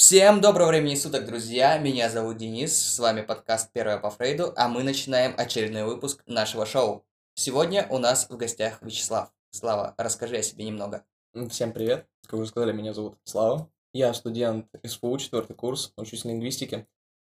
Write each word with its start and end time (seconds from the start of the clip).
Всем 0.00 0.40
доброго 0.40 0.68
времени 0.68 0.94
суток, 0.94 1.26
друзья! 1.26 1.76
Меня 1.76 2.08
зовут 2.08 2.38
Денис, 2.38 2.74
с 2.74 2.98
вами 2.98 3.20
подкаст 3.20 3.70
«Первое 3.70 3.98
по 3.98 4.08
Фрейду», 4.08 4.54
а 4.56 4.66
мы 4.66 4.82
начинаем 4.82 5.34
очередной 5.36 5.84
выпуск 5.84 6.22
нашего 6.24 6.64
шоу. 6.64 7.04
Сегодня 7.34 7.86
у 7.90 7.98
нас 7.98 8.26
в 8.30 8.36
гостях 8.38 8.80
Вячеслав. 8.80 9.30
Слава, 9.50 9.94
расскажи 9.98 10.38
о 10.38 10.42
себе 10.42 10.64
немного. 10.64 11.04
Всем 11.50 11.74
привет. 11.74 12.06
Как 12.22 12.40
вы 12.40 12.46
сказали, 12.46 12.72
меня 12.72 12.94
зовут 12.94 13.18
Слава. 13.24 13.70
Я 13.92 14.14
студент 14.14 14.68
СПУ, 14.82 15.18
четвертый 15.18 15.54
курс, 15.54 15.92
учусь 15.98 16.24
лингвистике. 16.24 16.86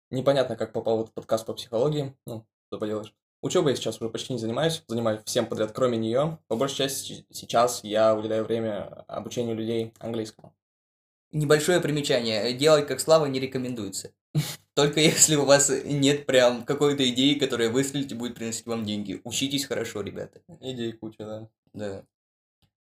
Непонятно, 0.09 0.55
как 0.55 0.73
попал 0.73 0.97
в 0.97 1.01
этот 1.01 1.13
подкаст 1.13 1.45
по 1.45 1.53
психологии. 1.53 2.17
Ну, 2.25 2.43
что 2.69 2.79
поделаешь. 2.79 3.13
Учебой 3.43 3.73
я 3.73 3.75
сейчас 3.75 4.01
уже 4.01 4.09
почти 4.09 4.33
не 4.33 4.39
занимаюсь, 4.39 4.83
занимаюсь 4.87 5.21
всем 5.25 5.45
подряд, 5.45 5.73
кроме 5.73 5.99
нее. 5.99 6.39
По 6.47 6.55
большей 6.55 6.77
части 6.77 7.27
сейчас 7.29 7.83
я 7.83 8.15
уделяю 8.15 8.43
время 8.45 9.05
обучению 9.07 9.55
людей 9.55 9.93
английскому. 9.99 10.55
Небольшое 11.33 11.79
примечание. 11.79 12.53
Делать 12.53 12.87
как 12.87 12.99
Слава 12.99 13.25
не 13.25 13.39
рекомендуется. 13.39 14.13
Только 14.75 14.99
если 14.99 15.35
у 15.35 15.45
вас 15.45 15.69
нет 15.69 16.27
прям 16.27 16.63
какой-то 16.63 17.09
идеи, 17.09 17.33
которая 17.33 17.69
выстрелит 17.69 18.11
и 18.11 18.15
будет 18.15 18.35
приносить 18.35 18.67
вам 18.67 18.85
деньги. 18.85 19.19
Учитесь 19.23 19.65
хорошо, 19.65 20.01
ребята. 20.01 20.41
Идей 20.61 20.93
куча, 20.93 21.17
да. 21.25 21.49
Да. 21.73 22.05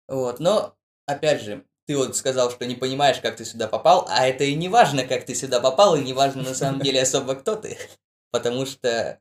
Вот, 0.08 0.40
но, 0.40 0.78
опять 1.06 1.42
же, 1.42 1.66
ты 1.88 1.98
вот 1.98 2.16
сказал, 2.16 2.50
что 2.50 2.66
не 2.66 2.76
понимаешь, 2.76 3.20
как 3.20 3.36
ты 3.36 3.44
сюда 3.44 3.68
попал, 3.68 4.08
а 4.10 4.26
это 4.26 4.46
и 4.46 4.56
не 4.56 4.70
важно, 4.70 5.06
как 5.06 5.26
ты 5.26 5.36
сюда 5.36 5.60
попал, 5.60 5.98
и 5.98 6.04
не 6.04 6.14
важно 6.14 6.44
на 6.44 6.54
самом 6.54 6.80
деле 6.80 7.02
особо, 7.02 7.36
кто 7.36 7.58
ты. 7.58 7.78
Потому 8.32 8.66
что 8.66 9.20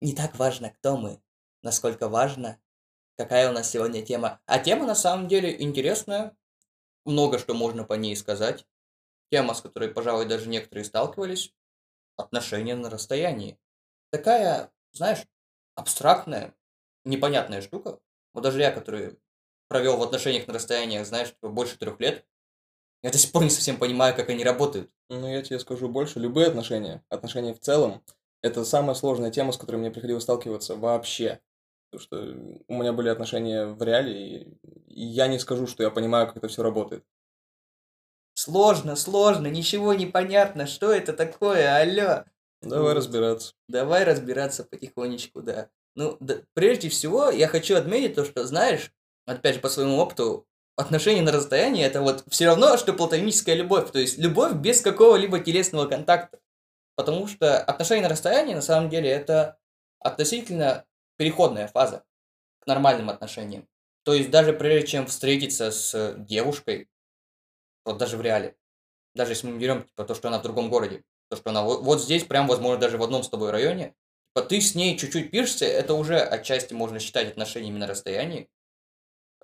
не 0.00 0.14
так 0.14 0.38
важно, 0.38 0.70
кто 0.70 0.96
мы, 0.96 1.20
насколько 1.62 2.08
важно, 2.08 2.60
какая 3.16 3.50
у 3.50 3.52
нас 3.52 3.68
сегодня 3.68 4.02
тема. 4.02 4.40
А 4.46 4.60
тема 4.60 4.86
на 4.86 4.94
самом 4.94 5.26
деле 5.26 5.60
интересная, 5.60 6.36
много 7.04 7.38
что 7.38 7.54
можно 7.54 7.84
по 7.84 7.94
ней 7.94 8.16
сказать. 8.16 8.66
Тема, 9.30 9.54
с 9.54 9.60
которой, 9.60 9.88
пожалуй, 9.88 10.26
даже 10.26 10.48
некоторые 10.48 10.84
сталкивались. 10.84 11.54
Отношения 12.16 12.74
на 12.74 12.90
расстоянии. 12.90 13.58
Такая, 14.10 14.70
знаешь, 14.92 15.24
абстрактная, 15.74 16.54
непонятная 17.04 17.62
штука. 17.62 17.98
Вот 18.34 18.42
даже 18.42 18.60
я, 18.60 18.70
который 18.70 19.18
провел 19.68 19.96
в 19.96 20.02
отношениях 20.02 20.46
на 20.46 20.54
расстояниях, 20.54 21.06
знаешь, 21.06 21.30
типа, 21.30 21.48
больше 21.48 21.78
трех 21.78 21.98
лет, 22.00 22.26
я 23.02 23.10
до 23.10 23.18
сих 23.18 23.32
пор 23.32 23.42
не 23.44 23.50
совсем 23.50 23.78
понимаю, 23.78 24.14
как 24.14 24.28
они 24.28 24.44
работают. 24.44 24.90
Ну, 25.08 25.26
я 25.26 25.42
тебе 25.42 25.58
скажу 25.58 25.88
больше. 25.88 26.20
Любые 26.20 26.46
отношения, 26.46 27.02
отношения 27.08 27.54
в 27.54 27.60
целом, 27.60 28.04
это 28.42 28.64
самая 28.64 28.94
сложная 28.94 29.30
тема, 29.30 29.52
с 29.52 29.56
которой 29.56 29.76
мне 29.76 29.90
приходилось 29.90 30.22
сталкиваться 30.24 30.76
вообще. 30.76 31.40
Потому 31.92 32.06
что 32.06 32.62
у 32.68 32.74
меня 32.74 32.94
были 32.94 33.10
отношения 33.10 33.66
в 33.66 33.82
реале, 33.82 34.44
и 34.86 35.04
я 35.04 35.26
не 35.26 35.38
скажу, 35.38 35.66
что 35.66 35.82
я 35.82 35.90
понимаю, 35.90 36.26
как 36.26 36.38
это 36.38 36.48
все 36.48 36.62
работает. 36.62 37.04
Сложно, 38.32 38.96
сложно, 38.96 39.48
ничего 39.48 39.92
не 39.92 40.06
понятно, 40.06 40.66
что 40.66 40.90
это 40.90 41.12
такое, 41.12 41.76
алло. 41.76 42.24
Давай 42.62 42.94
разбираться. 42.94 43.52
Давай 43.68 44.04
разбираться 44.04 44.64
потихонечку, 44.64 45.42
да. 45.42 45.68
Ну, 45.94 46.16
да, 46.18 46.36
прежде 46.54 46.88
всего, 46.88 47.28
я 47.28 47.46
хочу 47.46 47.76
отметить 47.76 48.14
то, 48.14 48.24
что, 48.24 48.46
знаешь, 48.46 48.90
опять 49.26 49.56
же, 49.56 49.60
по 49.60 49.68
своему 49.68 49.98
опыту, 49.98 50.46
отношения 50.76 51.20
на 51.20 51.30
расстоянии 51.30 51.84
это 51.84 52.00
вот 52.00 52.24
все 52.28 52.46
равно, 52.46 52.78
что 52.78 52.94
платоническая 52.94 53.54
любовь. 53.54 53.90
То 53.90 53.98
есть 53.98 54.16
любовь 54.16 54.54
без 54.54 54.80
какого-либо 54.80 55.40
телесного 55.40 55.86
контакта. 55.86 56.38
Потому 56.96 57.26
что 57.26 57.58
отношения 57.62 58.04
на 58.04 58.08
расстоянии, 58.08 58.54
на 58.54 58.62
самом 58.62 58.88
деле, 58.88 59.10
это 59.10 59.58
относительно 59.98 60.86
переходная 61.22 61.68
фаза 61.68 62.04
к 62.58 62.66
нормальным 62.66 63.08
отношениям. 63.08 63.68
То 64.02 64.12
есть 64.12 64.30
даже 64.30 64.52
прежде 64.52 64.88
чем 64.88 65.06
встретиться 65.06 65.70
с 65.70 66.16
девушкой, 66.18 66.90
вот 67.84 67.96
даже 67.98 68.16
в 68.16 68.22
реале, 68.22 68.56
даже 69.14 69.30
если 69.30 69.46
мы 69.46 69.56
берем 69.56 69.84
типа, 69.84 70.02
то, 70.02 70.16
что 70.16 70.26
она 70.26 70.40
в 70.40 70.42
другом 70.42 70.68
городе, 70.68 71.04
то, 71.30 71.36
что 71.36 71.50
она 71.50 71.62
вот, 71.62 71.82
вот 71.82 72.02
здесь, 72.02 72.24
прям, 72.24 72.48
возможно, 72.48 72.80
даже 72.80 72.98
в 72.98 73.04
одном 73.04 73.22
с 73.22 73.28
тобой 73.28 73.52
районе, 73.52 73.94
типа, 74.34 74.48
ты 74.48 74.60
с 74.60 74.74
ней 74.74 74.98
чуть-чуть 74.98 75.30
пишешься, 75.30 75.64
это 75.64 75.94
уже 75.94 76.18
отчасти 76.18 76.74
можно 76.74 76.98
считать 76.98 77.28
отношениями 77.28 77.78
на 77.78 77.86
расстоянии. 77.86 78.50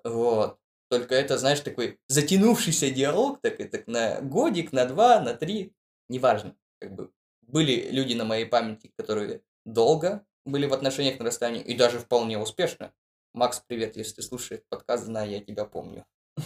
Вот. 0.03 0.59
Только 0.89 1.15
это, 1.15 1.37
знаешь, 1.37 1.61
такой 1.61 1.97
затянувшийся 2.09 2.91
диалог, 2.91 3.39
так, 3.39 3.61
и 3.61 3.63
так 3.63 3.87
на 3.87 4.19
годик, 4.19 4.73
на 4.73 4.83
два, 4.83 5.21
на 5.21 5.33
три, 5.33 5.73
неважно. 6.09 6.57
Как 6.81 6.93
бы 6.93 7.13
были 7.43 7.89
люди 7.89 8.15
на 8.15 8.25
моей 8.25 8.45
памяти, 8.45 8.91
которые 8.97 9.43
долго 9.65 10.25
были 10.49 10.65
в 10.65 10.73
отношениях 10.73 11.19
на 11.19 11.25
расстоянии 11.25 11.61
и 11.61 11.75
даже 11.75 11.99
вполне 11.99 12.37
успешно. 12.37 12.93
Макс, 13.33 13.63
привет, 13.65 13.95
если 13.95 14.15
ты 14.15 14.21
слушаешь 14.23 14.63
подкаст, 14.69 15.05
знаю, 15.05 15.29
я 15.29 15.39
тебя 15.39 15.65
помню. 15.65 16.05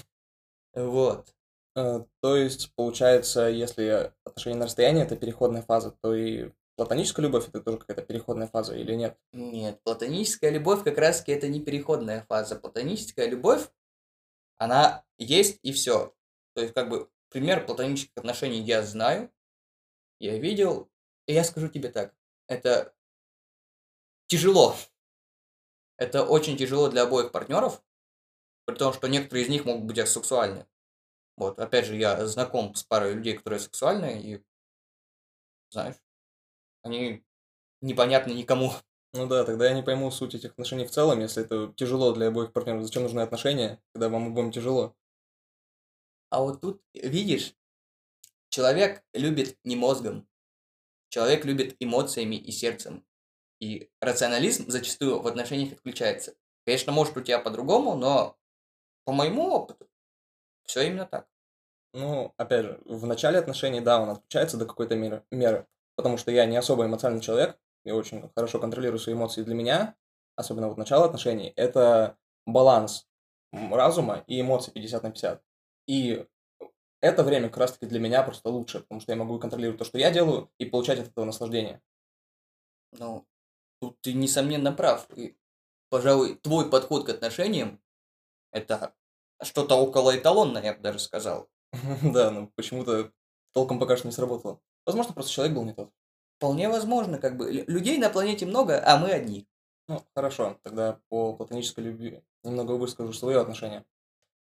Вот. 0.75 1.33
А, 1.75 2.05
то 2.21 2.35
есть, 2.35 2.73
получается, 2.75 3.47
если 3.47 4.11
отношения 4.25 4.57
на 4.57 4.65
расстоянии 4.65 5.03
это 5.03 5.15
переходная 5.15 5.61
фаза, 5.61 5.95
то 6.01 6.13
и 6.13 6.51
платоническая 6.75 7.25
любовь 7.25 7.47
это 7.47 7.61
тоже 7.61 7.77
какая-то 7.77 8.01
переходная 8.01 8.47
фаза 8.47 8.75
или 8.75 8.93
нет? 8.93 9.17
Нет, 9.31 9.81
платоническая 9.83 10.51
любовь 10.51 10.83
как 10.83 10.97
раз-таки 10.97 11.31
это 11.31 11.47
не 11.47 11.61
переходная 11.61 12.25
фаза. 12.27 12.55
Платоническая 12.55 13.27
любовь, 13.27 13.69
она 14.57 15.03
есть 15.17 15.59
и 15.63 15.71
все. 15.71 16.13
То 16.55 16.61
есть, 16.61 16.73
как 16.73 16.89
бы, 16.89 17.09
пример 17.29 17.65
платонических 17.65 18.17
отношений 18.17 18.61
я 18.61 18.83
знаю, 18.83 19.31
я 20.19 20.37
видел, 20.37 20.89
и 21.27 21.33
я 21.33 21.43
скажу 21.43 21.67
тебе 21.67 21.89
так, 21.89 22.13
это 22.47 22.93
тяжело. 24.33 24.75
Это 25.97 26.25
очень 26.25 26.57
тяжело 26.57 26.89
для 26.89 27.03
обоих 27.03 27.31
партнеров, 27.31 27.83
при 28.65 28.75
том, 28.75 28.91
что 28.91 29.07
некоторые 29.07 29.45
из 29.45 29.49
них 29.49 29.65
могут 29.65 29.85
быть 29.85 29.99
асексуальны. 29.99 30.65
Вот, 31.37 31.59
опять 31.59 31.85
же, 31.85 31.95
я 31.95 32.25
знаком 32.25 32.73
с 32.73 32.83
парой 32.83 33.13
людей, 33.13 33.37
которые 33.37 33.59
сексуальны, 33.59 34.19
и, 34.23 34.43
знаешь, 35.69 35.97
они 36.81 37.23
непонятны 37.81 38.31
никому. 38.31 38.73
Ну 39.13 39.27
да, 39.27 39.45
тогда 39.45 39.67
я 39.67 39.75
не 39.75 39.83
пойму 39.83 40.09
суть 40.09 40.33
этих 40.33 40.53
отношений 40.53 40.85
в 40.85 40.91
целом, 40.91 41.19
если 41.19 41.43
это 41.43 41.71
тяжело 41.77 42.11
для 42.13 42.29
обоих 42.29 42.53
партнеров. 42.53 42.81
Зачем 42.81 43.03
нужны 43.03 43.19
отношения, 43.19 43.79
когда 43.93 44.09
вам 44.09 44.29
обоим 44.29 44.51
тяжело? 44.51 44.95
А 46.31 46.41
вот 46.41 46.61
тут, 46.61 46.81
видишь, 46.95 47.53
человек 48.49 49.03
любит 49.13 49.59
не 49.63 49.75
мозгом, 49.75 50.27
человек 51.09 51.45
любит 51.45 51.75
эмоциями 51.79 52.35
и 52.35 52.51
сердцем. 52.51 53.05
И 53.63 53.89
рационализм 54.01 54.69
зачастую 54.69 55.21
в 55.21 55.27
отношениях 55.27 55.71
отключается. 55.71 56.35
Конечно, 56.65 56.91
может 56.91 57.15
у 57.15 57.21
тебя 57.21 57.39
по-другому, 57.39 57.95
но 57.95 58.35
по 59.05 59.13
моему 59.13 59.49
опыту 59.53 59.87
все 60.65 60.81
именно 60.81 61.05
так. 61.05 61.29
Ну, 61.93 62.33
опять 62.35 62.65
же, 62.65 62.81
в 62.83 63.05
начале 63.05 63.39
отношений, 63.39 63.79
да, 63.79 64.01
он 64.01 64.09
отключается 64.09 64.57
до 64.57 64.65
какой-то 64.65 64.95
меры, 64.95 65.23
меры, 65.31 65.65
потому 65.95 66.17
что 66.17 66.29
я 66.29 66.45
не 66.45 66.57
особо 66.57 66.85
эмоциональный 66.85 67.23
человек, 67.23 67.57
я 67.85 67.95
очень 67.95 68.29
хорошо 68.35 68.59
контролирую 68.59 68.99
свои 68.99 69.15
эмоции. 69.15 69.43
Для 69.43 69.55
меня, 69.55 69.95
особенно 70.35 70.67
вот 70.67 70.77
начало 70.77 71.05
отношений, 71.05 71.53
это 71.55 72.17
баланс 72.45 73.07
разума 73.53 74.25
и 74.27 74.41
эмоций 74.41 74.73
50 74.73 75.03
на 75.03 75.11
50. 75.11 75.41
И 75.87 76.27
это 76.99 77.23
время 77.23 77.47
как 77.47 77.59
раз-таки 77.59 77.85
для 77.85 78.01
меня 78.01 78.23
просто 78.23 78.49
лучше, 78.49 78.81
потому 78.81 78.99
что 78.99 79.13
я 79.13 79.15
могу 79.15 79.39
контролировать 79.39 79.79
то, 79.79 79.85
что 79.85 79.97
я 79.97 80.11
делаю, 80.11 80.51
и 80.57 80.65
получать 80.65 80.99
от 80.99 81.07
этого 81.07 81.23
наслаждение. 81.23 81.81
Ну, 82.91 83.25
Тут 83.83 83.99
ты, 83.99 84.13
несомненно, 84.13 84.71
прав. 84.71 85.05
И, 85.17 85.35
пожалуй, 85.89 86.35
твой 86.35 86.69
подход 86.69 87.05
к 87.05 87.09
отношениям– 87.09 87.81
это 88.53 88.93
что-то 89.41 89.75
около 89.75 90.17
эталонное, 90.17 90.63
я 90.63 90.73
бы 90.73 90.79
даже 90.79 90.99
сказал. 90.99 91.49
Да, 92.01 92.31
но 92.31 92.47
почему-то 92.55 93.11
толком 93.51 93.79
пока 93.79 93.97
что 93.97 94.07
не 94.07 94.13
сработало. 94.13 94.61
Возможно, 94.85 95.11
просто 95.11 95.33
человек 95.33 95.53
был 95.53 95.65
не 95.65 95.73
тот. 95.73 95.91
Вполне 96.37 96.69
возможно, 96.69 97.17
как 97.17 97.35
бы. 97.35 97.51
Людей 97.51 97.97
на 97.97 98.09
планете 98.09 98.45
много, 98.45 98.81
а 98.81 98.97
мы 98.97 99.09
одни. 99.09 99.49
Ну, 99.89 100.01
хорошо, 100.15 100.57
тогда 100.63 101.01
по 101.09 101.33
платонической 101.33 101.83
любви 101.83 102.23
немного 102.45 102.71
выскажу 102.71 103.11
свое 103.11 103.41
отношение. 103.41 103.83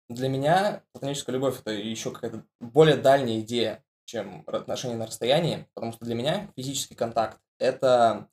Для 0.09 0.28
меня 0.28 0.84
платоническая 0.93 1.34
любовь 1.34 1.59
это 1.59 1.72
еще 1.72 2.13
какая-то 2.13 2.45
более 2.60 2.98
дальняя 2.98 3.41
идея, 3.41 3.84
чем 4.04 4.45
отношения 4.47 4.95
на 4.95 5.09
расстоянии, 5.09 5.66
потому 5.75 5.91
что 5.91 6.04
для 6.04 6.15
меня 6.15 6.53
физический 6.54 6.95
контакт 6.95 7.41
это 7.59 8.28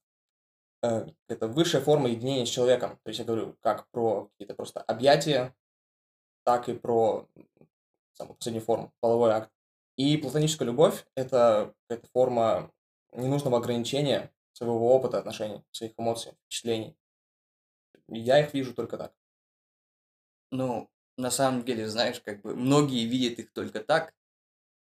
это 0.81 1.47
высшая 1.47 1.81
форма 1.81 2.09
единения 2.09 2.45
с 2.45 2.49
человеком. 2.49 2.99
То 3.03 3.09
есть 3.09 3.19
я 3.19 3.25
говорю 3.25 3.55
как 3.61 3.89
про 3.91 4.25
какие-то 4.31 4.55
просто 4.55 4.81
объятия, 4.81 5.55
так 6.43 6.69
и 6.69 6.73
про 6.73 7.27
самую 8.13 8.35
последнюю 8.35 8.63
форму, 8.63 8.93
половой 8.99 9.31
акт. 9.31 9.51
И 9.97 10.17
платоническая 10.17 10.65
любовь– 10.65 11.05
это 11.15 11.73
какая-то 11.87 12.09
форма 12.11 12.71
ненужного 13.13 13.57
ограничения 13.57 14.31
своего 14.53 14.95
опыта 14.95 15.19
отношений, 15.19 15.63
своих 15.71 15.93
эмоций, 15.97 16.33
впечатлений. 16.45 16.97
Я 18.07 18.39
их 18.39 18.53
вижу 18.53 18.73
только 18.73 18.97
так. 18.97 19.13
Ну, 20.51 20.89
на 21.17 21.31
самом 21.31 21.63
деле, 21.63 21.87
знаешь, 21.87 22.19
как 22.21 22.41
бы 22.41 22.55
многие 22.55 23.05
видят 23.05 23.39
их 23.39 23.51
только 23.53 23.81
так, 23.81 24.13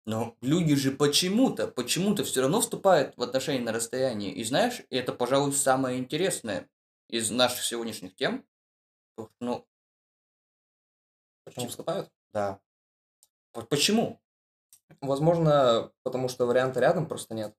но 0.05 0.37
люди 0.41 0.75
же 0.75 0.91
почему-то, 0.91 1.69
почему-то 1.69 2.25
все 2.25 2.41
равно 2.41 2.61
вступают 2.61 3.17
в 3.17 3.23
отношения 3.23 3.65
на 3.65 3.73
расстоянии. 3.73 4.33
И 4.33 4.43
знаешь, 4.45 4.83
это, 4.91 5.13
пожалуй, 5.13 5.53
самое 5.53 5.99
интересное 5.99 6.69
из 7.09 7.31
наших 7.31 7.63
сегодняшних 7.63 8.17
тем. 8.17 8.45
Ну, 9.41 9.67
почему 11.45 11.69
вступают? 11.69 12.11
Да. 12.33 12.61
Вот 13.55 13.69
почему? 13.69 14.21
Возможно, 15.01 15.93
потому 16.03 16.29
что 16.29 16.47
варианта 16.47 16.81
рядом 16.81 17.07
просто 17.07 17.35
нет. 17.35 17.55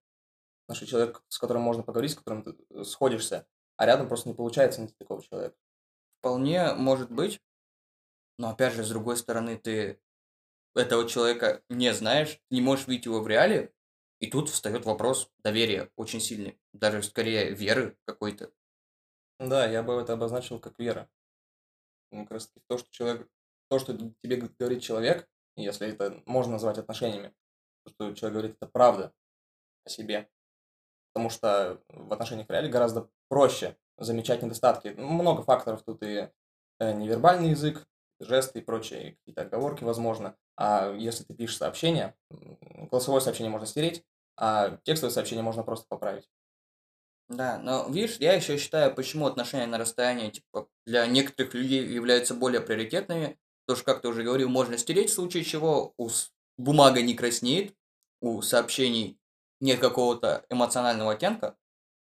Наши 0.68 0.86
человек, 0.86 1.24
с 1.28 1.38
которым 1.38 1.62
можно 1.62 1.84
поговорить, 1.84 2.12
с 2.12 2.16
которым 2.16 2.44
ты 2.44 2.56
э, 2.70 2.84
сходишься, 2.84 3.46
а 3.76 3.86
рядом 3.86 4.08
просто 4.08 4.30
не 4.30 4.36
получается 4.36 4.80
найти 4.80 4.96
такого 4.98 5.22
человека. 5.22 5.56
Вполне 6.20 6.74
может 6.74 7.12
быть. 7.12 7.42
Но 8.40 8.50
опять 8.50 8.74
же, 8.74 8.84
с 8.84 8.90
другой 8.90 9.18
стороны, 9.18 9.58
ты 9.58 10.00
этого 10.76 11.08
человека 11.08 11.64
не 11.70 11.94
знаешь, 11.94 12.40
не 12.50 12.62
можешь 12.62 12.88
видеть 12.88 13.06
его 13.06 13.22
в 13.22 13.28
реале, 13.28 13.74
и 14.20 14.28
тут 14.30 14.50
встает 14.50 14.86
вопрос 14.86 15.30
доверия 15.44 15.90
очень 15.96 16.22
сильный, 16.22 16.60
даже 16.72 17.04
скорее 17.04 17.52
веры 17.52 17.98
какой-то. 18.06 18.52
Да, 19.40 19.66
я 19.68 19.84
бы 19.84 19.94
это 19.94 20.14
обозначил 20.14 20.60
как 20.60 20.80
вера. 20.80 21.10
Ну, 22.12 22.24
как 22.24 22.32
раз 22.32 22.48
таки 22.48 22.62
то, 22.68 22.78
что 22.78 22.90
человек, 22.92 23.28
то, 23.70 23.80
что 23.80 23.98
тебе 23.98 24.38
говорит 24.38 24.82
человек, 24.82 25.28
если 25.56 25.90
это 25.90 26.22
можно 26.26 26.54
назвать 26.54 26.78
отношениями, 26.78 27.34
то, 27.84 27.92
что 27.92 28.14
человек 28.16 28.34
говорит, 28.34 28.56
это 28.60 28.68
правда 28.68 29.14
о 29.86 29.90
себе. 29.90 30.30
Потому 31.12 31.30
что 31.30 31.84
в 31.90 32.14
отношениях 32.14 32.48
в 32.48 32.52
реале 32.52 32.70
гораздо 32.70 33.10
проще 33.28 33.78
замечать 33.98 34.42
недостатки. 34.42 34.90
Много 34.90 35.44
факторов 35.44 35.84
тут 35.84 36.02
и 36.04 36.32
э, 36.80 36.94
невербальный 36.94 37.50
язык, 37.50 37.88
жесты 38.20 38.60
и 38.60 38.62
прочие 38.62 39.18
какие-то 39.18 39.42
оговорки, 39.44 39.84
возможно. 39.84 40.36
А 40.56 40.94
если 40.94 41.24
ты 41.24 41.34
пишешь 41.34 41.58
сообщение, 41.58 42.16
голосовое 42.30 43.22
сообщение 43.22 43.52
можно 43.52 43.68
стереть, 43.68 44.04
а 44.38 44.78
текстовое 44.84 45.14
сообщение 45.14 45.44
можно 45.44 45.64
просто 45.64 45.86
поправить. 45.88 46.30
Да, 47.30 47.58
но 47.58 47.88
видишь, 47.90 48.18
я 48.20 48.34
еще 48.34 48.58
считаю, 48.58 48.94
почему 48.94 49.26
отношения 49.26 49.66
на 49.66 49.78
расстоянии 49.78 50.30
типа, 50.30 50.68
для 50.86 51.06
некоторых 51.08 51.54
людей 51.54 51.86
являются 51.86 52.34
более 52.34 52.62
приоритетными. 52.62 53.40
Потому 53.66 53.78
что, 53.78 53.86
как 53.86 54.02
ты 54.02 54.10
уже 54.10 54.24
говорил, 54.24 54.50
можно 54.50 54.78
стереть 54.78 55.10
в 55.10 55.14
случае 55.14 55.44
чего, 55.46 55.94
у 55.98 56.10
бумага 56.58 57.02
не 57.02 57.16
краснеет, 57.16 57.74
у 58.20 58.42
сообщений 58.42 59.18
нет 59.62 59.80
какого-то 59.80 60.46
эмоционального 60.50 61.14
оттенка, 61.14 61.56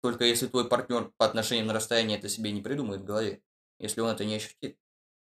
только 0.01 0.25
если 0.25 0.47
твой 0.47 0.67
партнер 0.67 1.11
по 1.17 1.25
отношениям 1.25 1.67
на 1.67 1.73
расстоянии 1.73 2.17
это 2.17 2.27
себе 2.27 2.51
не 2.51 2.61
придумает 2.61 3.01
в 3.01 3.05
голове, 3.05 3.41
если 3.79 4.01
он 4.01 4.09
это 4.09 4.25
не 4.25 4.35
ощутит. 4.35 4.77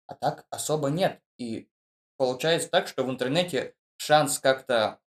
А 0.06 0.14
так 0.14 0.46
особо 0.50 0.88
нет. 0.88 1.20
И 1.38 1.68
получается 2.16 2.68
так, 2.70 2.88
что 2.88 3.04
в 3.04 3.10
интернете 3.10 3.74
шанс 3.96 4.38
как-то 4.38 5.00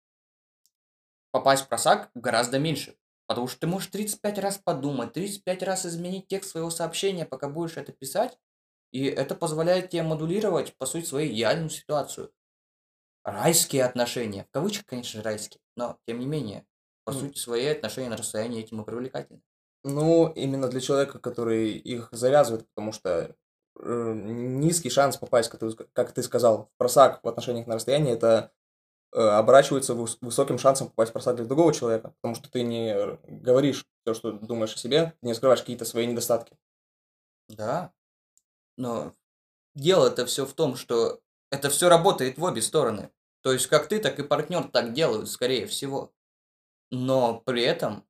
попасть 1.32 1.66
в 1.66 1.68
просак 1.68 2.10
гораздо 2.14 2.60
меньше. 2.60 2.98
Потому 3.28 3.48
что 3.48 3.60
ты 3.60 3.68
можешь 3.68 3.90
35 3.90 4.40
раз 4.40 4.58
подумать, 4.58 5.14
35 5.14 5.64
раз 5.64 5.86
изменить 5.86 6.28
текст 6.28 6.52
своего 6.52 6.72
сообщения, 6.72 7.26
пока 7.26 7.48
будешь 7.48 7.78
это 7.78 7.92
писать. 7.92 8.40
И 8.92 9.06
это 9.06 9.36
позволяет 9.36 9.92
тебе 9.92 10.02
модулировать, 10.02 10.76
по 10.78 10.88
сути, 10.88 11.06
свою 11.06 11.32
идеальную 11.32 11.70
ситуацию. 11.70 12.32
Райские 13.24 13.84
отношения. 13.84 14.46
В 14.46 14.52
кавычках, 14.52 14.88
конечно, 14.88 15.22
райские. 15.22 15.62
Но, 15.76 16.00
тем 16.08 16.20
не 16.20 16.26
менее, 16.26 16.66
по 17.04 17.12
сути, 17.12 17.38
свои 17.38 17.68
отношения 17.68 18.10
на 18.10 18.18
расстоянии 18.18 18.62
этим 18.62 18.82
и 18.82 18.86
привлекательны. 18.86 19.42
Ну, 19.84 20.32
именно 20.34 20.68
для 20.68 20.82
человека, 20.82 21.20
который 21.20 21.72
их 21.72 22.10
завязывает, 22.12 22.68
потому 22.70 22.92
что 22.92 23.36
низкий 23.82 24.90
шанс 24.90 25.18
попасть, 25.18 25.50
как 25.50 25.60
ты, 25.60 25.70
как 25.94 26.12
ты 26.12 26.24
сказал, 26.24 26.66
в 26.66 26.78
просак 26.78 27.24
в 27.24 27.28
отношениях 27.28 27.68
на 27.68 27.76
расстоянии, 27.76 28.14
это 28.14 28.52
э, 29.14 29.20
оборачивается 29.20 29.94
высоким 29.94 30.58
шансом 30.58 30.88
попасть 30.88 31.12
в 31.12 31.14
просак 31.14 31.38
для 31.38 31.46
другого 31.46 31.74
человека, 31.74 32.14
потому 32.22 32.36
что 32.36 32.50
ты 32.52 32.64
не 32.64 33.18
говоришь 33.28 33.86
то, 34.04 34.14
что 34.14 34.32
думаешь 34.32 34.74
о 34.74 34.78
себе, 34.78 35.14
не 35.22 35.34
скрываешь 35.34 35.62
какие-то 35.62 35.86
свои 35.86 36.08
недостатки. 36.08 36.58
Да, 37.48 37.94
но 38.78 39.16
дело 39.76 40.08
это 40.08 40.26
все 40.26 40.46
в 40.46 40.54
том, 40.54 40.76
что 40.76 41.22
это 41.52 41.70
все 41.70 41.90
работает 41.90 42.38
в 42.38 42.44
обе 42.44 42.62
стороны. 42.62 43.12
То 43.42 43.54
есть 43.54 43.68
как 43.68 43.88
ты, 43.88 44.00
так 44.00 44.20
и 44.20 44.24
партнер 44.24 44.64
так 44.66 44.94
делают, 44.94 45.30
скорее 45.30 45.66
всего. 45.66 46.14
Но 46.92 47.40
при 47.46 47.64
этом 47.64 48.06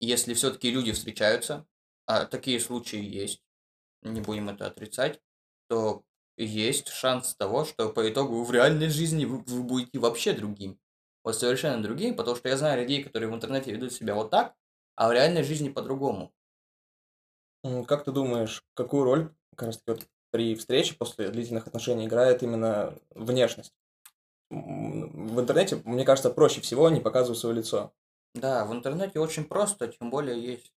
если 0.00 0.34
все-таки 0.34 0.70
люди 0.70 0.92
встречаются, 0.92 1.66
а 2.06 2.26
такие 2.26 2.60
случаи 2.60 3.02
есть, 3.02 3.42
не 4.12 4.20
будем 4.20 4.48
это 4.48 4.66
отрицать, 4.66 5.20
то 5.68 6.04
есть 6.36 6.88
шанс 6.88 7.34
того, 7.34 7.64
что 7.64 7.88
по 7.88 8.08
итогу 8.10 8.44
в 8.44 8.52
реальной 8.52 8.88
жизни 8.88 9.24
вы, 9.24 9.38
вы 9.38 9.62
будете 9.62 9.98
вообще 9.98 10.32
другим. 10.32 10.78
Вот 11.24 11.34
совершенно 11.34 11.82
другим, 11.82 12.14
потому 12.14 12.36
что 12.36 12.48
я 12.48 12.56
знаю 12.56 12.80
людей, 12.80 13.02
которые 13.02 13.30
в 13.30 13.34
интернете 13.34 13.72
ведут 13.72 13.92
себя 13.92 14.14
вот 14.14 14.30
так, 14.30 14.54
а 14.94 15.08
в 15.08 15.12
реальной 15.12 15.42
жизни 15.42 15.68
по-другому. 15.68 16.32
Как 17.88 18.04
ты 18.04 18.12
думаешь, 18.12 18.62
какую 18.74 19.04
роль 19.04 19.34
как 19.50 19.68
раз 19.68 19.78
таки 19.78 19.90
вот 19.90 20.08
при 20.30 20.54
встрече 20.54 20.94
после 20.94 21.30
длительных 21.30 21.66
отношений 21.66 22.06
играет 22.06 22.42
именно 22.42 22.96
внешность? 23.10 23.74
В 24.50 25.40
интернете, 25.40 25.82
мне 25.84 26.04
кажется, 26.04 26.30
проще 26.30 26.60
всего 26.60 26.88
не 26.90 27.00
показывать 27.00 27.38
свое 27.38 27.56
лицо. 27.56 27.92
Да, 28.34 28.64
в 28.64 28.72
интернете 28.72 29.18
очень 29.18 29.44
просто, 29.44 29.88
тем 29.88 30.10
более 30.10 30.40
есть 30.40 30.72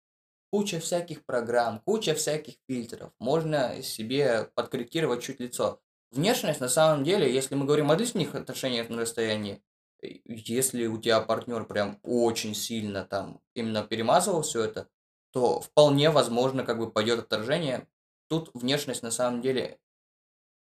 куча 0.51 0.80
всяких 0.80 1.25
программ, 1.25 1.80
куча 1.80 2.16
всяких 2.16 2.56
фильтров. 2.68 3.12
Можно 3.19 3.81
себе 3.84 4.50
подкорректировать 4.56 5.22
чуть 5.22 5.40
лицо. 5.40 5.81
Внешность, 6.12 6.60
на 6.60 6.69
самом 6.69 7.04
деле, 7.04 7.31
если 7.31 7.56
мы 7.56 7.66
говорим 7.66 7.92
о 7.92 7.96
длительных 7.96 8.34
отношениях 8.36 8.90
на 8.90 9.01
расстоянии, 9.01 9.62
если 10.01 10.88
у 10.88 10.98
тебя 10.98 11.22
партнер 11.22 11.66
прям 11.66 12.00
очень 12.04 12.56
сильно 12.56 13.06
там 13.06 13.42
именно 13.54 13.84
перемазывал 13.84 14.42
все 14.42 14.63
это, 14.63 14.88
то 15.31 15.62
вполне 15.62 16.10
возможно, 16.10 16.63
как 16.63 16.80
бы 16.80 16.92
пойдет 16.92 17.19
отторжение. 17.19 17.88
Тут 18.28 18.50
внешность 18.54 19.04
на 19.04 19.12
самом 19.12 19.42
деле 19.42 19.80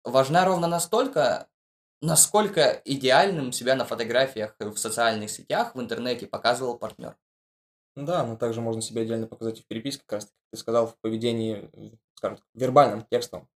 важна 0.05 0.45
ровно 0.45 0.67
настолько, 0.69 1.49
насколько 2.01 2.81
идеальным 2.85 3.53
себя 3.53 3.75
на 3.75 3.85
фотографиях 3.85 4.55
в 4.59 4.77
социальных 4.77 5.31
сетях, 5.31 5.75
в 5.75 5.81
интернете 5.81 6.27
показывал 6.27 6.79
партнер. 6.79 7.17
Да, 7.97 8.27
но 8.27 8.37
также 8.37 8.61
можно 8.61 8.83
себя 8.83 9.05
идеально 9.05 9.29
показать 9.29 9.61
и 9.61 9.63
в 9.63 9.67
переписке, 9.67 10.03
как 10.07 10.21
раз 10.21 10.33
ты 10.51 10.59
сказал, 10.59 10.89
в 10.89 10.99
поведении, 11.01 11.71
скажем 12.15 12.39
так, 12.39 12.47
вербальном, 12.55 13.07
текстом, 13.07 13.49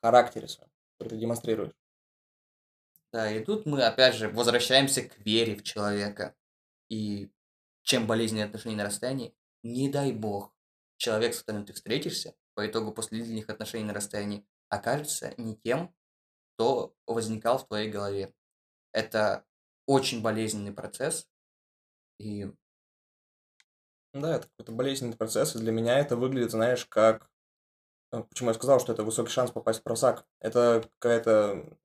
в 0.00 0.06
характере 0.06 0.48
своем, 0.48 0.70
который 0.98 1.10
ты 1.10 1.18
демонстрируешь. 1.18 1.72
Да, 3.12 3.30
и 3.30 3.44
тут 3.44 3.66
мы 3.66 3.82
опять 3.82 4.14
же 4.14 4.28
возвращаемся 4.28 5.02
к 5.02 5.18
вере 5.18 5.56
в 5.56 5.62
человека. 5.62 6.34
И 6.88 7.30
чем 7.82 8.06
болезненные 8.06 8.46
отношения 8.46 8.76
на 8.76 8.84
расстоянии, 8.84 9.34
не 9.62 9.88
дай 9.88 10.12
бог, 10.12 10.52
человек, 10.96 11.34
с 11.34 11.40
которым 11.40 11.64
ты 11.64 11.72
встретишься, 11.72 12.34
по 12.54 12.66
итогу 12.66 12.92
после 12.92 13.18
длительных 13.18 13.48
отношений 13.50 13.84
на 13.84 13.94
расстоянии, 13.94 14.46
окажется 14.68 15.34
не 15.38 15.56
тем, 15.56 15.94
что 16.54 16.94
возникал 17.06 17.58
в 17.58 17.66
твоей 17.66 17.90
голове. 17.90 18.32
Это 18.92 19.44
очень 19.86 20.22
болезненный 20.22 20.72
процесс. 20.72 21.28
И 22.18 22.52
Да, 24.12 24.36
это 24.36 24.48
какой-то 24.48 24.72
болезненный 24.72 25.16
процесс, 25.16 25.54
и 25.54 25.58
для 25.58 25.72
меня 25.72 25.98
это 25.98 26.16
выглядит, 26.16 26.50
знаешь, 26.50 26.84
как... 26.86 27.30
Э, 28.12 28.22
почему 28.22 28.50
я 28.50 28.54
сказал, 28.54 28.80
что 28.80 28.92
это 28.92 29.04
высокий 29.04 29.30
шанс 29.30 29.50
попасть 29.50 29.80
в 29.80 29.82
просак? 29.82 30.26
Это 30.40 30.84
какая-то... 30.98 31.76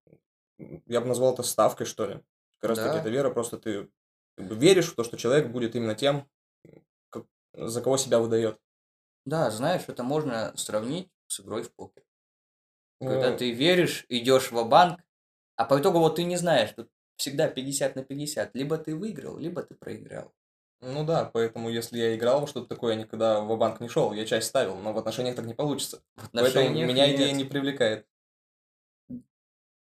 Я 0.57 1.01
бы 1.01 1.07
назвал 1.07 1.33
это 1.33 1.43
ставкой, 1.43 1.85
что 1.85 2.05
ли. 2.05 2.23
Как 2.59 2.69
раз 2.69 2.79
таки 2.79 2.89
да, 2.89 2.99
это 2.99 3.09
вера, 3.09 3.29
просто 3.29 3.57
ты 3.57 3.89
веришь 4.37 4.91
в 4.91 4.95
то, 4.95 5.03
что 5.03 5.17
человек 5.17 5.51
будет 5.51 5.75
именно 5.75 5.95
тем, 5.95 6.27
как- 7.09 7.25
за 7.53 7.81
кого 7.81 7.97
себя 7.97 8.19
выдает. 8.19 8.59
да, 9.25 9.49
знаешь, 9.51 9.83
это 9.87 10.03
можно 10.03 10.53
сравнить 10.55 11.11
с 11.27 11.41
игрой 11.41 11.63
в 11.63 11.73
покер. 11.73 12.03
Когда 12.99 13.31
Ну, 13.31 13.37
ты 13.37 13.51
веришь, 13.51 14.05
идешь 14.09 14.51
в 14.51 14.63
банк 14.67 15.01
а 15.57 15.65
по 15.65 15.79
итогу 15.79 15.99
вот 15.99 16.17
ты 16.17 16.23
не 16.23 16.37
знаешь, 16.37 16.71
тут 16.71 16.89
всегда 17.15 17.47
50 17.47 17.95
на 17.95 18.03
50. 18.03 18.55
Либо 18.55 18.77
ты 18.77 18.95
выиграл, 18.95 19.37
либо 19.37 19.63
ты 19.63 19.75
проиграл. 19.75 20.33
Ну 20.87 21.03
да, 21.03 21.25
поэтому 21.25 21.69
если 21.69 21.97
я 21.97 22.15
играл 22.15 22.41
во 22.41 22.47
что-то 22.47 22.67
такое, 22.67 22.93
я 22.93 22.99
никогда 22.99 23.41
в 23.41 23.57
банк 23.57 23.79
не 23.79 23.89
шел, 23.89 24.13
я 24.13 24.25
часть 24.25 24.47
ставил, 24.47 24.75
но 24.77 24.93
в 24.93 24.97
отношениях 24.99 25.35
так 25.35 25.45
не 25.45 25.55
получится. 25.55 26.03
В 26.15 26.29
Поэтому 26.31 26.69
меня 26.69 27.13
идея 27.13 27.29
нет. 27.29 27.37
не 27.37 27.43
привлекает. 27.43 28.07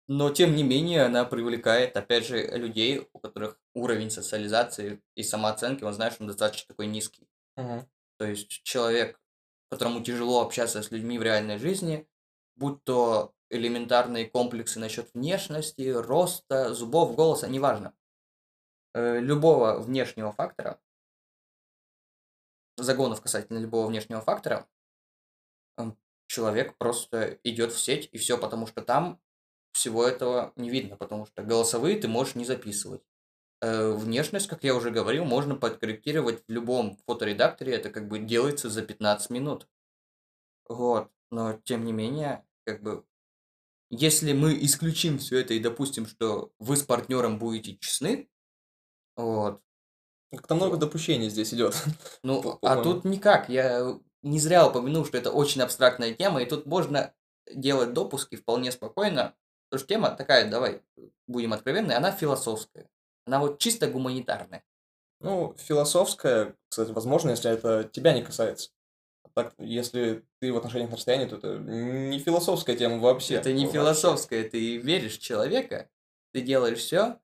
Но 0.08 0.30
тем 0.30 0.56
не 0.56 0.64
менее 0.64 1.04
она 1.04 1.26
привлекает, 1.26 1.98
опять 1.98 2.26
же, 2.26 2.46
людей, 2.58 3.08
у 3.14 3.20
которых 3.20 3.60
уровень 3.74 4.12
социализации 4.12 5.02
и 5.16 5.24
самооценки, 5.24 5.84
он, 5.84 5.94
знаешь, 5.94 6.16
он 6.20 6.28
достаточно 6.28 6.70
такой 6.70 6.88
низкий. 6.88 7.28
Мгм. 7.58 7.86
То 8.18 8.26
есть 8.26 8.50
человек, 8.64 9.20
которому 9.70 10.04
тяжело 10.04 10.42
общаться 10.42 10.82
с 10.82 10.92
людьми 10.92 11.18
в 11.18 11.24
реальной 11.24 11.58
жизни, 11.58 12.08
будь 12.56 12.84
то 12.84 13.34
элементарные 13.50 14.26
комплексы 14.26 14.80
насчет 14.80 15.14
внешности, 15.14 15.90
роста, 15.90 16.74
зубов, 16.74 17.16
голоса, 17.16 17.48
неважно. 17.48 17.94
Э, 18.94 19.20
Любого 19.20 19.80
внешнего 19.80 20.32
фактора, 20.32 20.80
загонов 22.78 23.22
касательно 23.22 23.60
любого 23.60 23.88
внешнего 23.88 24.22
фактора, 24.22 24.68
человек 26.34 26.78
просто 26.78 27.40
идет 27.44 27.72
в 27.74 27.80
сеть, 27.80 28.10
и 28.12 28.18
все, 28.18 28.38
потому 28.38 28.66
что 28.66 28.82
там 28.82 29.20
всего 29.72 30.04
этого 30.06 30.52
не 30.56 30.70
видно, 30.70 30.98
потому 30.98 31.26
что 31.26 31.44
голосовые 31.44 32.00
ты 32.00 32.08
можешь 32.08 32.36
не 32.36 32.46
записывать. 32.46 33.02
Э, 33.62 33.92
Внешность, 33.92 34.48
как 34.48 34.64
я 34.64 34.76
уже 34.76 34.92
говорил, 34.92 35.26
можно 35.26 35.56
подкорректировать 35.56 36.44
в 36.48 36.52
любом 36.52 36.98
фоторедакторе, 37.06 37.74
это 37.74 37.92
как 37.92 38.08
бы 38.08 38.20
делается 38.20 38.70
за 38.70 38.82
15 38.82 39.30
минут. 39.30 39.68
Вот, 40.68 41.12
но 41.32 41.54
тем 41.64 41.86
не 41.86 41.94
менее, 41.94 42.46
как 42.66 42.82
бы, 42.82 43.06
если 43.92 44.34
мы 44.34 44.58
исключим 44.66 45.20
все 45.20 45.40
это 45.40 45.54
и 45.54 45.60
допустим, 45.60 46.08
что 46.08 46.52
вы 46.58 46.78
с 46.78 46.84
партнером 46.84 47.38
будете 47.40 47.78
честны, 47.78 48.30
Вот. 49.16 49.62
Как-то 50.36 50.56
много 50.56 50.78
допущений 50.78 51.30
здесь 51.30 51.54
идет. 51.54 51.76
Ну, 52.24 52.60
а 52.62 52.82
тут 52.82 53.06
никак. 53.06 53.50
Я 53.50 54.00
не 54.22 54.40
зря 54.40 54.68
упомянул, 54.68 55.06
что 55.06 55.18
это 55.18 55.32
очень 55.32 55.62
абстрактная 55.62 56.14
тема, 56.14 56.42
и 56.42 56.46
тут 56.46 56.66
можно 56.66 57.14
делать 57.54 57.94
допуски 57.94 58.36
вполне 58.36 58.72
спокойно. 58.72 59.36
Потому 59.70 59.80
что 59.80 59.88
тема 59.88 60.10
такая, 60.12 60.50
давай 60.50 60.82
будем 61.28 61.54
откровенны, 61.54 61.92
она 61.94 62.12
философская. 62.12 62.88
Она 63.26 63.40
вот 63.40 63.60
чисто 63.60 63.88
гуманитарная. 63.88 64.64
Ну, 65.20 65.56
философская, 65.58 66.56
кстати, 66.70 66.92
возможно, 66.92 67.32
если 67.32 67.52
это 67.52 67.90
тебя 67.92 68.14
не 68.14 68.22
касается. 68.22 68.72
Так, 69.34 69.54
если 69.58 70.24
ты 70.40 70.54
в 70.54 70.58
отношениях 70.58 70.92
на 70.92 70.98
расстоянии, 70.98 71.26
то 71.26 71.38
это 71.38 71.58
не 71.58 72.20
философская 72.20 72.76
тема 72.76 73.00
вообще. 73.00 73.36
Это 73.36 73.52
не 73.52 73.66
Вообще. 73.66 73.80
философское, 73.80 74.48
ты 74.48 74.78
веришь 74.78 75.18
в 75.18 75.22
человека, 75.22 75.90
ты 76.34 76.42
делаешь 76.42 76.80
все. 76.80 77.20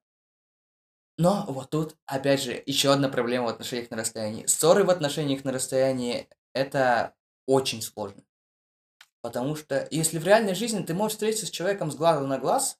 Но 1.18 1.44
вот 1.48 1.70
тут, 1.70 1.96
опять 2.06 2.42
же, 2.42 2.62
еще 2.66 2.92
одна 2.92 3.08
проблема 3.08 3.46
в 3.46 3.48
отношениях 3.48 3.90
на 3.90 3.98
расстоянии. 3.98 4.46
Ссоры 4.46 4.84
в 4.84 4.90
отношениях 4.90 5.44
на 5.44 5.52
расстоянии– 5.52 6.28
это 6.54 7.14
очень 7.46 7.82
сложно. 7.82 8.22
Потому 9.22 9.54
что 9.54 9.86
если 9.90 10.18
в 10.18 10.24
реальной 10.24 10.54
жизни 10.54 10.82
ты 10.82 10.94
можешь 10.94 11.14
встретиться 11.14 11.46
с 11.46 11.50
человеком 11.50 11.90
с 11.90 11.96
глаза 11.96 12.26
на 12.26 12.38
глаз 12.38 12.78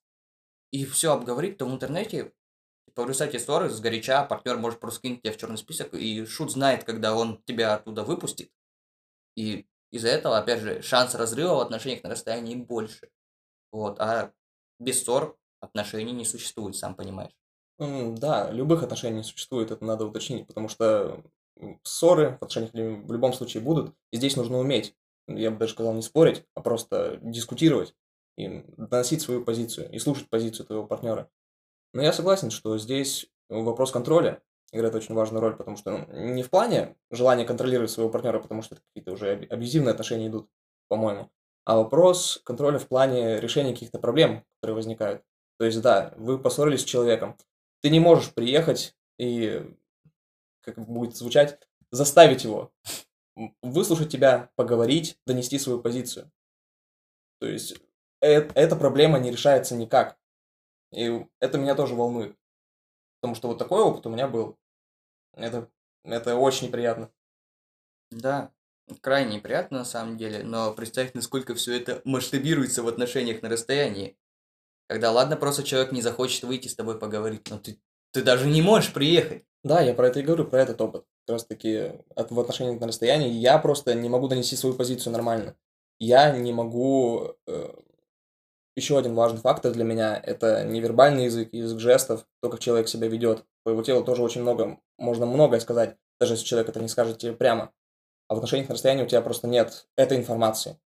и 0.71 0.87
все 0.87 1.13
обговорить, 1.13 1.59
то 1.59 1.67
в 1.67 1.73
интернете 1.73 2.33
типа, 2.87 3.05
в 3.05 3.09
результате 3.09 3.39
ссоры 3.39 3.71
с 3.71 3.81
горяча 3.81 4.25
партнер 4.25 4.57
может 4.57 4.81
просто 4.81 5.03
кинуть 5.03 5.23
тебя 5.23 5.33
в 5.33 5.37
черный 5.37 5.59
список, 5.59 5.95
и 5.95 6.25
шут 6.27 6.53
знает, 6.53 6.85
когда 6.85 7.15
он 7.15 7.43
тебя 7.45 7.75
оттуда 7.75 8.05
выпустит. 8.05 8.51
И 9.37 9.67
из-за 9.91 10.09
этого, 10.09 10.39
опять 10.39 10.61
же, 10.61 10.83
шанс 10.83 11.15
разрыва 11.15 11.57
в 11.57 11.61
отношениях 11.61 12.03
на 12.03 12.11
расстоянии 12.11 12.55
больше. 12.55 13.11
Вот, 13.73 14.01
а 14.01 14.33
без 14.79 15.03
ссор 15.03 15.39
отношений 15.61 16.13
не 16.13 16.25
существует, 16.25 16.77
сам 16.77 16.95
понимаешь. 16.95 17.33
Да, 17.81 18.51
любых 18.51 18.83
отношений 18.83 19.19
не 19.19 19.23
существует, 19.23 19.71
это 19.71 19.85
надо 19.85 20.05
уточнить, 20.05 20.47
потому 20.47 20.69
что 20.69 21.23
ссоры 21.83 22.33
в 22.33 22.45
отношениях 22.45 22.73
в 23.07 23.13
любом 23.13 23.33
случае 23.33 23.63
будут, 23.63 23.95
и 24.13 24.19
здесь 24.19 24.37
нужно 24.37 24.59
уметь, 24.59 24.95
я 25.27 25.51
бы 25.51 25.57
даже 25.57 25.73
сказал, 25.73 25.95
не 25.95 26.03
спорить, 26.03 26.45
а 26.55 26.61
просто 26.61 27.19
дискутировать 27.23 27.95
и 28.37 28.65
доносить 28.77 29.23
свою 29.23 29.45
позицию, 29.45 29.91
и 29.91 29.99
слушать 29.99 30.29
позицию 30.29 30.67
твоего 30.67 30.87
партнера. 30.87 31.31
Но 31.95 32.03
я 32.03 32.13
согласен, 32.13 32.51
что 32.51 32.79
здесь 32.79 33.29
вопрос 33.49 33.93
контроля 33.93 34.43
играет 34.73 34.95
очень 34.95 35.15
важную 35.15 35.41
роль, 35.43 35.57
потому 35.57 35.77
что 35.77 35.93
ну, 35.93 36.35
не 36.35 36.43
в 36.43 36.51
плане 36.51 36.97
желания 37.11 37.45
контролировать 37.45 37.91
своего 37.91 38.11
партнера, 38.11 38.41
потому 38.41 38.63
что 38.63 38.77
какие-то 38.77 39.13
уже 39.13 39.33
аб- 39.33 39.53
абьюзивные 39.53 39.93
отношения 39.93 40.29
идут, 40.29 40.49
по-моему, 40.89 41.31
а 41.65 41.77
вопрос 41.77 42.41
контроля 42.45 42.79
в 42.79 42.89
плане 42.89 43.41
решения 43.41 43.73
каких-то 43.73 43.99
проблем, 43.99 44.45
которые 44.57 44.77
возникают. 44.77 45.23
То 45.59 45.65
есть, 45.65 45.81
да, 45.83 46.15
вы 46.17 46.39
поссорились 46.39 46.83
с 46.83 46.85
человеком, 46.85 47.37
ты 47.81 47.91
не 47.91 48.01
можешь 48.01 48.33
приехать 48.33 48.97
и, 49.19 49.63
как 50.63 50.79
будет 50.87 51.17
звучать, 51.17 51.59
заставить 51.91 52.45
его 52.45 52.73
выслушать 53.63 54.11
тебя, 54.11 54.51
поговорить, 54.57 55.19
донести 55.27 55.59
свою 55.59 55.81
позицию. 55.81 56.31
То 57.41 57.47
есть 57.47 57.75
э- 58.21 58.49
эта 58.55 58.77
проблема 58.77 59.19
не 59.19 59.31
решается 59.31 59.75
никак. 59.75 60.19
И 60.93 61.27
это 61.41 61.59
меня 61.59 61.75
тоже 61.75 61.95
волнует. 61.95 62.37
Потому 63.21 63.35
что 63.35 63.49
вот 63.49 63.59
такой 63.59 63.83
опыт 63.83 64.07
у 64.07 64.11
меня 64.11 64.29
был. 64.29 64.59
Это, 65.35 65.71
это 66.05 66.37
очень 66.37 66.69
неприятно. 66.69 67.11
Да, 68.11 68.53
крайне 69.01 69.37
неприятно 69.37 69.79
на 69.79 69.85
самом 69.85 70.17
деле, 70.17 70.43
но 70.43 70.73
представь, 70.75 71.15
насколько 71.15 71.55
все 71.55 71.79
это 71.79 72.03
масштабируется 72.05 72.83
в 72.83 72.89
отношениях 72.89 73.43
на 73.43 73.49
расстоянии. 73.49 74.19
Когда, 74.91 75.13
ладно, 75.13 75.37
просто 75.37 75.63
человек 75.63 75.93
не 75.93 76.03
захочет 76.03 76.43
выйти 76.43 76.67
с 76.67 76.75
тобой 76.75 76.99
поговорить, 76.99 77.49
но 77.49 77.59
ты, 77.59 77.81
ты 78.13 78.25
даже 78.25 78.49
не 78.49 78.61
можешь 78.61 78.93
приехать. 78.93 79.45
Да, 79.63 79.81
я 79.81 79.95
про 79.95 80.09
это 80.09 80.19
и 80.19 80.23
говорю, 80.25 80.47
про 80.47 80.63
этот 80.63 80.81
опыт. 80.81 81.05
Как 81.29 81.35
раз 81.35 81.45
таки 81.45 81.93
от, 82.17 82.33
в 82.33 82.41
отношениях 82.41 82.81
на 82.81 82.89
расстоянии 82.89 83.31
я 83.31 83.61
просто 83.61 83.95
не 83.95 84.09
могу 84.09 84.27
донести 84.27 84.57
свою 84.57 84.75
позицию 84.75 85.13
нормально. 85.13 85.55
Я 86.01 86.37
не 86.37 86.53
могу... 86.53 87.37
еще 88.75 88.99
один 88.99 89.15
важный 89.15 89.39
фактор 89.39 89.71
для 89.71 89.85
меня– 89.85 90.21
это 90.25 90.65
невербальный 90.65 91.27
язык, 91.27 91.51
язык 91.53 91.79
жестов, 91.79 92.27
то, 92.43 92.51
как 92.51 92.59
человек 92.59 92.89
себя 92.89 93.07
ведет. 93.07 93.45
По 93.63 93.69
его 93.69 93.85
телу 93.85 94.03
тоже 94.03 94.25
очень 94.25 94.43
много, 94.43 94.81
можно 94.99 95.25
многое 95.25 95.61
сказать, 95.61 95.99
даже 96.19 96.33
если 96.35 96.47
человек 96.47 96.69
это 96.69 96.81
не 96.81 96.89
скажет 96.89 97.19
тебе 97.19 97.33
прямо. 97.33 97.73
А 98.27 98.35
в 98.35 98.39
отношениях 98.39 98.69
на 98.69 98.75
расстоянии 98.75 99.05
у 99.05 99.09
тебя 99.09 99.23
просто 99.23 99.47
нет 99.47 99.87
этой 99.97 100.19
информации. 100.19 100.81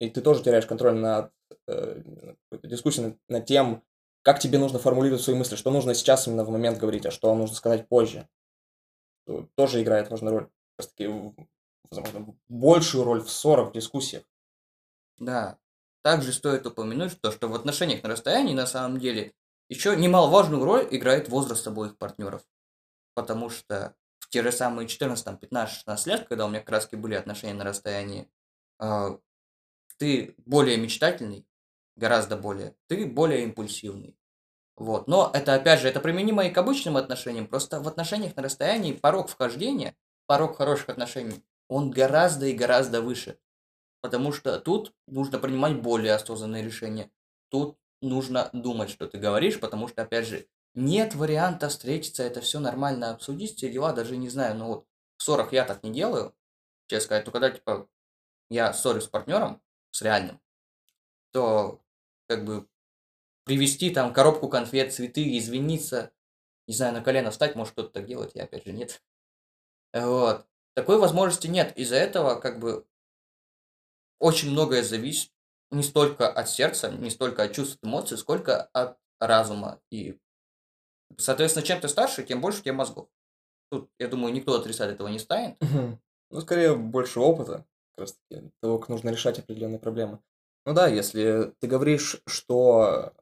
И 0.00 0.10
ты 0.10 0.20
тоже 0.20 0.42
теряешь 0.42 0.66
контроль 0.66 0.94
над 0.96 1.32
э, 1.68 2.02
дискуссией 2.62 3.18
над, 3.28 3.46
тем, 3.46 3.82
как 4.22 4.38
тебе 4.40 4.58
нужно 4.58 4.78
формулировать 4.78 5.22
свои 5.22 5.36
мысли, 5.36 5.56
что 5.56 5.70
нужно 5.70 5.94
сейчас 5.94 6.26
именно 6.26 6.44
в 6.44 6.50
момент 6.50 6.78
говорить, 6.78 7.06
а 7.06 7.10
что 7.10 7.34
нужно 7.34 7.54
сказать 7.56 7.88
позже. 7.88 8.28
То- 9.26 9.48
Тоже 9.54 9.82
играет 9.82 10.10
важную 10.10 10.34
роль. 10.38 10.44
Как 10.46 10.52
раз 10.80 10.88
таки, 10.88 11.06
в- 11.06 11.34
возможно, 11.90 12.34
большую 12.48 13.04
роль 13.04 13.22
в 13.22 13.30
ссорах, 13.30 13.70
в 13.70 13.72
дискуссиях. 13.72 14.24
Да. 15.18 15.58
Также 16.02 16.32
стоит 16.32 16.66
упомянуть, 16.66 17.12
что, 17.12 17.30
что 17.30 17.48
в 17.48 17.54
отношениях 17.54 18.02
на 18.02 18.10
расстоянии 18.10 18.54
на 18.54 18.66
самом 18.66 18.98
деле 18.98 19.32
еще 19.68 19.96
немаловажную 19.96 20.64
роль 20.64 20.86
играет 20.90 21.28
возраст 21.28 21.66
обоих 21.66 21.96
партнеров. 21.96 22.42
Потому 23.14 23.48
что 23.48 23.94
в 24.18 24.28
те 24.28 24.42
же 24.42 24.52
самые 24.52 24.88
14, 24.88 25.24
там, 25.24 25.38
15, 25.38 25.76
16 25.76 26.06
лет, 26.06 26.28
когда 26.28 26.44
у 26.46 26.48
меня 26.48 26.60
как 26.60 26.90
были 26.92 27.14
отношения 27.14 27.54
на 27.54 27.64
расстоянии, 27.64 28.28
а, 28.78 29.18
ты 29.98 30.34
более 30.44 30.76
мечтательный, 30.76 31.46
гораздо 31.96 32.36
более, 32.36 32.76
ты 32.88 33.06
более 33.06 33.42
импульсивный. 33.44 34.16
Вот. 34.76 35.06
Но 35.06 35.30
это, 35.32 35.54
опять 35.54 35.80
же, 35.80 35.88
это 35.88 36.00
применимо 36.00 36.46
и 36.46 36.50
к 36.50 36.58
обычным 36.58 36.96
отношениям. 36.96 37.46
Просто 37.46 37.80
в 37.80 37.86
отношениях 37.86 38.34
на 38.36 38.42
расстоянии 38.42 38.92
порог 38.92 39.28
вхождения, 39.28 39.96
порог 40.26 40.56
хороших 40.56 40.88
отношений, 40.88 41.44
он 41.68 41.90
гораздо 41.90 42.46
и 42.46 42.54
гораздо 42.54 43.00
выше. 43.00 43.38
Потому 44.00 44.32
что 44.32 44.60
тут 44.60 44.92
нужно 45.06 45.38
принимать 45.38 45.80
более 45.80 46.14
осознанные 46.14 46.64
решения. 46.64 47.10
Тут 47.50 47.78
нужно 48.02 48.50
думать, 48.52 48.90
что 48.90 49.06
ты 49.06 49.18
говоришь, 49.18 49.60
потому 49.60 49.88
что, 49.88 50.02
опять 50.02 50.26
же, 50.26 50.46
нет 50.74 51.14
варианта 51.14 51.68
встретиться, 51.68 52.22
это 52.22 52.40
все 52.40 52.58
нормально 52.58 53.12
обсудить, 53.12 53.56
все 53.56 53.70
дела, 53.70 53.92
даже 53.92 54.16
не 54.16 54.28
знаю, 54.28 54.56
ну 54.56 54.66
вот 54.66 54.86
в 55.16 55.22
ссорах 55.22 55.52
я 55.52 55.64
так 55.64 55.82
не 55.84 55.92
делаю, 55.92 56.34
честно 56.88 57.04
сказать, 57.06 57.24
то 57.24 57.30
когда, 57.30 57.50
типа, 57.50 57.88
я 58.50 58.72
ссорюсь 58.72 59.04
с 59.04 59.08
партнером, 59.08 59.62
с 59.94 60.02
реальным, 60.02 60.40
то, 61.30 61.80
как 62.26 62.44
бы, 62.44 62.66
привезти 63.44 63.90
там 63.90 64.12
коробку 64.12 64.48
конфет, 64.48 64.92
цветы, 64.92 65.38
извиниться, 65.38 66.12
не 66.66 66.74
знаю, 66.74 66.94
на 66.94 67.00
колено 67.00 67.30
встать, 67.30 67.54
может 67.54 67.74
кто-то 67.74 67.90
так 67.90 68.06
делает, 68.06 68.34
я 68.34 68.42
опять 68.44 68.64
же 68.64 68.72
нет. 68.72 69.00
Вот. 69.92 70.46
Такой 70.74 70.98
возможности 70.98 71.46
нет. 71.46 71.76
Из-за 71.76 71.94
этого, 71.94 72.40
как 72.40 72.58
бы, 72.58 72.84
очень 74.18 74.50
многое 74.50 74.82
зависит 74.82 75.30
не 75.70 75.84
столько 75.84 76.28
от 76.28 76.48
сердца, 76.48 76.90
не 76.90 77.10
столько 77.10 77.44
от 77.44 77.52
чувств, 77.54 77.78
эмоций, 77.82 78.18
сколько 78.18 78.62
от 78.72 78.98
разума. 79.20 79.80
И, 79.92 80.18
соответственно, 81.16 81.64
чем 81.64 81.80
ты 81.80 81.88
старше, 81.88 82.24
тем 82.24 82.40
больше 82.40 82.60
у 82.60 82.62
тебя 82.62 82.74
мозгов. 82.74 83.08
Тут, 83.70 83.90
я 84.00 84.08
думаю, 84.08 84.34
никто 84.34 84.58
отрицать 84.58 84.90
этого 84.92 85.06
не 85.06 85.20
станет. 85.20 85.56
Ну, 86.30 86.40
скорее, 86.40 86.74
больше 86.74 87.20
опыта, 87.20 87.64
как 87.96 88.02
раз 88.02 88.16
таки, 88.28 88.50
того, 88.60 88.78
как 88.78 88.88
нужно 88.88 89.10
решать 89.10 89.38
определенные 89.38 89.78
проблемы. 89.78 90.20
Ну 90.66 90.72
да, 90.72 90.88
если 90.88 91.52
ты 91.60 91.66
говоришь, 91.66 92.20
что 92.26 93.12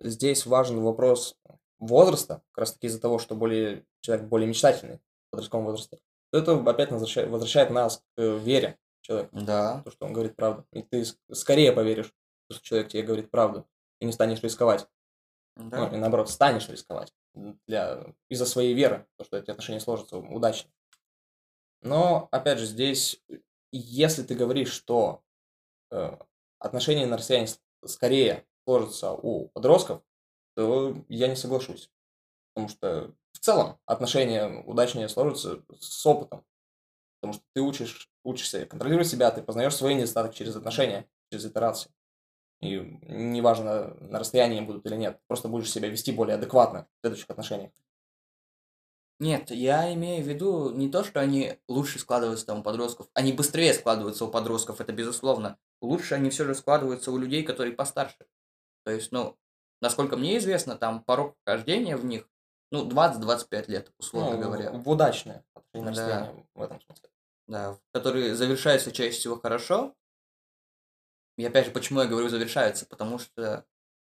здесь 0.00 0.46
важен 0.46 0.80
вопрос 0.80 1.36
возраста, 1.78 2.42
как 2.52 2.58
раз 2.62 2.72
таки 2.72 2.86
из-за 2.86 3.00
того, 3.00 3.18
что 3.18 3.34
более, 3.34 3.84
человек 4.00 4.26
более 4.26 4.48
мечтательный 4.48 4.96
в 4.96 5.30
подростковом 5.30 5.66
возрасте, 5.66 5.98
то 6.30 6.38
это 6.38 6.54
опять 6.54 6.90
возвращает, 6.90 7.28
возвращает 7.28 7.70
нас 7.70 7.98
к 8.16 8.20
э, 8.20 8.38
вере 8.38 8.78
человека, 9.02 9.30
Да, 9.32 9.82
то, 9.84 9.90
что 9.90 10.06
он 10.06 10.12
говорит 10.12 10.34
правду. 10.36 10.64
И 10.72 10.82
ты 10.82 11.02
ск- 11.02 11.16
скорее 11.32 11.72
поверишь, 11.72 12.12
что 12.50 12.62
человек 12.62 12.88
тебе 12.88 13.02
говорит 13.02 13.30
правду, 13.30 13.68
и 14.00 14.06
не 14.06 14.12
станешь 14.12 14.42
рисковать. 14.42 14.86
да. 15.56 15.88
Ну, 15.88 15.94
и 15.94 15.98
наоборот, 15.98 16.30
станешь 16.30 16.68
рисковать 16.68 17.12
для... 17.66 18.14
из-за 18.28 18.46
своей 18.46 18.74
веры, 18.74 19.06
то, 19.18 19.24
что 19.24 19.36
эти 19.36 19.50
отношения 19.50 19.80
сложатся 19.80 20.16
удачно. 20.16 20.70
Но, 21.82 22.28
опять 22.30 22.58
же, 22.58 22.66
здесь, 22.66 23.20
если 23.78 24.22
ты 24.22 24.34
говоришь, 24.34 24.70
что 24.70 25.22
э, 25.90 26.16
отношения 26.58 27.06
на 27.06 27.16
расстоянии 27.16 27.50
скорее 27.84 28.46
сложатся 28.64 29.12
у 29.12 29.48
подростков, 29.48 30.02
то 30.54 30.96
я 31.08 31.28
не 31.28 31.36
соглашусь. 31.36 31.90
Потому 32.54 32.68
что 32.68 33.14
в 33.32 33.38
целом 33.38 33.78
отношения 33.86 34.62
удачнее 34.64 35.08
сложатся 35.08 35.62
с 35.78 36.06
опытом. 36.06 36.44
Потому 37.20 37.34
что 37.34 37.44
ты 37.54 37.60
учишь, 37.60 38.10
учишься 38.24 38.66
контролировать 38.66 39.08
себя, 39.08 39.30
ты 39.30 39.42
познаешь 39.42 39.74
свои 39.74 39.94
недостатки 39.94 40.38
через 40.38 40.56
отношения, 40.56 41.08
через 41.30 41.46
итерации. 41.46 41.90
И 42.60 42.78
неважно, 43.08 43.94
на 44.00 44.18
расстоянии 44.18 44.60
будут 44.60 44.86
или 44.86 44.96
нет, 44.96 45.20
просто 45.26 45.48
будешь 45.48 45.70
себя 45.70 45.88
вести 45.88 46.12
более 46.12 46.36
адекватно 46.36 46.86
в 46.96 47.00
следующих 47.00 47.30
отношениях. 47.30 47.72
Нет, 49.22 49.52
я 49.52 49.94
имею 49.94 50.24
в 50.24 50.26
виду 50.26 50.70
не 50.70 50.90
то, 50.90 51.04
что 51.04 51.20
они 51.20 51.56
лучше 51.68 52.00
складываются 52.00 52.44
там 52.44 52.58
у 52.58 52.62
подростков, 52.64 53.06
они 53.14 53.32
быстрее 53.32 53.72
складываются 53.72 54.24
у 54.24 54.28
подростков, 54.28 54.80
это 54.80 54.92
безусловно. 54.92 55.58
Лучше 55.80 56.16
они 56.16 56.28
все 56.30 56.44
же 56.44 56.56
складываются 56.56 57.12
у 57.12 57.18
людей, 57.18 57.44
которые 57.44 57.72
постарше. 57.72 58.26
То 58.84 58.90
есть, 58.90 59.12
ну, 59.12 59.38
насколько 59.80 60.16
мне 60.16 60.38
известно, 60.38 60.74
там 60.74 61.04
порог 61.04 61.36
вхождения 61.42 61.96
в 61.96 62.04
них 62.04 62.28
Ну, 62.72 62.88
20-25 62.88 63.68
лет, 63.70 63.92
условно 63.96 64.36
Ну, 64.36 64.42
говоря. 64.42 64.72
в, 65.72 65.82
на 65.84 65.92
Да. 65.92 66.34
в 66.54 66.62
этом 66.62 66.80
смысле. 66.80 67.08
Да, 67.46 67.78
которые 67.92 68.34
завершаются 68.34 68.90
чаще 68.90 69.12
всего 69.16 69.38
хорошо. 69.38 69.94
И 71.36 71.44
опять 71.44 71.66
же, 71.66 71.70
почему 71.70 72.00
я 72.00 72.06
говорю 72.06 72.28
завершаются? 72.28 72.86
Потому 72.86 73.20
что, 73.20 73.66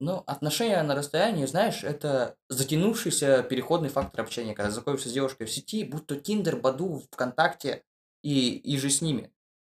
ну, 0.04 0.24
отношения 0.28 0.84
на 0.84 0.96
расстоянии, 0.96 1.46
знаешь, 1.46 1.84
это 1.84 2.36
затянувшийся 2.50 3.42
переходный 3.44 3.90
фактор 3.90 4.22
общения. 4.22 4.54
Когда 4.54 4.70
знакомишься 4.70 5.08
с 5.08 5.14
девушкой 5.14 5.48
в 5.48 5.52
сети, 5.52 5.86
будь 5.86 6.06
то 6.06 6.18
Тиндер, 6.18 6.58
Баду, 6.58 7.04
ВКонтакте 7.12 7.84
и, 8.22 8.58
и 8.58 8.78
же 8.78 8.90
с 8.90 9.02
ними. 9.02 9.32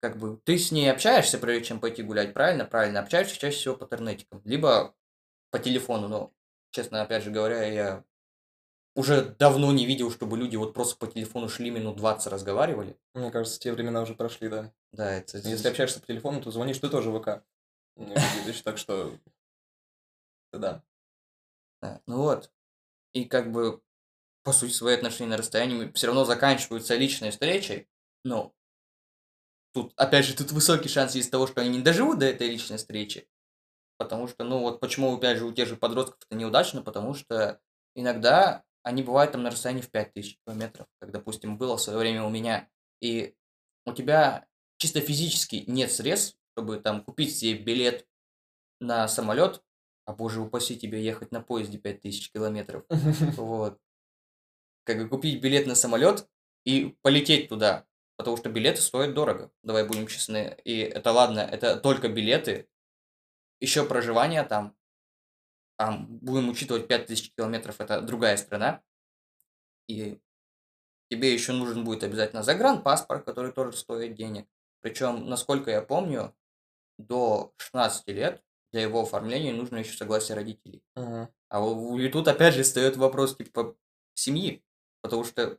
Как 0.02 0.18
бы 0.18 0.40
ты 0.46 0.58
с 0.58 0.72
ней 0.72 0.90
общаешься, 0.90 1.38
прежде 1.38 1.66
чем 1.66 1.80
пойти 1.80 2.04
гулять, 2.04 2.34
правильно? 2.34 2.64
Правильно. 2.64 3.02
Общаешься 3.02 3.38
чаще 3.38 3.58
всего 3.58 3.76
по 3.76 3.84
интернетикам. 3.84 4.42
Либо 4.46 4.96
по 5.52 5.60
телефону, 5.60 6.08
но, 6.08 6.34
честно, 6.72 7.02
опять 7.02 7.24
же 7.24 7.32
говоря, 7.32 7.66
я 7.66 8.04
уже 8.96 9.36
давно 9.40 9.74
не 9.74 9.86
видел, 9.86 10.10
чтобы 10.10 10.38
люди 10.38 10.56
вот 10.56 10.74
просто 10.74 10.96
по 10.96 11.08
телефону 11.08 11.50
шли 11.50 11.70
минут 11.70 11.98
20 11.98 12.32
разговаривали. 12.32 12.98
Мне 13.14 13.30
кажется, 13.30 13.60
те 13.60 13.74
времена 13.74 14.02
уже 14.02 14.14
прошли, 14.14 14.48
да. 14.48 14.72
Да, 14.94 15.12
это... 15.12 15.38
Если 15.40 15.68
общаешься 15.68 16.00
по 16.00 16.08
телефону, 16.08 16.42
то 16.42 16.52
звонишь 16.52 16.78
ты 16.78 16.88
тоже 16.88 17.12
в 17.12 17.20
ВК. 17.20 17.44
Видишь, 17.98 18.62
так 18.62 18.78
что... 18.78 19.14
Да. 20.54 20.84
Да, 21.82 22.02
Ну 22.08 22.18
вот. 22.18 22.52
И 23.14 23.26
как 23.26 23.52
бы, 23.52 23.82
по 24.44 24.54
сути, 24.54 24.72
свои 24.72 24.96
отношения 24.96 25.32
на 25.32 25.38
расстоянии 25.38 25.92
все 25.94 26.08
равно 26.08 26.26
заканчиваются 26.26 26.96
личной 26.96 27.32
встречей. 27.32 27.90
Но 28.24 28.54
тут, 29.74 29.94
опять 29.98 30.26
же, 30.26 30.36
тут 30.36 30.52
высокий 30.52 30.90
шанс 30.90 31.16
есть 31.16 31.32
того, 31.32 31.48
что 31.48 31.62
они 31.62 31.70
не 31.70 31.82
доживут 31.82 32.20
до 32.20 32.26
этой 32.26 32.50
личной 32.50 32.78
встречи. 32.78 33.28
Потому 33.98 34.28
что, 34.28 34.44
ну 34.44 34.60
вот 34.60 34.80
почему, 34.80 35.16
опять 35.16 35.38
же, 35.38 35.46
у 35.46 35.54
тех 35.54 35.68
же 35.68 35.76
подростков 35.76 36.20
это 36.28 36.36
неудачно, 36.38 36.82
потому 36.82 37.14
что 37.14 37.60
иногда 37.96 38.64
они 38.84 39.04
бывают 39.04 39.32
там 39.32 39.44
на 39.44 39.52
расстоянии 39.52 39.82
в 39.82 39.92
5000 39.92 40.40
километров, 40.46 40.88
как, 41.00 41.12
допустим, 41.12 41.58
было 41.58 41.78
в 41.78 41.82
свое 41.82 42.00
время 42.00 42.24
у 42.24 42.30
меня. 42.30 42.70
И 43.02 43.36
у 43.86 43.94
тебя 43.94 44.48
чисто 44.78 45.00
физически 45.00 45.64
нет 45.68 45.92
средств, 45.92 46.38
чтобы 46.54 46.80
там 46.80 47.04
купить 47.04 47.36
себе 47.38 47.54
билет 47.54 48.06
на 48.80 49.08
самолет, 49.08 49.64
а 50.06 50.14
боже 50.14 50.42
упаси 50.42 50.78
тебе 50.78 51.04
ехать 51.04 51.32
на 51.32 51.42
поезде 51.42 51.78
5000 51.78 52.32
километров. 52.32 52.86
Вот. 53.38 53.80
Как 54.86 54.98
бы 54.98 55.08
купить 55.08 55.42
билет 55.42 55.66
на 55.66 55.76
самолет 55.76 56.28
и 56.66 56.98
полететь 57.02 57.50
туда. 57.50 57.86
Потому 58.18 58.38
что 58.38 58.50
билеты 58.50 58.82
стоят 58.82 59.14
дорого. 59.14 59.52
Давай 59.64 59.88
будем 59.88 60.08
честны. 60.08 60.58
И 60.66 60.80
это 60.80 61.12
ладно, 61.12 61.40
это 61.40 61.78
только 61.78 62.10
билеты. 62.10 62.68
Еще 63.60 63.86
проживание 63.86 64.44
там. 64.44 64.76
Там 65.78 66.06
будем 66.20 66.50
учитывать 66.50 66.88
5000 66.88 67.34
километров, 67.36 67.80
это 67.80 68.02
другая 68.02 68.38
страна. 68.38 68.84
И 69.88 70.20
тебе 71.10 71.34
еще 71.34 71.54
нужен 71.54 71.84
будет 71.84 72.04
обязательно 72.04 72.44
загранпаспорт, 72.44 73.26
который 73.26 73.52
тоже 73.52 73.78
стоит 73.78 74.16
денег. 74.16 74.48
Причем, 74.82 75.28
насколько 75.28 75.72
я 75.72 75.82
помню, 75.82 76.36
до 76.98 77.54
16 77.58 78.08
лет 78.10 78.44
для 78.74 78.82
его 78.82 79.02
оформления 79.04 79.54
нужно 79.54 79.78
еще 79.78 79.96
согласие 79.96 80.36
родителей. 80.36 80.84
Мгм. 80.96 81.30
А 81.50 81.64
у- 81.64 81.98
и 82.00 82.10
тут 82.10 82.28
опять 82.28 82.56
же 82.56 82.64
встает 82.64 82.98
вопрос 82.98 83.38
типа 83.38 83.76
семьи. 84.16 84.64
Потому 85.02 85.24
что, 85.24 85.58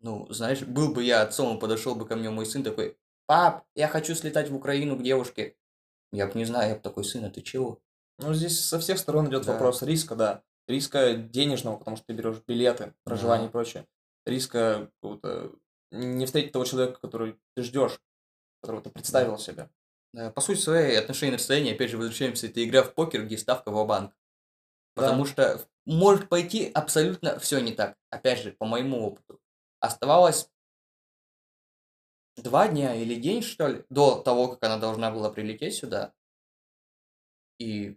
ну, 0.00 0.26
знаешь, 0.30 0.62
был 0.62 0.92
бы 0.92 1.04
я 1.04 1.22
отцом, 1.22 1.56
и 1.56 1.60
подошел 1.60 1.94
бы 1.94 2.06
ко 2.06 2.16
мне 2.16 2.30
мой 2.30 2.46
сын 2.46 2.62
такой, 2.64 2.96
пап, 3.26 3.64
я 3.74 3.86
хочу 3.86 4.14
слетать 4.14 4.50
в 4.50 4.56
Украину 4.56 4.96
к 4.96 5.02
девушке. 5.02 5.56
Я 6.12 6.26
бы 6.26 6.32
не 6.38 6.44
знаю, 6.44 6.70
я 6.70 6.74
бы 6.76 6.80
такой, 6.82 7.04
сын, 7.04 7.24
а 7.24 7.30
ты 7.30 7.42
чего? 7.42 7.80
Ну, 8.18 8.34
здесь 8.34 8.58
со 8.64 8.80
всех 8.80 8.98
сторон 8.98 9.28
идет 9.28 9.44
Да. 9.46 9.52
вопрос 9.52 9.82
риска, 9.82 10.16
да. 10.16 10.42
Риска 10.66 11.14
денежного, 11.14 11.76
потому 11.76 11.96
что 11.96 12.06
ты 12.06 12.12
берешь 12.14 12.42
билеты, 12.46 12.94
проживание 13.04 13.44
Да. 13.46 13.50
и 13.50 13.52
прочее. 13.52 13.86
Риска 14.26 14.90
какого-то 15.00 15.52
не 15.92 16.26
встретить 16.26 16.52
того 16.52 16.64
человека, 16.64 16.98
который 17.00 17.38
ты 17.54 17.62
ждешь, 17.62 18.00
которого 18.62 18.82
ты 18.82 18.90
представил 18.90 19.38
себе. 19.38 19.70
Да, 20.12 20.30
По 20.30 20.40
сути 20.40 20.58
своей, 20.58 20.98
отношения 20.98 21.32
на 21.32 21.38
расстоянии, 21.38 21.74
опять 21.74 21.90
же, 21.90 21.98
возвращаемся, 21.98 22.46
это 22.46 22.64
игра 22.64 22.82
в 22.82 22.94
покер, 22.94 23.24
где 23.24 23.36
ставка 23.36 23.70
в 23.70 23.86
банк 23.86 24.14
Потому 24.94 25.24
что 25.26 25.64
может 25.86 26.28
пойти 26.28 26.70
абсолютно 26.72 27.38
все 27.38 27.60
не 27.60 27.72
так. 27.72 27.96
Опять 28.10 28.40
же, 28.40 28.52
по 28.52 28.66
моему 28.66 29.06
опыту. 29.06 29.40
Оставалось 29.80 30.50
два 32.36 32.68
дня 32.68 32.94
или 32.94 33.14
день, 33.14 33.42
что 33.42 33.68
ли, 33.68 33.84
до 33.88 34.20
того, 34.20 34.48
как 34.48 34.64
она 34.64 34.78
должна 34.78 35.10
была 35.12 35.30
прилететь 35.30 35.76
сюда. 35.76 36.12
И 37.58 37.96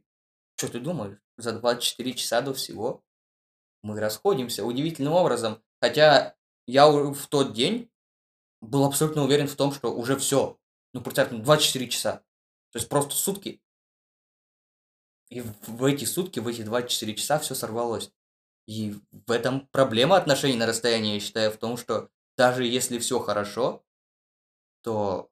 что 0.58 0.70
ты 0.70 0.80
думаешь? 0.80 1.18
За 1.38 1.54
24 1.54 2.14
часа 2.14 2.42
до 2.42 2.54
всего 2.54 3.04
мы 3.82 4.00
расходимся 4.00 4.64
удивительным 4.64 5.14
образом. 5.14 5.62
Хотя 5.82 6.36
я 6.68 6.88
в 6.88 7.28
тот 7.28 7.54
день 7.54 7.90
был 8.62 8.86
абсолютно 8.86 9.24
уверен 9.24 9.48
в 9.48 9.56
том, 9.56 9.72
что 9.72 9.94
уже 9.94 10.18
все. 10.18 10.60
Ну, 10.94 11.02
представь, 11.02 11.32
ну, 11.32 11.40
24 11.40 11.88
часа. 11.88 12.24
То 12.72 12.80
есть 12.80 12.90
просто 12.90 13.16
сутки. 13.16 13.62
И 15.30 15.42
в 15.42 15.86
эти 15.86 16.06
сутки, 16.06 16.40
в 16.40 16.48
эти 16.48 16.62
24 16.62 17.16
часа 17.16 17.40
все 17.40 17.56
сорвалось. 17.56 18.12
И 18.68 18.96
в 19.12 19.32
этом 19.32 19.68
проблема 19.68 20.18
отношений 20.18 20.58
на 20.58 20.66
расстоянии, 20.66 21.16
я 21.16 21.20
считаю, 21.20 21.52
в 21.52 21.58
том, 21.58 21.78
что 21.78 22.10
даже 22.38 22.66
если 22.66 23.00
все 23.00 23.20
хорошо, 23.20 23.84
то 24.82 25.30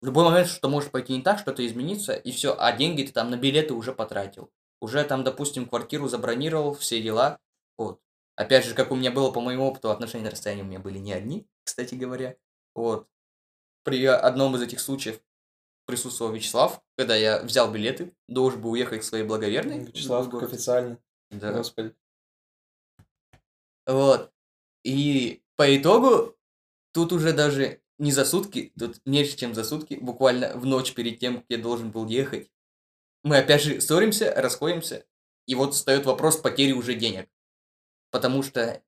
в 0.00 0.06
любой 0.06 0.24
момент 0.24 0.48
что 0.48 0.68
может 0.68 0.90
пойти 0.90 1.14
не 1.14 1.22
так, 1.22 1.38
что-то 1.38 1.66
изменится, 1.66 2.14
и 2.14 2.30
все, 2.30 2.54
а 2.58 2.72
деньги 2.72 3.02
ты 3.02 3.12
там 3.12 3.30
на 3.30 3.36
билеты 3.36 3.72
уже 3.72 3.94
потратил. 3.94 4.50
Уже 4.80 5.02
там, 5.04 5.24
допустим, 5.24 5.66
квартиру 5.66 6.08
забронировал, 6.08 6.74
все 6.74 7.00
дела. 7.00 7.38
Вот. 7.78 8.00
Опять 8.36 8.66
же, 8.66 8.74
как 8.74 8.90
у 8.90 8.96
меня 8.96 9.10
было 9.10 9.30
по 9.30 9.40
моему 9.40 9.66
опыту, 9.66 9.90
отношения 9.90 10.24
на 10.24 10.30
расстоянии 10.30 10.62
у 10.62 10.66
меня 10.66 10.80
были 10.80 10.98
не 10.98 11.12
одни, 11.12 11.46
кстати 11.64 11.94
говоря. 11.94 12.36
Вот. 12.74 13.08
При 13.84 14.04
одном 14.04 14.56
из 14.56 14.62
этих 14.62 14.80
случаев 14.80 15.20
присутствовал 15.86 16.32
Вячеслав, 16.32 16.82
когда 16.96 17.14
я 17.14 17.42
взял 17.42 17.70
билеты, 17.70 18.14
должен 18.28 18.60
был 18.60 18.72
уехать 18.72 19.02
к 19.02 19.04
своей 19.04 19.24
благоверной. 19.24 19.84
Вячеслав, 19.84 20.30
как 20.30 20.42
официально. 20.42 20.98
Да. 21.30 21.52
Господи. 21.52 21.94
Вот. 23.86 24.32
И 24.82 25.42
по 25.56 25.76
итогу 25.76 26.36
тут 26.92 27.12
уже 27.12 27.32
даже 27.32 27.80
не 27.98 28.12
за 28.12 28.24
сутки, 28.24 28.72
тут 28.78 29.00
меньше, 29.04 29.36
чем 29.36 29.54
за 29.54 29.64
сутки, 29.64 29.94
буквально 29.94 30.56
в 30.56 30.64
ночь 30.66 30.94
перед 30.94 31.18
тем, 31.18 31.38
как 31.38 31.46
я 31.48 31.58
должен 31.58 31.90
был 31.90 32.06
ехать. 32.06 32.50
Мы 33.22 33.38
опять 33.38 33.62
же 33.62 33.80
ссоримся, 33.80 34.32
расходимся, 34.34 35.06
и 35.46 35.54
вот 35.54 35.74
встает 35.74 36.04
вопрос 36.06 36.36
потери 36.36 36.72
уже 36.72 36.94
денег. 36.94 37.28
Потому 38.10 38.42
что 38.42 38.82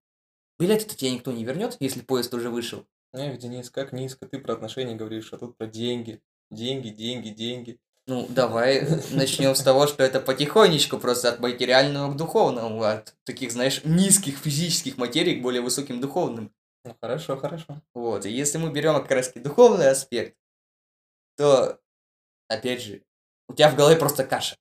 билеты-то 0.59 0.97
тебе 0.97 1.13
никто 1.13 1.33
не 1.33 1.45
вернет, 1.45 1.77
если 1.81 2.01
поезд 2.01 2.33
уже 2.35 2.51
вышел. 2.51 2.87
Эх, 3.13 3.39
Денис, 3.39 3.71
как 3.71 3.93
низко 3.93 4.27
ты 4.27 4.39
про 4.39 4.55
отношения 4.55 4.95
говоришь, 4.95 5.33
а 5.33 5.39
тут 5.39 5.57
про 5.57 5.67
деньги. 5.67 6.21
Деньги, 6.51 6.91
деньги, 6.91 7.31
деньги. 7.31 7.81
Ну, 8.07 8.27
давай 8.29 8.87
начнем 9.11 9.55
с 9.55 9.63
того, 9.63 9.87
что 9.87 10.05
это 10.05 10.21
потихонечку, 10.21 10.99
просто 10.99 11.31
от 11.31 11.41
материального 11.41 12.13
к 12.13 12.17
духовному, 12.17 12.83
от 12.83 13.15
таких, 13.25 13.51
знаешь, 13.51 13.81
низких 13.85 14.39
физических 14.39 14.97
материй 14.97 15.41
к 15.41 15.43
более 15.43 15.61
высоким 15.61 16.01
духовным. 16.01 16.53
Ну, 16.85 16.97
хорошо, 17.01 17.37
хорошо. 17.37 17.83
Вот, 17.95 18.27
и 18.27 18.31
если 18.31 18.59
мы 18.59 18.71
берем 18.71 18.95
как 18.95 19.11
раз 19.11 19.33
духовный 19.35 19.91
аспект, 19.91 20.37
то, 21.37 21.81
опять 22.49 22.81
же, 22.81 23.03
у 23.49 23.55
тебя 23.55 23.71
в 23.71 23.77
голове 23.77 23.97
просто 23.97 24.25
каша. 24.25 24.57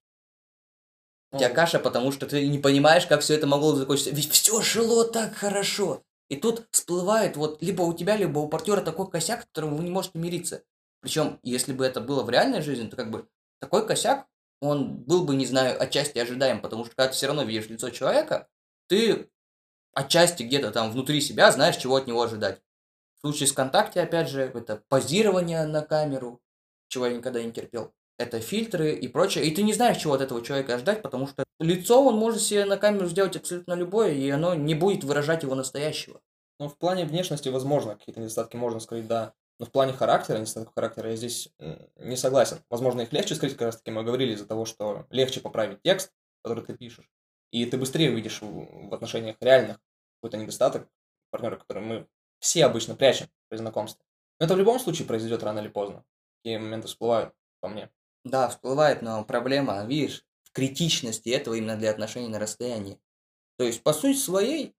У 1.32 1.38
тебя 1.38 1.50
каша, 1.50 1.80
потому 1.80 2.12
что 2.12 2.26
ты 2.26 2.48
не 2.48 2.58
понимаешь, 2.58 3.06
как 3.06 3.22
все 3.22 3.36
это 3.36 3.46
могло 3.46 3.76
закончиться. 3.76 4.12
Ведь 4.12 4.32
все 4.32 4.62
жило 4.62 5.06
так 5.06 5.36
хорошо. 5.36 6.02
И 6.30 6.36
тут 6.36 6.68
всплывает 6.72 7.38
вот 7.38 7.62
либо 7.62 7.84
у 7.84 7.94
тебя, 7.94 8.18
либо 8.18 8.40
у 8.40 8.48
партнера 8.48 8.82
такой 8.82 9.10
косяк, 9.10 9.44
с 9.44 9.46
которым 9.46 9.76
вы 9.76 9.84
не 9.84 9.92
можете 9.92 10.18
мириться. 10.18 10.64
Причем, 11.02 11.40
если 11.44 11.72
бы 11.72 11.86
это 11.86 12.02
было 12.02 12.24
в 12.24 12.30
реальной 12.30 12.62
жизни, 12.62 12.88
то 12.88 12.96
как 12.96 13.12
бы 13.12 13.28
такой 13.60 13.86
косяк, 13.86 14.28
он 14.60 14.98
был 14.98 15.24
бы, 15.24 15.36
не 15.36 15.46
знаю, 15.46 15.82
отчасти 15.82 16.18
ожидаем, 16.18 16.62
потому 16.62 16.86
что 16.86 16.96
когда 16.96 17.10
ты 17.10 17.14
все 17.14 17.28
равно 17.28 17.44
видишь 17.44 17.70
лицо 17.70 17.90
человека, 17.92 18.48
ты 18.88 19.30
отчасти 19.94 20.44
где-то 20.44 20.72
там 20.72 20.92
внутри 20.92 21.22
себя 21.22 21.52
знаешь, 21.52 21.78
чего 21.78 21.96
от 21.96 22.08
него 22.08 22.22
ожидать. 22.22 22.62
В 23.18 23.22
случае 23.22 23.48
с 23.48 23.52
ВКонтакте, 23.52 24.02
опять 24.02 24.30
же, 24.30 24.42
это 24.42 24.84
позирование 24.90 25.66
на 25.66 25.82
камеру, 25.82 26.42
чего 26.88 27.08
я 27.08 27.16
никогда 27.16 27.42
не 27.42 27.52
терпел. 27.52 27.94
Это 28.18 28.40
фильтры 28.40 28.94
и 28.94 29.08
прочее. 29.08 29.46
И 29.46 29.54
ты 29.54 29.64
не 29.64 29.74
знаешь, 29.74 29.98
чего 29.98 30.14
от 30.14 30.22
этого 30.22 30.44
человека 30.44 30.78
ждать, 30.78 31.02
потому 31.02 31.28
что 31.28 31.45
лицо 31.60 32.06
он 32.06 32.18
может 32.18 32.42
себе 32.42 32.66
на 32.66 32.78
камеру 32.78 33.08
сделать 33.08 33.36
абсолютно 33.36 33.74
любое, 33.74 34.12
и 34.12 34.30
оно 34.30 34.56
не 34.56 34.76
будет 34.76 35.04
выражать 35.04 35.44
его 35.44 35.56
настоящего. 35.56 36.22
Ну, 36.60 36.70
в 36.70 36.78
плане 36.78 37.06
внешности, 37.06 37.50
возможно, 37.50 37.96
какие-то 37.96 38.22
недостатки 38.22 38.56
можно 38.56 38.80
скрыть, 38.80 39.08
да. 39.08 39.34
Но 39.60 39.66
в 39.66 39.72
плане 39.72 39.94
характера, 39.94 40.38
недостатков 40.38 40.74
характера, 40.74 41.10
я 41.10 41.16
здесь 41.16 41.50
не 41.98 42.18
согласен. 42.18 42.60
Возможно, 42.70 43.02
их 43.02 43.14
легче 43.14 43.36
скрыть, 43.36 43.54
как 43.54 43.68
раз 43.68 43.78
таки 43.78 43.92
мы 43.92 44.04
говорили, 44.04 44.34
из-за 44.34 44.46
того, 44.46 44.66
что 44.66 45.06
легче 45.10 45.40
поправить 45.40 45.82
текст, 45.82 46.12
который 46.44 46.64
ты 46.64 46.76
пишешь, 46.76 47.10
и 47.52 47.66
ты 47.66 47.78
быстрее 47.78 48.12
увидишь 48.12 48.42
в, 48.42 48.94
отношениях 48.94 49.38
реальных 49.40 49.80
какой-то 50.18 50.38
недостаток 50.38 50.88
партнера, 51.32 51.56
который 51.56 51.84
мы 51.84 52.08
все 52.40 52.66
обычно 52.66 52.96
прячем 52.96 53.28
при 53.48 53.58
знакомстве. 53.58 54.06
Но 54.40 54.46
это 54.46 54.56
в 54.56 54.58
любом 54.58 54.80
случае 54.80 55.08
произойдет 55.08 55.44
рано 55.44 55.60
или 55.60 55.70
поздно. 55.70 56.04
Такие 56.44 56.60
моменты 56.60 56.88
всплывают 56.88 57.34
по 57.62 57.70
мне. 57.70 57.90
Да, 58.24 58.50
всплывает, 58.50 59.02
но 59.02 59.24
проблема, 59.24 59.86
видишь, 59.86 60.26
критичности 60.56 61.30
этого 61.30 61.56
именно 61.56 61.76
для 61.76 61.92
отношений 61.92 62.30
на 62.30 62.40
расстоянии. 62.40 63.00
То 63.58 63.66
есть, 63.66 63.84
по 63.84 63.94
сути 63.94 64.18
своей, 64.18 64.74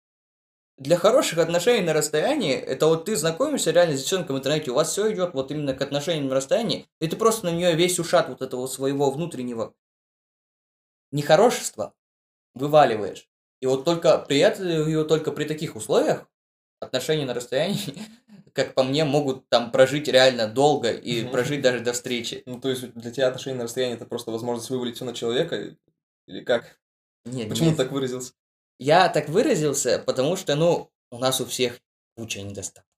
для 0.79 0.97
хороших 0.97 1.39
отношений 1.39 1.87
на 1.87 1.93
расстоянии, 1.93 2.55
это 2.55 2.87
вот 2.87 3.05
ты 3.05 3.17
знакомишься 3.17 3.71
реально 3.71 3.97
с 3.97 4.01
девчонкой 4.03 4.35
в 4.35 4.39
интернете, 4.39 4.71
у 4.71 4.75
вас 4.75 4.91
все 4.91 5.13
идет 5.13 5.35
вот 5.35 5.51
именно 5.51 5.75
к 5.75 5.81
отношениям 5.81 6.29
на 6.29 6.35
расстоянии, 6.35 6.87
и 7.01 7.09
ты 7.09 7.17
просто 7.17 7.47
на 7.47 7.51
нее 7.51 7.75
весь 7.75 7.99
ушат 7.99 8.29
вот 8.29 8.43
этого 8.43 8.67
своего 8.67 9.11
внутреннего 9.11 9.75
нехорошества 11.13 11.95
вываливаешь. 12.55 13.29
И 13.61 13.67
вот 13.67 13.85
только 13.85 14.19
при 14.19 14.39
этом, 14.39 15.09
только 15.09 15.33
при 15.33 15.45
таких 15.45 15.77
условиях 15.77 16.27
отношения 16.81 17.25
на 17.25 17.35
расстоянии, 17.35 18.03
как 18.57 18.75
по 18.75 18.83
мне, 18.83 19.05
могут 19.05 19.47
там 19.51 19.71
прожить 19.71 20.09
реально 20.09 20.49
долго 20.49 20.91
и 20.91 21.25
прожить 21.29 21.61
даже 21.61 21.81
до 21.81 21.93
встречи. 21.93 22.43
Ну, 22.47 22.59
то 22.59 22.71
есть 22.71 22.91
для 22.95 23.11
тебя 23.11 23.29
отношения 23.29 23.59
на 23.59 23.65
расстоянии 23.65 23.97
это 23.97 24.07
просто 24.07 24.31
возможность 24.31 24.71
вывалить 24.71 24.97
все 24.97 25.05
на 25.05 25.13
человека? 25.13 25.77
Или 26.27 26.41
как? 26.43 26.81
Нет, 27.27 27.51
Почему 27.51 27.69
нет. 27.69 27.77
ты 27.77 27.85
так 27.85 27.93
выразился? 27.93 28.33
Я 28.79 29.11
так 29.11 29.29
выразился, 29.29 30.03
потому 30.05 30.37
что, 30.37 30.55
ну, 30.55 30.91
у 31.11 31.19
нас 31.19 31.39
у 31.43 31.45
всех 31.45 31.81
куча 32.17 32.41
недостатков. 32.41 32.91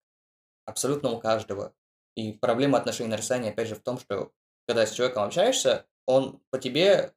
Абсолютно 0.65 1.11
у 1.11 1.19
каждого. 1.19 1.75
И 2.15 2.33
проблема 2.33 2.79
отношений 2.79 3.11
на 3.11 3.17
расстоянии, 3.17 3.51
опять 3.51 3.69
же, 3.69 3.75
в 3.75 3.83
том, 3.83 3.99
что 3.99 4.31
когда 4.69 4.87
с 4.87 4.93
человеком 4.93 5.25
общаешься, 5.25 5.87
он 6.07 6.41
по 6.51 6.59
тебе 6.59 7.15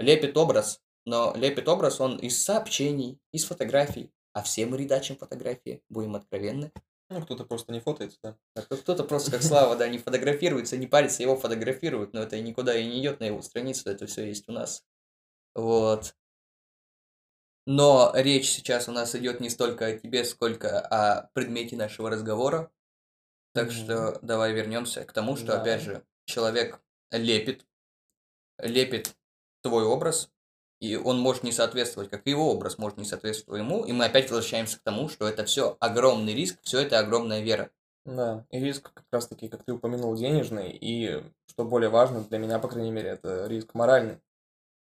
лепит 0.00 0.36
образ, 0.36 0.80
но 1.04 1.32
лепит 1.36 1.68
образ 1.68 2.00
он 2.00 2.16
из 2.18 2.42
сообщений, 2.42 3.20
из 3.32 3.44
фотографий. 3.44 4.12
А 4.32 4.42
все 4.42 4.66
мы 4.66 4.76
редачим 4.76 5.16
фотографии, 5.16 5.82
будем 5.88 6.16
откровенны. 6.16 6.72
Ну, 7.10 7.22
кто-то 7.22 7.44
просто 7.44 7.72
не 7.72 7.80
фотается, 7.80 8.18
да. 8.22 8.36
А 8.54 8.62
то 8.62 8.76
кто-то 8.76 9.04
просто 9.04 9.30
как 9.30 9.42
Слава, 9.42 9.76
да, 9.76 9.88
не 9.88 9.98
фотографируется, 9.98 10.76
не 10.76 10.86
парится, 10.88 11.22
его 11.22 11.36
фотографируют, 11.36 12.12
но 12.12 12.22
это 12.22 12.40
никуда 12.40 12.76
и 12.76 12.84
не 12.86 13.00
идет 13.00 13.20
на 13.20 13.24
его 13.24 13.42
страницу, 13.42 13.88
это 13.90 14.06
все 14.06 14.26
есть 14.26 14.48
у 14.48 14.52
нас. 14.52 14.84
Вот. 15.54 16.14
Но 17.66 18.12
речь 18.14 18.48
сейчас 18.50 18.88
у 18.88 18.92
нас 18.92 19.14
идет 19.16 19.40
не 19.40 19.50
столько 19.50 19.86
о 19.86 19.98
тебе, 19.98 20.24
сколько 20.24 20.80
о 20.80 21.28
предмете 21.34 21.76
нашего 21.76 22.08
разговора. 22.10 22.70
Так 23.54 23.70
Мгм. 23.70 23.72
что 23.72 24.18
давай 24.22 24.52
вернемся 24.54 25.04
к 25.04 25.12
тому, 25.12 25.36
что, 25.36 25.54
Да. 25.54 25.62
опять 25.62 25.82
же, 25.82 26.04
человек 26.26 26.80
лепит, 27.10 27.66
лепит 28.58 29.16
твой 29.62 29.84
образ, 29.84 30.30
и 30.80 30.96
он 30.96 31.18
может 31.18 31.42
не 31.42 31.52
соответствовать, 31.52 32.10
как 32.10 32.26
и 32.26 32.30
его 32.30 32.50
образ 32.52 32.78
может 32.78 32.98
не 32.98 33.04
соответствовать 33.04 33.62
ему, 33.62 33.84
и 33.84 33.92
мы 33.92 34.04
опять 34.04 34.30
возвращаемся 34.30 34.78
к 34.78 34.82
тому, 34.82 35.08
что 35.08 35.28
это 35.28 35.44
все 35.44 35.76
огромный 35.80 36.34
риск, 36.34 36.58
все 36.62 36.80
это 36.80 36.98
огромная 36.98 37.40
вера. 37.40 37.70
Да, 38.04 38.44
и 38.50 38.60
риск 38.60 38.92
как 38.92 39.04
раз-таки, 39.10 39.48
как 39.48 39.64
ты 39.64 39.72
упомянул, 39.72 40.14
денежный, 40.14 40.70
и, 40.70 41.24
что 41.48 41.64
более 41.64 41.90
важно 41.90 42.22
для 42.22 42.38
меня, 42.38 42.58
по 42.58 42.68
крайней 42.68 42.92
мере, 42.92 43.10
это 43.10 43.46
риск 43.46 43.74
моральный. 43.74 44.20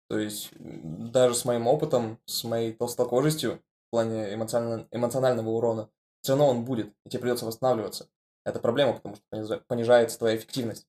То 0.09 0.19
есть, 0.19 0.51
даже 0.59 1.35
с 1.35 1.45
моим 1.45 1.67
опытом, 1.67 2.19
с 2.27 2.45
моей 2.45 2.73
толстокожестью, 2.73 3.63
в 3.89 3.91
плане 3.91 4.35
эмоционально- 4.35 4.87
эмоционального 4.91 5.51
урона, 5.51 5.91
все 6.23 6.33
равно 6.33 6.49
он 6.49 6.65
будет, 6.65 6.93
и 7.05 7.11
тебе 7.11 7.23
придется 7.23 7.47
восстанавливаться. 7.47 8.09
Это 8.45 8.61
проблема, 8.61 8.95
потому 8.95 9.17
что 9.17 9.25
понижа- 9.31 9.63
понижается 9.67 10.19
твоя 10.19 10.37
эффективность. 10.37 10.87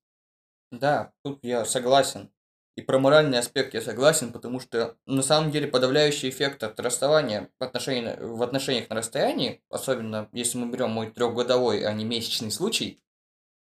Да, 0.71 1.12
тут 1.23 1.39
я 1.43 1.65
согласен. 1.65 2.31
И 2.80 2.82
про 2.82 2.98
моральный 2.98 3.39
аспект 3.39 3.74
я 3.74 3.82
согласен, 3.82 4.32
потому 4.32 4.62
что 4.62 4.96
на 5.06 5.22
самом 5.22 5.52
деле 5.52 5.68
подавляющий 5.68 6.30
эффект 6.30 6.63
от 6.63 6.80
расставания 6.80 7.50
в, 7.60 7.63
отношении, 7.65 8.15
в 8.18 8.42
отношениях 8.42 8.89
на 8.89 8.96
расстоянии, 8.96 9.62
особенно 9.70 10.30
если 10.32 10.60
мы 10.60 10.72
берем 10.72 10.89
мой 10.92 11.12
трехгодовой, 11.12 11.84
а 11.84 11.92
не 11.92 12.06
месячный 12.06 12.52
случай, 12.52 13.04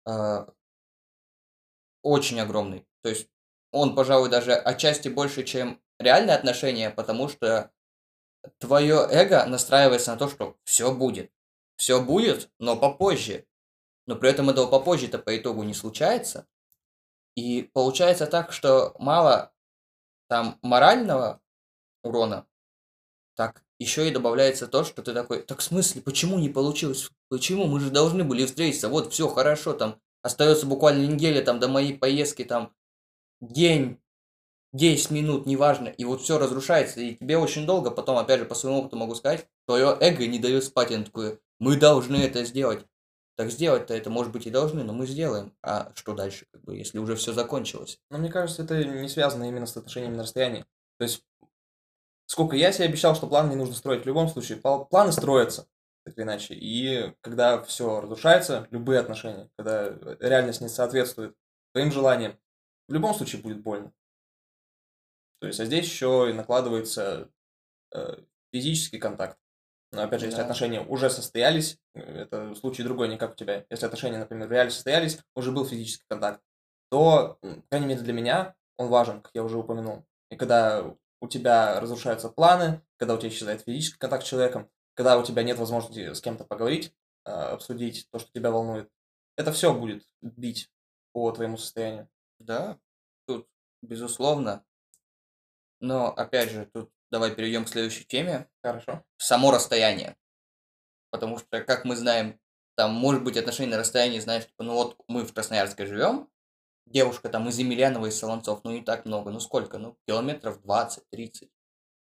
а, 0.05 0.49
очень 2.03 2.41
огромный. 2.41 2.89
То 3.05 3.09
есть 3.09 3.29
он, 3.71 3.95
пожалуй, 3.95 4.31
даже 4.31 4.53
отчасти 4.53 5.07
больше, 5.07 5.45
чем 5.45 5.81
реальные 6.01 6.35
отношения, 6.35 6.91
потому 6.91 7.29
что 7.29 7.71
твое 8.59 9.07
эго 9.09 9.47
настраивается 9.47 10.11
на 10.11 10.19
то, 10.19 10.29
что 10.29 10.57
все 10.65 10.93
будет. 10.93 11.31
Все 11.77 12.03
будет, 12.03 12.51
но 12.59 12.75
попозже. 12.75 13.47
Но 14.09 14.17
при 14.17 14.31
этом 14.31 14.51
этого 14.51 14.67
попозже-то 14.67 15.21
по 15.21 15.37
итогу 15.37 15.63
не 15.63 15.73
случается. 15.73 16.49
И 17.37 17.63
получается 17.73 18.27
так, 18.27 18.53
что 18.53 18.95
мало 18.99 19.53
там 20.29 20.59
морального 20.63 21.41
урона, 22.03 22.47
так 23.35 23.65
еще 23.79 24.09
и 24.09 24.13
добавляется 24.13 24.67
то, 24.67 24.85
что 24.85 25.03
ты 25.03 25.13
такой, 25.13 25.43
так 25.43 25.59
в 25.59 25.63
смысле, 25.63 26.01
почему 26.03 26.39
не 26.39 26.49
получилось? 26.49 27.11
Почему? 27.29 27.67
Мы 27.67 27.81
же 27.81 27.91
должны 27.91 28.25
были 28.25 28.47
встретиться, 28.47 28.89
вот 28.89 29.13
все 29.13 29.29
хорошо, 29.29 29.73
там 29.73 30.01
остается 30.23 30.67
буквально 30.67 31.07
неделя 31.07 31.43
там 31.43 31.59
до 31.59 31.69
моей 31.69 31.97
поездки, 31.97 32.45
там 32.45 32.73
день, 33.41 34.01
10 34.73 35.11
минут, 35.11 35.47
неважно, 35.47 35.89
и 35.89 36.05
вот 36.05 36.23
все 36.23 36.39
разрушается, 36.39 37.01
и 37.01 37.15
тебе 37.15 37.39
очень 37.39 37.67
долго, 37.67 37.91
потом, 37.91 38.17
опять 38.17 38.41
же, 38.41 38.47
по 38.47 38.55
своему 38.55 38.81
опыту 38.81 38.97
могу 38.97 39.15
сказать, 39.15 39.47
твое 39.67 39.97
эго 40.01 40.27
не 40.27 40.39
дает 40.39 40.65
спать, 40.65 40.93
оно 40.93 41.05
такое, 41.05 41.39
мы 41.59 41.77
должны 41.77 42.17
это 42.17 42.45
сделать. 42.45 42.85
Так 43.37 43.51
сделать-то 43.51 43.95
это, 43.95 44.11
может 44.11 44.33
быть, 44.33 44.47
и 44.47 44.51
должны, 44.51 44.85
но 44.85 44.93
мы 44.93 45.07
сделаем. 45.07 45.57
А 45.63 45.93
что 45.97 46.15
дальше, 46.15 46.47
как 46.53 46.63
бы, 46.63 46.77
если 46.77 46.99
уже 46.99 47.17
все 47.17 47.33
закончилось? 47.33 47.99
Но 48.11 48.19
мне 48.19 48.31
кажется, 48.31 48.63
это 48.63 48.85
не 48.85 49.09
связано 49.09 49.49
именно 49.49 49.67
с 49.67 49.77
отношениями 49.77 50.17
на 50.17 50.23
расстоянии. 50.23 50.65
То 50.99 51.05
есть, 51.05 51.25
сколько 52.27 52.55
я 52.55 52.71
себе 52.71 52.87
обещал, 52.87 53.17
что 53.17 53.27
план 53.27 53.51
не 53.51 53.57
нужно 53.57 53.75
строить 53.75 54.05
в 54.05 54.07
любом 54.07 54.29
случае, 54.29 54.59
пла- 54.59 54.87
планы 54.89 55.11
строятся, 55.11 55.67
так 56.05 56.17
или 56.17 56.25
иначе. 56.25 56.55
И 56.55 57.13
когда 57.23 57.61
все 57.63 58.01
разрушается, 58.01 58.69
любые 58.71 59.01
отношения, 59.01 59.51
когда 59.57 59.89
реальность 60.21 60.61
не 60.61 60.69
соответствует 60.69 61.35
твоим 61.73 61.91
желаниям, 61.91 62.39
в 62.89 62.93
любом 62.93 63.15
случае 63.15 63.43
будет 63.43 63.63
больно. 63.63 63.93
То 65.41 65.49
есть, 65.49 65.59
а 65.59 65.65
здесь 65.65 65.87
еще 65.87 66.29
и 66.31 66.33
накладывается 66.33 67.31
э, 67.93 68.19
физический 68.53 68.99
контакт. 68.99 69.39
Но 69.95 70.03
опять 70.03 70.21
же, 70.21 70.27
если 70.27 70.39
Да. 70.39 70.43
отношения 70.45 70.81
уже 70.81 71.09
состоялись, 71.11 71.79
э, 71.95 72.01
это 72.01 72.55
случай 72.55 72.83
другой, 72.83 73.09
не 73.09 73.17
как 73.17 73.33
у 73.33 73.35
тебя. 73.37 73.65
Если 73.71 73.87
отношения, 73.87 74.19
например, 74.19 74.51
реально 74.51 74.71
состоялись, 74.73 75.19
уже 75.35 75.53
был 75.53 75.65
физический 75.65 76.05
контакт, 76.09 76.41
то, 76.91 77.39
по 77.41 77.63
крайней 77.71 77.87
мере, 77.87 78.01
для 78.03 78.13
меня 78.13 78.55
он 78.77 78.89
важен, 78.89 79.21
как 79.23 79.33
я 79.35 79.43
уже 79.43 79.59
упомянул. 79.59 80.05
И 80.31 80.37
когда 80.37 80.85
у 81.21 81.29
тебя 81.29 81.81
разрушаются 81.81 82.29
планы, 82.29 82.83
когда 82.97 83.15
у 83.15 83.19
тебя 83.19 83.29
исчезает 83.31 83.63
физический 83.63 83.99
контакт 83.99 84.25
с 84.25 84.29
человеком, 84.29 84.69
когда 84.95 85.19
у 85.19 85.23
тебя 85.25 85.43
нет 85.43 85.59
возможности 85.59 86.13
с 86.13 86.21
кем-то 86.21 86.45
поговорить, 86.45 86.93
а, 87.25 87.53
обсудить 87.53 88.09
то, 88.11 88.19
что 88.19 88.31
тебя 88.33 88.51
волнует, 88.51 88.91
это 89.37 89.53
все 89.53 89.73
будет 89.73 90.05
бить 90.21 90.71
по 91.13 91.31
твоему 91.33 91.57
состоянию. 91.57 92.09
Да, 92.39 92.79
тут, 93.27 93.49
безусловно. 93.83 94.65
Но, 95.81 96.13
опять 96.13 96.51
же, 96.51 96.67
тут 96.73 96.91
давай 97.15 97.33
перейдем 97.33 97.65
к 97.65 97.69
следующей 97.69 98.05
теме. 98.05 98.49
Хорошо. 98.61 99.05
Само 99.19 99.53
расстояние. 99.53 100.17
Потому 101.13 101.39
что, 101.39 101.63
как 101.63 101.85
мы 101.85 101.95
знаем, 101.95 102.41
там 102.77 102.93
может 102.93 103.23
быть 103.23 103.37
отношения 103.37 103.71
на 103.71 103.79
расстоянии, 103.79 104.19
знаешь, 104.19 104.47
типа, 104.47 104.65
ну 104.65 104.75
вот 104.75 104.97
мы 105.07 105.25
в 105.25 105.33
Красноярске 105.33 105.87
живем, 105.87 106.29
девушка 106.87 107.29
там 107.29 107.49
из 107.49 107.57
Емельянова, 107.57 108.07
из 108.07 108.19
Солонцов, 108.19 108.65
ну 108.65 108.73
не 108.73 108.83
так 108.83 109.05
много, 109.05 109.31
ну 109.31 109.39
сколько, 109.39 109.79
ну 109.79 109.97
километров 110.09 110.59
20-30. 110.65 111.51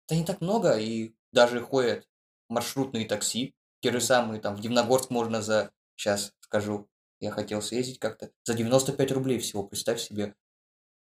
Это 0.07 0.17
не 0.17 0.25
так 0.25 0.41
много, 0.41 0.79
и 0.79 1.15
даже 1.31 1.61
ходят 1.61 2.09
маршрутные 2.49 3.07
такси, 3.07 3.55
те 3.83 3.93
же 3.93 4.01
самые, 4.01 4.41
там, 4.41 4.57
в 4.57 4.63
Дивногорск 4.63 5.11
можно 5.11 5.43
за, 5.43 5.73
сейчас 5.95 6.33
скажу, 6.41 6.89
я 7.21 7.33
хотел 7.33 7.61
съездить 7.61 7.99
как-то, 7.99 8.31
за 8.45 8.55
95 8.55 9.13
рублей 9.13 9.39
всего, 9.41 9.63
представь 9.63 10.01
себе. 10.01 10.35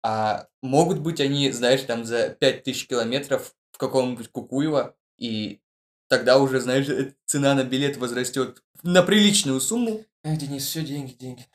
А 0.04 0.50
могут 0.62 1.00
быть 1.00 1.21
они, 1.21 1.50
знаешь, 1.52 1.84
там 1.84 2.04
за 2.04 2.32
5000 2.32 2.88
километров 2.88 3.56
в 3.71 3.77
каком-нибудь 3.77 4.29
Кукуево, 4.29 4.95
и 5.17 5.62
тогда 6.07 6.39
уже, 6.39 6.60
знаешь, 6.60 6.89
э, 6.89 7.13
цена 7.25 7.53
на 7.53 7.63
билет 7.63 7.97
возрастет 7.97 8.63
на 8.84 9.01
приличную 9.03 9.60
сумму. 9.62 10.03
Эх, 10.23 10.38
Денис, 10.38 10.65
все 10.65 10.84
деньги, 10.84 11.13
деньги. 11.13 11.45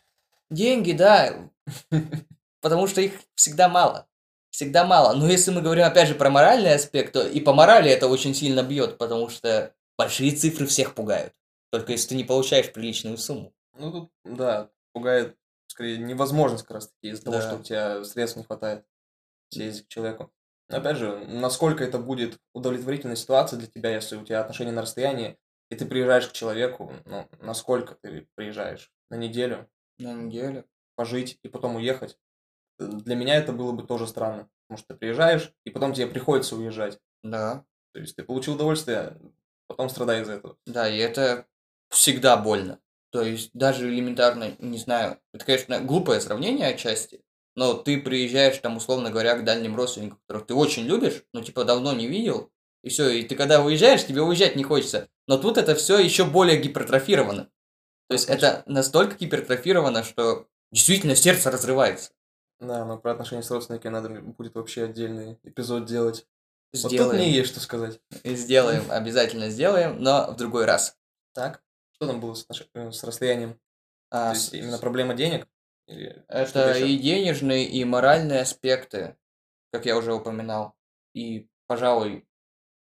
Деньги, 0.50 0.92
да, 0.92 1.50
потому 2.60 2.86
что 2.86 3.00
их 3.00 3.12
всегда 3.34 3.68
мало. 3.68 4.08
Всегда 4.50 4.86
мало. 4.86 5.14
Но 5.14 5.28
если 5.28 5.50
мы 5.50 5.60
говорим, 5.60 5.84
опять 5.84 6.08
же, 6.08 6.14
про 6.14 6.30
моральный 6.30 6.74
аспект, 6.74 7.12
то 7.12 7.26
и 7.26 7.40
по 7.40 7.52
морали 7.52 7.90
это 7.90 8.08
очень 8.08 8.34
сильно 8.34 8.62
бьет, 8.62 8.96
потому 8.96 9.28
что 9.28 9.74
большие 9.98 10.30
цифры 10.34 10.66
всех 10.66 10.94
пугают. 10.94 11.34
Только 11.70 11.92
если 11.92 12.08
ты 12.10 12.14
не 12.14 12.24
получаешь 12.24 12.72
приличную 12.72 13.18
сумму. 13.18 13.52
Ну, 13.78 13.92
тут, 13.92 14.10
да, 14.24 14.70
пугает, 14.92 15.36
скорее, 15.66 15.98
невозможность 15.98 16.64
как 16.64 16.76
раз 16.76 16.88
таки 16.88 17.08
из-за 17.12 17.24
того, 17.24 17.36
Да. 17.36 17.42
что 17.42 17.56
у 17.56 17.62
тебя 17.62 18.04
средств 18.04 18.38
не 18.38 18.44
хватает 18.44 18.86
съездить 19.50 19.84
к 19.84 19.88
человеку. 19.88 20.32
Опять 20.68 20.96
же, 20.96 21.16
насколько 21.28 21.84
это 21.84 21.98
будет 21.98 22.38
удовлетворительная 22.52 23.16
ситуация 23.16 23.58
для 23.58 23.68
тебя, 23.68 23.94
если 23.94 24.16
у 24.16 24.24
тебя 24.24 24.40
отношения 24.40 24.72
на 24.72 24.82
расстоянии, 24.82 25.38
и 25.70 25.76
ты 25.76 25.86
приезжаешь 25.86 26.28
к 26.28 26.32
человеку, 26.32 26.92
ну, 27.04 27.28
насколько 27.40 27.94
ты 27.94 28.26
приезжаешь? 28.34 28.90
На 29.10 29.16
неделю? 29.16 29.68
На 29.98 30.12
неделю. 30.12 30.64
Пожить 30.96 31.38
и 31.42 31.48
потом 31.48 31.76
уехать? 31.76 32.18
Для 32.78 33.14
меня 33.14 33.36
это 33.36 33.52
было 33.52 33.72
бы 33.72 33.84
тоже 33.84 34.06
странно, 34.06 34.48
потому 34.66 34.78
что 34.78 34.94
ты 34.94 34.98
приезжаешь, 34.98 35.52
и 35.64 35.70
потом 35.70 35.92
тебе 35.92 36.06
приходится 36.06 36.56
уезжать. 36.56 36.98
Да. 37.22 37.64
То 37.92 38.00
есть 38.00 38.16
ты 38.16 38.24
получил 38.24 38.54
удовольствие, 38.54 39.18
потом 39.68 39.88
страдай 39.88 40.22
из-за 40.22 40.34
этого. 40.34 40.56
Да, 40.66 40.88
и 40.88 40.98
это 40.98 41.46
всегда 41.90 42.36
больно. 42.36 42.80
То 43.10 43.22
есть 43.22 43.50
даже 43.54 43.88
элементарно, 43.88 44.56
не 44.58 44.78
знаю, 44.78 45.18
это, 45.32 45.44
конечно, 45.44 45.80
глупое 45.80 46.20
сравнение 46.20 46.68
отчасти, 46.68 47.22
но 47.56 47.74
ты 47.74 48.00
приезжаешь 48.00 48.58
там, 48.58 48.76
условно 48.76 49.10
говоря, 49.10 49.36
к 49.36 49.44
дальним 49.44 49.74
родственникам, 49.74 50.20
которых 50.26 50.46
ты 50.46 50.54
очень 50.54 50.84
любишь, 50.84 51.24
но 51.32 51.42
типа 51.42 51.64
давно 51.64 51.92
не 51.92 52.06
видел, 52.06 52.52
И 52.82 52.90
все, 52.90 53.08
и 53.08 53.22
ты 53.22 53.34
когда 53.34 53.62
уезжаешь, 53.64 54.06
тебе 54.06 54.22
уезжать 54.22 54.54
не 54.54 54.62
хочется. 54.62 55.08
Но 55.26 55.38
тут 55.38 55.58
это 55.58 55.74
все 55.74 55.98
еще 55.98 56.24
более 56.24 56.60
гипертрофировано. 56.60 57.50
То 58.08 58.12
есть 58.12 58.28
это 58.28 58.62
настолько 58.66 59.16
гипертрофировано, 59.16 60.04
что 60.04 60.46
действительно 60.70 61.16
сердце 61.16 61.50
разрывается. 61.50 62.12
Да, 62.60 62.84
но 62.84 62.98
про 62.98 63.12
отношения 63.12 63.42
с 63.42 63.50
родственниками 63.50 63.92
надо 63.92 64.08
будет 64.20 64.54
вообще 64.54 64.84
отдельный 64.84 65.38
эпизод 65.42 65.86
делать. 65.86 66.26
Сделаем. 66.72 67.02
Вот 67.02 67.10
тут 67.10 67.18
мне 67.18 67.30
есть 67.30 67.50
что 67.50 67.60
сказать. 67.60 68.00
Сделаем, 68.22 68.84
обязательно 68.90 69.48
сделаем, 69.50 70.00
но 70.02 70.30
в 70.30 70.36
другой 70.36 70.66
раз. 70.66 70.96
Так, 71.32 71.62
что 71.92 72.06
там 72.06 72.20
было 72.20 72.34
с, 72.34 72.42
отнош... 72.42 72.68
э, 72.74 72.92
с 72.92 73.02
расстоянием? 73.02 73.58
А, 74.10 74.30
То 74.30 74.38
есть 74.38 74.54
именно 74.54 74.78
проблема 74.78 75.14
денег? 75.14 75.48
Или 75.86 76.24
Это 76.28 76.76
и 76.78 76.96
денежные, 76.96 77.64
и 77.64 77.84
моральные 77.84 78.40
аспекты, 78.40 79.16
как 79.72 79.86
я 79.86 79.96
уже 79.96 80.12
упоминал. 80.12 80.74
И, 81.14 81.48
пожалуй, 81.66 82.26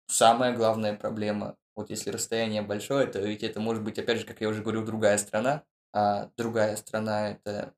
самая 0.08 0.54
главная 0.54 0.94
проблема, 0.94 1.56
вот 1.76 1.90
если 1.90 2.10
расстояние 2.10 2.62
большое, 2.62 3.06
то 3.06 3.20
ведь 3.20 3.42
это 3.42 3.60
может 3.60 3.82
быть, 3.82 3.98
опять 3.98 4.18
же, 4.18 4.26
как 4.26 4.40
я 4.40 4.48
уже 4.48 4.62
говорил, 4.62 4.84
другая 4.84 5.18
страна. 5.18 5.64
А 5.92 6.30
другая 6.36 6.76
страна 6.76 7.30
это, 7.30 7.74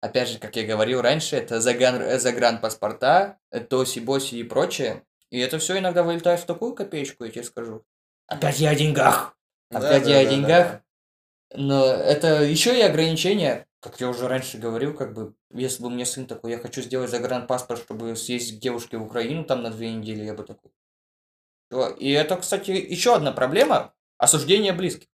опять 0.00 0.28
же, 0.28 0.38
как 0.38 0.54
я 0.56 0.66
говорил 0.66 1.00
раньше, 1.00 1.36
это 1.36 1.60
загран, 1.60 2.20
загранпаспорта, 2.20 3.38
тоси, 3.68 4.00
боси 4.00 4.36
и 4.36 4.44
прочее. 4.44 5.04
И 5.30 5.38
это 5.38 5.58
все 5.58 5.78
иногда 5.78 6.02
вылетает 6.02 6.40
в 6.40 6.46
такую 6.46 6.74
копеечку, 6.74 7.24
я 7.24 7.30
тебе 7.30 7.44
скажу. 7.44 7.84
Опять 8.26 8.60
я 8.60 8.70
о 8.70 8.74
деньгах. 8.74 9.36
Да, 9.70 9.78
Опять 9.78 10.04
да, 10.04 10.10
я 10.10 10.20
о 10.20 10.24
да, 10.24 10.28
да, 10.30 10.36
деньгах. 10.36 10.66
да. 10.68 10.82
Но 11.54 11.86
это 11.86 12.42
еще 12.44 12.78
и 12.78 12.82
ограничения, 12.82 13.66
как 13.82 14.00
я 14.00 14.08
уже 14.08 14.28
раньше 14.28 14.58
говорил, 14.58 14.94
как 14.94 15.12
бы, 15.12 15.34
если 15.50 15.82
бы 15.82 15.90
мне 15.90 16.06
сын 16.06 16.26
такой, 16.26 16.52
я 16.52 16.58
хочу 16.58 16.80
сделать 16.82 17.10
загранпаспорт, 17.10 17.82
чтобы 17.82 18.14
съездить 18.14 18.58
к 18.58 18.62
девушке 18.62 18.96
в 18.96 19.02
Украину 19.02 19.44
там 19.44 19.62
на 19.62 19.70
две 19.70 19.92
недели, 19.92 20.24
я 20.24 20.34
бы 20.34 20.44
такой. 20.44 20.70
И 21.98 22.12
это, 22.12 22.36
кстати, 22.36 22.70
еще 22.70 23.16
одна 23.16 23.32
проблема– 23.32 23.92
осуждение 24.18 24.72
близких. 24.72 25.08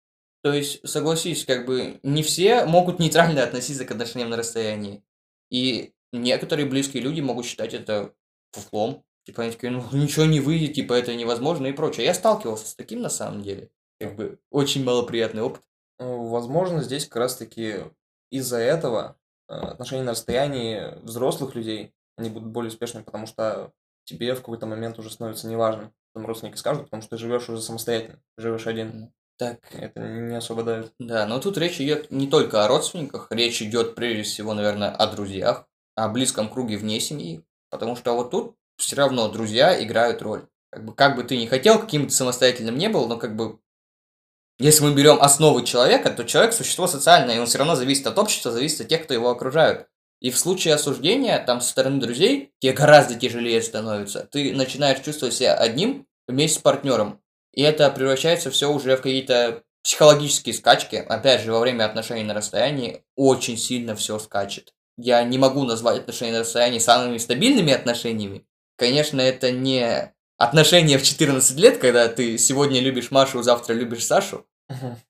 То 0.43 0.51
есть, 0.51 0.87
согласись, 0.87 1.45
как 1.45 1.65
бы 1.65 2.01
не 2.03 2.23
все 2.23 2.65
могут 2.65 2.99
нейтрально 2.99 3.43
относиться 3.43 3.85
к 3.85 3.91
отношениям 3.91 4.29
на 4.29 4.37
расстоянии. 4.37 5.01
И 5.49 5.93
некоторые 6.11 6.65
близкие 6.65 7.01
люди 7.01 7.21
могут 7.21 7.45
считать 7.45 7.73
это 7.73 8.13
фуфлом. 8.51 9.05
Типа 9.25 9.43
они 9.43 9.53
такие, 9.53 9.71
ну 9.71 9.85
ничего 9.93 10.25
не 10.25 10.41
выйдет, 10.41 10.73
типа 10.73 10.93
это 10.93 11.15
невозможно 11.15 11.67
и 11.67 11.71
прочее. 11.71 12.05
Я 12.05 12.13
сталкивался 12.13 12.67
с 12.67 12.75
таким 12.75 13.01
на 13.01 13.09
самом 13.09 13.43
деле. 13.43 13.69
Как 13.99 14.17
бы 14.17 14.39
очень 14.51 14.83
малоприятный 14.83 15.41
опыт. 15.41 15.61
Ну, 15.99 16.27
Возможно, 16.27 16.83
здесь 16.83 17.05
как 17.05 17.15
раз-таки 17.15 17.85
из-за 18.29 18.57
этого 18.57 19.17
э, 19.49 19.53
отношения 19.53 20.03
на 20.03 20.11
расстоянии 20.11 20.99
взрослых 21.03 21.55
людей, 21.55 21.93
они 22.17 22.29
будут 22.29 22.49
более 22.49 22.69
успешными, 22.69 23.03
потому 23.03 23.27
что 23.27 23.71
тебе 24.05 24.33
в 24.33 24.37
какой-то 24.37 24.65
момент 24.65 24.99
уже 24.99 25.09
становится 25.09 25.47
неважно, 25.47 25.91
там 26.13 26.25
родственники 26.25 26.57
скажут, 26.57 26.85
потому 26.85 27.01
что 27.01 27.11
ты 27.11 27.17
живешь 27.17 27.49
уже 27.49 27.61
самостоятельно, 27.61 28.19
живешь 28.37 28.67
один. 28.67 29.11
Так, 29.37 29.59
Это 29.71 29.99
не 29.99 30.35
особо 30.35 30.63
давит. 30.63 30.93
Да, 30.97 31.27
но 31.27 31.39
тут 31.39 31.59
речь 31.59 31.79
идет 31.79 32.09
не 32.09 32.27
только 32.27 32.65
о 32.65 32.67
родственниках, 32.67 33.27
речь 33.29 33.61
идет 33.61 33.93
прежде 33.93 34.23
всего, 34.23 34.55
наверное, 34.55 34.89
о 34.89 35.05
друзьях, 35.07 35.67
о 35.95 36.09
близком 36.09 36.49
круге 36.49 36.77
вне 36.77 36.99
семьи, 36.99 37.43
потому 37.69 37.95
что 37.95 38.15
вот 38.15 38.31
тут 38.31 38.55
все 38.77 38.95
равно 38.95 39.29
друзья 39.29 39.83
играют 39.83 40.23
роль. 40.23 40.47
Как 40.71 40.85
бы, 40.85 40.93
как 40.93 41.15
бы 41.15 41.23
ты 41.23 41.37
ни 41.37 41.45
хотел, 41.45 41.79
каким 41.79 42.07
ты 42.07 42.13
самостоятельным 42.13 42.77
не 42.77 42.89
был, 42.89 43.07
но 43.07 43.17
как 43.17 43.35
бы 43.35 43.59
если 44.59 44.83
мы 44.83 44.93
берем 44.93 45.21
основы 45.21 45.63
человека, 45.63 46.09
то 46.09 46.23
человек 46.23 46.53
существо 46.53 46.87
социальное, 46.87 47.35
и 47.35 47.39
он 47.39 47.45
все 47.45 47.59
равно 47.59 47.75
зависит 47.75 48.07
от 48.07 48.17
общества, 48.17 48.51
зависит 48.51 48.81
от 48.81 48.87
тех, 48.87 49.03
кто 49.03 49.13
его 49.13 49.29
окружают. 49.29 49.87
И 50.19 50.31
в 50.31 50.37
случае 50.37 50.73
осуждения, 50.73 51.37
там, 51.39 51.61
со 51.61 51.69
стороны 51.69 52.01
друзей, 52.01 52.51
тебе 52.59 52.73
гораздо 52.73 53.15
тяжелее 53.15 53.61
становится. 53.61 54.27
Ты 54.31 54.53
начинаешь 54.55 55.03
чувствовать 55.03 55.35
себя 55.35 55.53
одним 55.53 56.07
вместе 56.27 56.59
с 56.59 56.61
партнером. 56.61 57.21
И 57.53 57.61
это 57.61 57.89
превращается 57.91 58.49
все 58.49 58.71
уже 58.71 58.97
в 58.97 59.01
какие-то 59.01 59.63
психологические 59.83 60.55
скачки. 60.55 60.95
Опять 60.95 61.41
же, 61.41 61.51
во 61.51 61.59
время 61.59 61.85
отношений 61.85 62.23
на 62.23 62.33
расстоянии 62.33 63.03
очень 63.15 63.57
сильно 63.57 63.95
все 63.95 64.17
скачет. 64.17 64.73
Я 64.97 65.23
не 65.23 65.37
могу 65.37 65.63
назвать 65.63 65.99
отношения 65.99 66.33
на 66.33 66.39
расстоянии 66.39 66.79
самыми 66.79 67.19
стабильными 67.19 67.71
отношениями. 67.71 68.45
Конечно, 68.75 69.21
это 69.21 69.51
не 69.51 70.13
отношения 70.37 70.97
в 70.97 71.03
14 71.03 71.57
лет, 71.57 71.77
когда 71.77 72.07
ты 72.07 72.37
сегодня 72.37 72.79
любишь 72.79 73.11
Машу, 73.11 73.41
завтра 73.41 73.73
любишь 73.73 74.05
Сашу. 74.05 74.45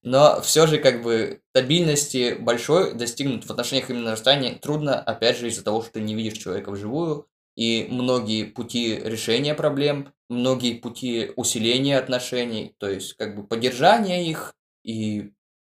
Но 0.03 0.41
все 0.41 0.67
же 0.67 0.77
как 0.77 1.01
бы 1.01 1.41
стабильности 1.49 2.35
большой 2.39 2.93
достигнуть 2.93 3.45
в 3.45 3.51
отношениях 3.51 3.89
именно 3.89 4.05
на 4.05 4.11
расстоянии 4.11 4.53
трудно, 4.53 4.99
опять 4.99 5.37
же, 5.37 5.47
из-за 5.47 5.63
того, 5.63 5.81
что 5.81 5.93
ты 5.93 6.01
не 6.01 6.13
видишь 6.15 6.37
человека 6.37 6.71
вживую, 6.71 7.27
и 7.55 7.87
многие 7.89 8.43
пути 8.43 9.01
решения 9.03 9.55
проблем, 9.55 10.13
многие 10.29 10.75
пути 10.75 11.31
усиления 11.35 11.97
отношений, 11.97 12.75
то 12.77 12.87
есть 12.87 13.13
как 13.13 13.35
бы 13.35 13.43
поддержания 13.43 14.29
их 14.29 14.53
и 14.83 15.31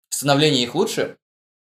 становления 0.09 0.63
их 0.63 0.73
лучше, 0.73 1.17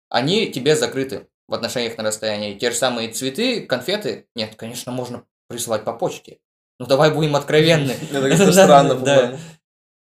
они 0.08 0.52
тебе 0.52 0.76
закрыты 0.76 1.26
в 1.48 1.54
отношениях 1.54 1.98
на 1.98 2.04
расстоянии. 2.04 2.56
Те 2.56 2.70
же 2.70 2.76
самые 2.76 3.10
цветы, 3.10 3.66
конфеты, 3.66 4.28
нет, 4.36 4.54
конечно, 4.54 4.92
можно 4.92 5.24
присылать 5.48 5.84
по 5.84 5.92
почте. 5.92 6.38
Ну 6.82 6.88
давай 6.88 7.12
будем 7.12 7.36
откровенны. 7.36 7.92
Это 8.12 8.52
странно. 8.52 8.96
плане. 8.96 9.38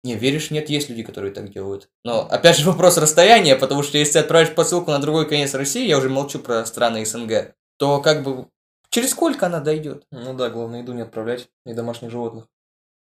Не, 0.05 0.17
веришь, 0.17 0.51
нет, 0.51 0.71
есть 0.71 0.89
люди, 0.89 1.03
которые 1.03 1.31
так 1.31 1.53
делают. 1.53 1.91
Но, 2.03 2.23
опять 2.23 2.57
же, 2.57 2.65
вопрос 2.71 2.97
расстояния, 2.97 3.57
потому 3.57 3.83
что 3.83 3.99
если 3.99 4.15
ты 4.15 4.19
отправишь 4.21 4.55
посылку 4.55 4.91
на 4.91 4.99
другой 4.99 5.29
конец 5.29 5.53
России, 5.53 5.87
я 5.87 5.99
уже 5.99 6.09
молчу 6.09 6.39
про 6.39 6.65
страны 6.65 7.05
СНГ, 7.05 7.55
то 7.77 8.01
как 8.01 8.23
бы 8.25 8.47
через 8.89 9.11
сколько 9.11 9.45
она 9.47 9.61
дойдет? 9.61 10.07
Ну 10.11 10.33
да, 10.33 10.49
главное 10.49 10.81
еду 10.81 10.95
не 10.95 11.03
отправлять 11.03 11.51
и 11.67 11.75
домашних 11.75 12.11
животных. 12.11 12.49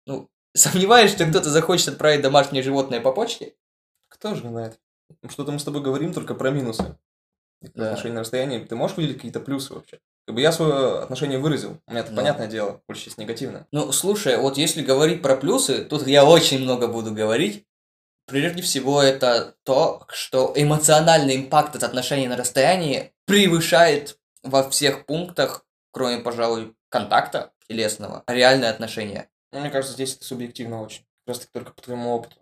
Ну, 0.09 0.29
сомневаешься, 0.57 1.19
что 1.19 1.27
кто-то 1.27 1.49
захочет 1.49 1.87
отправить 1.87 2.23
домашнее 2.23 2.65
животное 2.65 3.01
по 3.01 3.13
почте? 3.13 3.55
Кто 4.09 4.35
же 4.35 4.43
знает? 4.43 4.81
Что-то 5.29 5.53
мы 5.53 5.61
с 5.61 5.65
тобой 5.65 5.83
говорим 5.83 6.13
только 6.13 6.35
про 6.35 6.51
минусы. 6.51 6.97
Да. 7.61 7.91
Отношения 7.91 8.17
на 8.17 8.21
расстоянии. 8.23 8.65
Ты 8.65 8.75
можешь 8.75 8.97
выделить 8.97 9.19
какие-то 9.19 9.39
плюсы 9.39 9.73
вообще? 9.73 10.01
Как 10.27 10.35
бы 10.37 10.41
я 10.41 10.53
свое 10.53 11.01
отношение 11.01 11.39
выразил. 11.39 11.79
У 11.87 11.91
меня 11.91 12.01
это 12.01 12.11
Да. 12.11 12.17
понятное 12.17 12.47
дело, 12.47 12.81
больше 12.87 13.07
часть 13.07 13.19
негативное. 13.19 13.67
Ну, 13.73 13.91
слушай, 13.93 14.37
вот 14.37 14.57
если 14.57 14.83
говорить 14.83 15.21
про 15.21 15.37
плюсы, 15.37 15.85
тут 15.85 16.07
я 16.07 16.25
очень 16.25 16.61
много 16.61 16.87
буду 16.87 17.13
говорить. 17.13 17.67
Прежде 18.27 18.63
всего, 18.63 19.03
это 19.03 19.57
то, 19.65 20.07
что 20.09 20.53
эмоциональный 20.55 21.37
импакт 21.37 21.75
от 21.75 21.83
отношений 21.83 22.29
на 22.29 22.37
расстоянии 22.37 23.13
превышает 23.27 24.17
во 24.45 24.69
всех 24.71 25.07
пунктах, 25.07 25.67
кроме, 25.91 26.19
пожалуй, 26.19 26.75
контакта 26.89 27.53
телесного, 27.69 28.23
реальные 28.29 28.71
отношения. 28.71 29.29
Ну, 29.51 29.61
мне 29.61 29.71
кажется, 29.71 29.95
здесь 29.95 30.15
это 30.15 30.25
субъективно 30.25 30.83
очень. 30.83 31.05
Таки 31.27 31.47
только 31.53 31.73
по 31.73 31.83
твоему 31.83 32.11
опыту. 32.15 32.37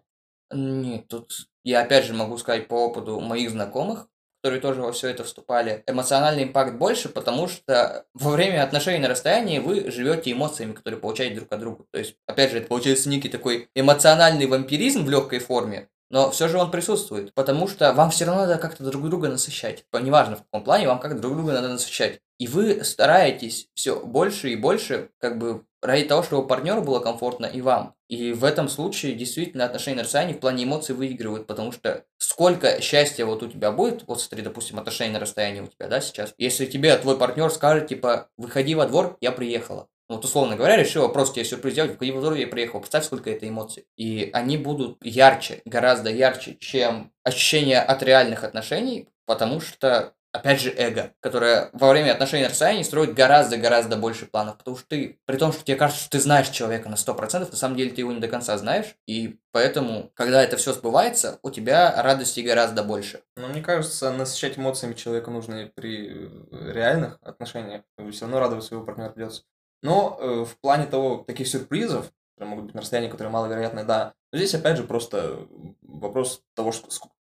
Нет, 0.52 1.08
тут 1.08 1.48
я 1.64 1.82
опять 1.82 2.04
же 2.04 2.12
могу 2.12 2.36
сказать 2.38 2.68
по 2.68 2.74
опыту 2.74 3.20
моих 3.20 3.50
знакомых, 3.50 4.06
которые 4.42 4.60
тоже 4.60 4.80
во 4.80 4.92
все 4.92 5.08
это 5.08 5.24
вступали. 5.24 5.82
Эмоциональный 5.86 6.44
импакт 6.44 6.74
больше, 6.74 7.08
потому 7.08 7.48
что 7.48 8.04
во 8.14 8.30
время 8.30 8.62
отношений 8.62 8.98
на 8.98 9.08
расстоянии 9.08 9.58
вы 9.58 9.90
живете 9.90 10.32
эмоциями, 10.32 10.72
которые 10.72 11.00
получаете 11.00 11.36
друг 11.36 11.52
от 11.52 11.60
друга. 11.60 11.84
То 11.92 11.98
есть, 11.98 12.14
опять 12.26 12.50
же, 12.50 12.58
это 12.58 12.68
получается 12.68 13.08
некий 13.08 13.28
такой 13.28 13.68
эмоциональный 13.74 14.46
вампиризм 14.46 15.04
в 15.04 15.10
легкой 15.10 15.40
форме, 15.40 15.88
но 16.10 16.30
все 16.30 16.48
же 16.48 16.58
он 16.58 16.70
присутствует, 16.70 17.32
потому 17.34 17.68
что 17.68 17.92
вам 17.92 18.10
все 18.10 18.24
равно 18.24 18.42
надо 18.42 18.58
как-то 18.58 18.82
друг 18.82 19.08
друга 19.08 19.28
насыщать. 19.28 19.84
Неважно 19.92 20.36
в 20.36 20.42
каком 20.42 20.64
плане, 20.64 20.88
вам 20.88 20.98
как-то 20.98 21.20
друг 21.20 21.36
друга 21.36 21.52
надо 21.52 21.68
насыщать. 21.68 22.20
И 22.38 22.46
вы 22.46 22.82
стараетесь 22.84 23.68
все 23.74 24.00
больше 24.00 24.50
и 24.50 24.56
больше, 24.56 25.10
как 25.18 25.38
бы 25.38 25.64
ради 25.82 26.04
того, 26.04 26.22
чтобы 26.22 26.46
партнеру 26.46 26.82
было 26.82 27.00
комфортно 27.00 27.46
и 27.46 27.60
вам. 27.60 27.94
И 28.08 28.32
в 28.32 28.44
этом 28.44 28.68
случае 28.68 29.14
действительно 29.14 29.64
отношения 29.64 29.98
на 29.98 30.02
расстоянии 30.02 30.34
в 30.34 30.40
плане 30.40 30.64
эмоций 30.64 30.94
выигрывают, 30.94 31.46
потому 31.46 31.72
что 31.72 32.04
сколько 32.18 32.80
счастья 32.80 33.24
вот 33.24 33.42
у 33.42 33.48
тебя 33.48 33.72
будет, 33.72 34.04
вот 34.06 34.20
смотри, 34.20 34.42
допустим, 34.42 34.78
отношения 34.78 35.12
на 35.12 35.20
расстоянии 35.20 35.60
у 35.60 35.66
тебя, 35.66 35.88
да, 35.88 36.00
сейчас, 36.00 36.34
если 36.38 36.66
тебе 36.66 36.96
твой 36.96 37.16
партнер 37.16 37.50
скажет, 37.50 37.88
типа, 37.88 38.28
выходи 38.36 38.74
во 38.74 38.86
двор, 38.86 39.16
я 39.20 39.32
приехала. 39.32 39.88
Вот, 40.08 40.24
условно 40.24 40.56
говоря, 40.56 40.76
решила 40.76 41.06
просто 41.06 41.36
тебе 41.36 41.44
сюрприз 41.44 41.72
сделать, 41.72 41.92
выходи 41.92 42.10
во 42.10 42.20
двор, 42.20 42.34
я 42.34 42.48
приехал. 42.48 42.80
Представь, 42.80 43.04
сколько 43.04 43.30
это 43.30 43.48
эмоций. 43.48 43.86
И 43.96 44.28
они 44.32 44.56
будут 44.56 44.98
ярче, 45.04 45.62
гораздо 45.64 46.10
ярче, 46.10 46.56
чем 46.58 47.12
ощущение 47.22 47.80
от 47.80 48.02
реальных 48.02 48.42
отношений, 48.42 49.08
потому 49.24 49.60
что 49.60 50.14
опять 50.32 50.60
же, 50.60 50.70
эго, 50.70 51.12
которое 51.20 51.70
во 51.72 51.90
время 51.90 52.12
отношений 52.12 52.44
на 52.44 52.50
расстоянии 52.50 52.82
строит 52.82 53.14
гораздо-гораздо 53.14 53.96
больше 53.96 54.26
планов, 54.26 54.58
потому 54.58 54.76
что 54.76 54.88
ты, 54.88 55.18
при 55.26 55.36
том, 55.36 55.52
что 55.52 55.64
тебе 55.64 55.76
кажется, 55.76 56.02
что 56.02 56.10
ты 56.10 56.20
знаешь 56.20 56.48
человека 56.48 56.88
на 56.88 56.94
100%, 56.94 57.50
на 57.50 57.56
самом 57.56 57.76
деле 57.76 57.90
ты 57.90 58.00
его 58.00 58.12
не 58.12 58.20
до 58.20 58.28
конца 58.28 58.56
знаешь, 58.58 58.94
и 59.06 59.38
поэтому, 59.52 60.10
когда 60.14 60.42
это 60.42 60.56
все 60.56 60.72
сбывается, 60.72 61.38
у 61.42 61.50
тебя 61.50 62.02
радости 62.02 62.40
гораздо 62.40 62.82
больше. 62.84 63.22
Но 63.36 63.48
мне 63.48 63.62
кажется, 63.62 64.12
насыщать 64.12 64.58
эмоциями 64.58 64.94
человека 64.94 65.30
нужно 65.30 65.62
и 65.62 65.66
при 65.66 66.08
э, 66.08 66.72
реальных 66.72 67.18
отношениях. 67.22 67.82
Все 68.10 68.22
равно 68.22 68.40
радовать 68.40 68.64
своего 68.64 68.84
партнера 68.84 69.10
придется. 69.10 69.42
Но 69.82 70.18
э, 70.20 70.44
в 70.44 70.56
плане 70.60 70.86
того, 70.86 71.24
таких 71.26 71.48
сюрпризов, 71.48 72.12
которые 72.34 72.50
могут 72.50 72.64
быть 72.66 72.74
на 72.74 72.82
расстоянии, 72.82 73.10
которые 73.10 73.32
маловероятны, 73.32 73.84
да. 73.84 74.14
Но 74.32 74.38
здесь 74.38 74.54
опять 74.54 74.76
же 74.76 74.84
просто 74.84 75.46
вопрос 75.82 76.42
того, 76.54 76.72
что, 76.72 76.88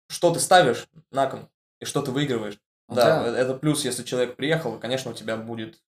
что 0.10 0.34
ты 0.34 0.40
ставишь 0.40 0.88
на 1.12 1.28
кон 1.28 1.48
и 1.80 1.86
что 1.86 2.02
ты 2.02 2.12
выигрываешь. 2.12 2.60
Да, 2.90 3.24
Да. 3.24 3.28
э- 3.30 3.36
это 3.36 3.54
плюс, 3.54 3.86
если 3.86 4.04
человек 4.04 4.36
приехал, 4.36 4.78
конечно, 4.80 5.12
у 5.12 5.14
тебя 5.14 5.38
будет 5.38 5.80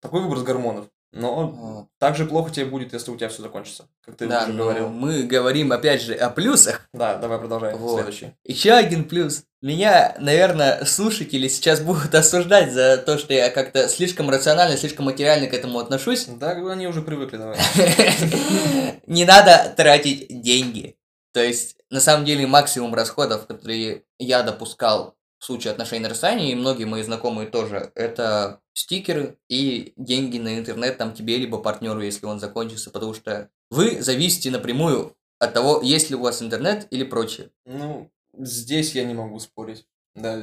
такой 0.00 0.22
выброс 0.22 0.42
гормонов, 0.42 0.86
Но 1.12 1.48
Вот. 1.48 1.88
так 1.98 2.14
же 2.14 2.24
плохо 2.24 2.52
тебе 2.52 2.66
будет, 2.66 2.92
если 2.92 3.10
у 3.10 3.16
тебя 3.16 3.28
все 3.28 3.42
закончится, 3.42 3.88
как 4.00 4.16
ты 4.16 4.28
Да, 4.28 4.44
уже 4.44 4.52
говорил. 4.52 4.88
мы 4.90 5.24
говорим 5.24 5.72
опять 5.72 6.02
же 6.02 6.14
о 6.14 6.30
плюсах. 6.30 6.88
Да, 6.92 7.16
давай 7.16 7.38
продолжай. 7.40 7.74
Вот. 7.74 7.96
Следующий. 7.96 8.32
Еще 8.44 8.70
один 8.70 9.02
плюс. 9.04 9.42
Меня, 9.60 10.14
наверное, 10.20 10.84
слушатели 10.84 11.48
сейчас 11.48 11.80
будут 11.80 12.14
осуждать 12.14 12.72
за 12.72 12.96
то, 12.96 13.18
что 13.18 13.34
я 13.34 13.50
как-то 13.50 13.88
слишком 13.88 14.30
рационально, 14.30 14.76
слишком 14.76 15.06
материально 15.06 15.48
к 15.48 15.52
этому 15.52 15.80
отношусь. 15.80 16.26
Да, 16.26 16.52
они 16.52 16.86
уже 16.86 17.02
привыкли, 17.02 17.38
давай. 17.38 17.58
Не 19.06 19.24
надо 19.24 19.74
тратить 19.76 20.28
деньги. 20.42 20.96
То 21.32 21.42
есть, 21.42 21.76
на 21.90 22.00
самом 22.00 22.24
деле, 22.24 22.46
максимум 22.46 22.94
расходов, 22.94 23.46
которые 23.46 24.04
я 24.18 24.42
допускал 24.44 25.16
в 25.40 25.44
случае 25.44 25.72
отношений 25.72 26.02
на 26.02 26.10
расстоянии, 26.10 26.52
и 26.52 26.54
многие 26.54 26.84
мои 26.84 27.02
знакомые 27.02 27.48
тоже, 27.48 27.90
это 27.94 28.60
стикеры 28.74 29.38
и 29.48 29.94
деньги 29.96 30.38
на 30.38 30.58
интернет 30.58 30.98
там 30.98 31.14
тебе, 31.14 31.38
либо 31.38 31.58
партнеру, 31.58 32.02
если 32.02 32.26
он 32.26 32.38
закончится, 32.38 32.90
потому 32.90 33.14
что 33.14 33.48
вы 33.70 34.02
зависите 34.02 34.50
напрямую 34.50 35.16
от 35.38 35.54
того, 35.54 35.80
есть 35.82 36.10
ли 36.10 36.16
у 36.16 36.20
вас 36.20 36.42
интернет 36.42 36.86
или 36.90 37.04
прочее. 37.04 37.50
Ну, 37.64 38.10
здесь 38.38 38.94
я 38.94 39.04
не 39.04 39.14
могу 39.14 39.40
спорить. 39.40 39.86
Да, 40.14 40.38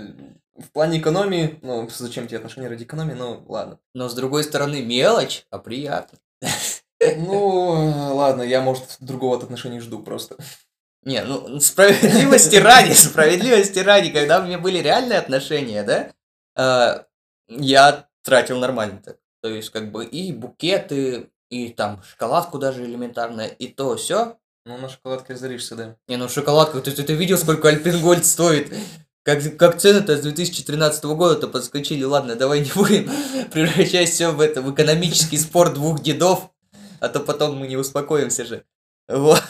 в 0.55 0.71
плане 0.71 0.99
экономии, 0.99 1.59
ну, 1.61 1.87
зачем 1.89 2.27
тебе 2.27 2.37
отношения 2.37 2.67
ради 2.67 2.83
экономии, 2.83 3.13
ну, 3.13 3.43
ладно. 3.47 3.79
Но 3.93 4.09
с 4.09 4.15
другой 4.15 4.43
стороны, 4.43 4.81
мелочь, 4.81 5.45
а 5.51 5.59
приятно. 5.59 6.17
Ну, 7.17 8.15
ладно, 8.15 8.41
я, 8.41 8.61
может, 8.61 8.97
другого 8.99 9.37
от 9.37 9.43
отношений 9.43 9.79
жду 9.79 9.99
просто. 9.99 10.37
Не, 11.07 11.23
ну, 11.23 11.57
справедливости 11.61 12.55
ради, 12.57 12.91
справедливости 12.91 13.79
ради, 13.79 14.09
когда 14.09 14.41
у 14.41 14.43
меня 14.43 14.59
были 14.59 14.79
реальные 14.79 15.19
отношения, 15.19 15.83
да, 15.83 16.11
э, 16.57 17.03
я 17.47 18.09
тратил 18.23 18.59
нормально 18.59 19.01
так. 19.01 19.15
То 19.41 19.47
есть, 19.47 19.69
как 19.69 19.89
бы, 19.93 20.03
и 20.03 20.33
букеты, 20.33 21.29
и 21.49 21.69
там 21.69 22.03
шоколадку 22.03 22.59
даже 22.59 22.83
элементарно, 22.83 23.43
и 23.43 23.69
то 23.69 23.95
все. 23.95 24.35
Ну, 24.65 24.77
на 24.77 24.89
шоколадке 24.89 25.31
разоришься, 25.31 25.75
да. 25.77 25.95
Не, 26.09 26.17
ну 26.17 26.27
шоколадка, 26.27 26.81
ты, 26.81 26.91
ты, 26.91 27.03
ты 27.03 27.13
видел, 27.13 27.37
сколько 27.37 27.69
Альпенгольд 27.69 28.25
стоит? 28.25 28.73
Как, 29.23 29.55
как 29.55 29.77
цены-то 29.77 30.17
с 30.17 30.19
2013 30.19 31.05
года-то 31.05 31.47
подскочили. 31.47 32.03
Ладно, 32.03 32.35
давай 32.35 32.59
не 32.65 32.71
будем 32.75 33.09
превращать 33.53 34.09
все 34.09 34.31
в 34.31 34.41
это, 34.41 34.61
в 34.61 34.73
экономический 34.73 35.37
спор 35.37 35.73
двух 35.73 36.01
дедов, 36.01 36.51
а 36.99 37.07
то 37.07 37.21
потом 37.21 37.55
мы 37.55 37.67
не 37.67 37.77
успокоимся 37.77 38.43
же. 38.45 38.65
Вот. 39.07 39.41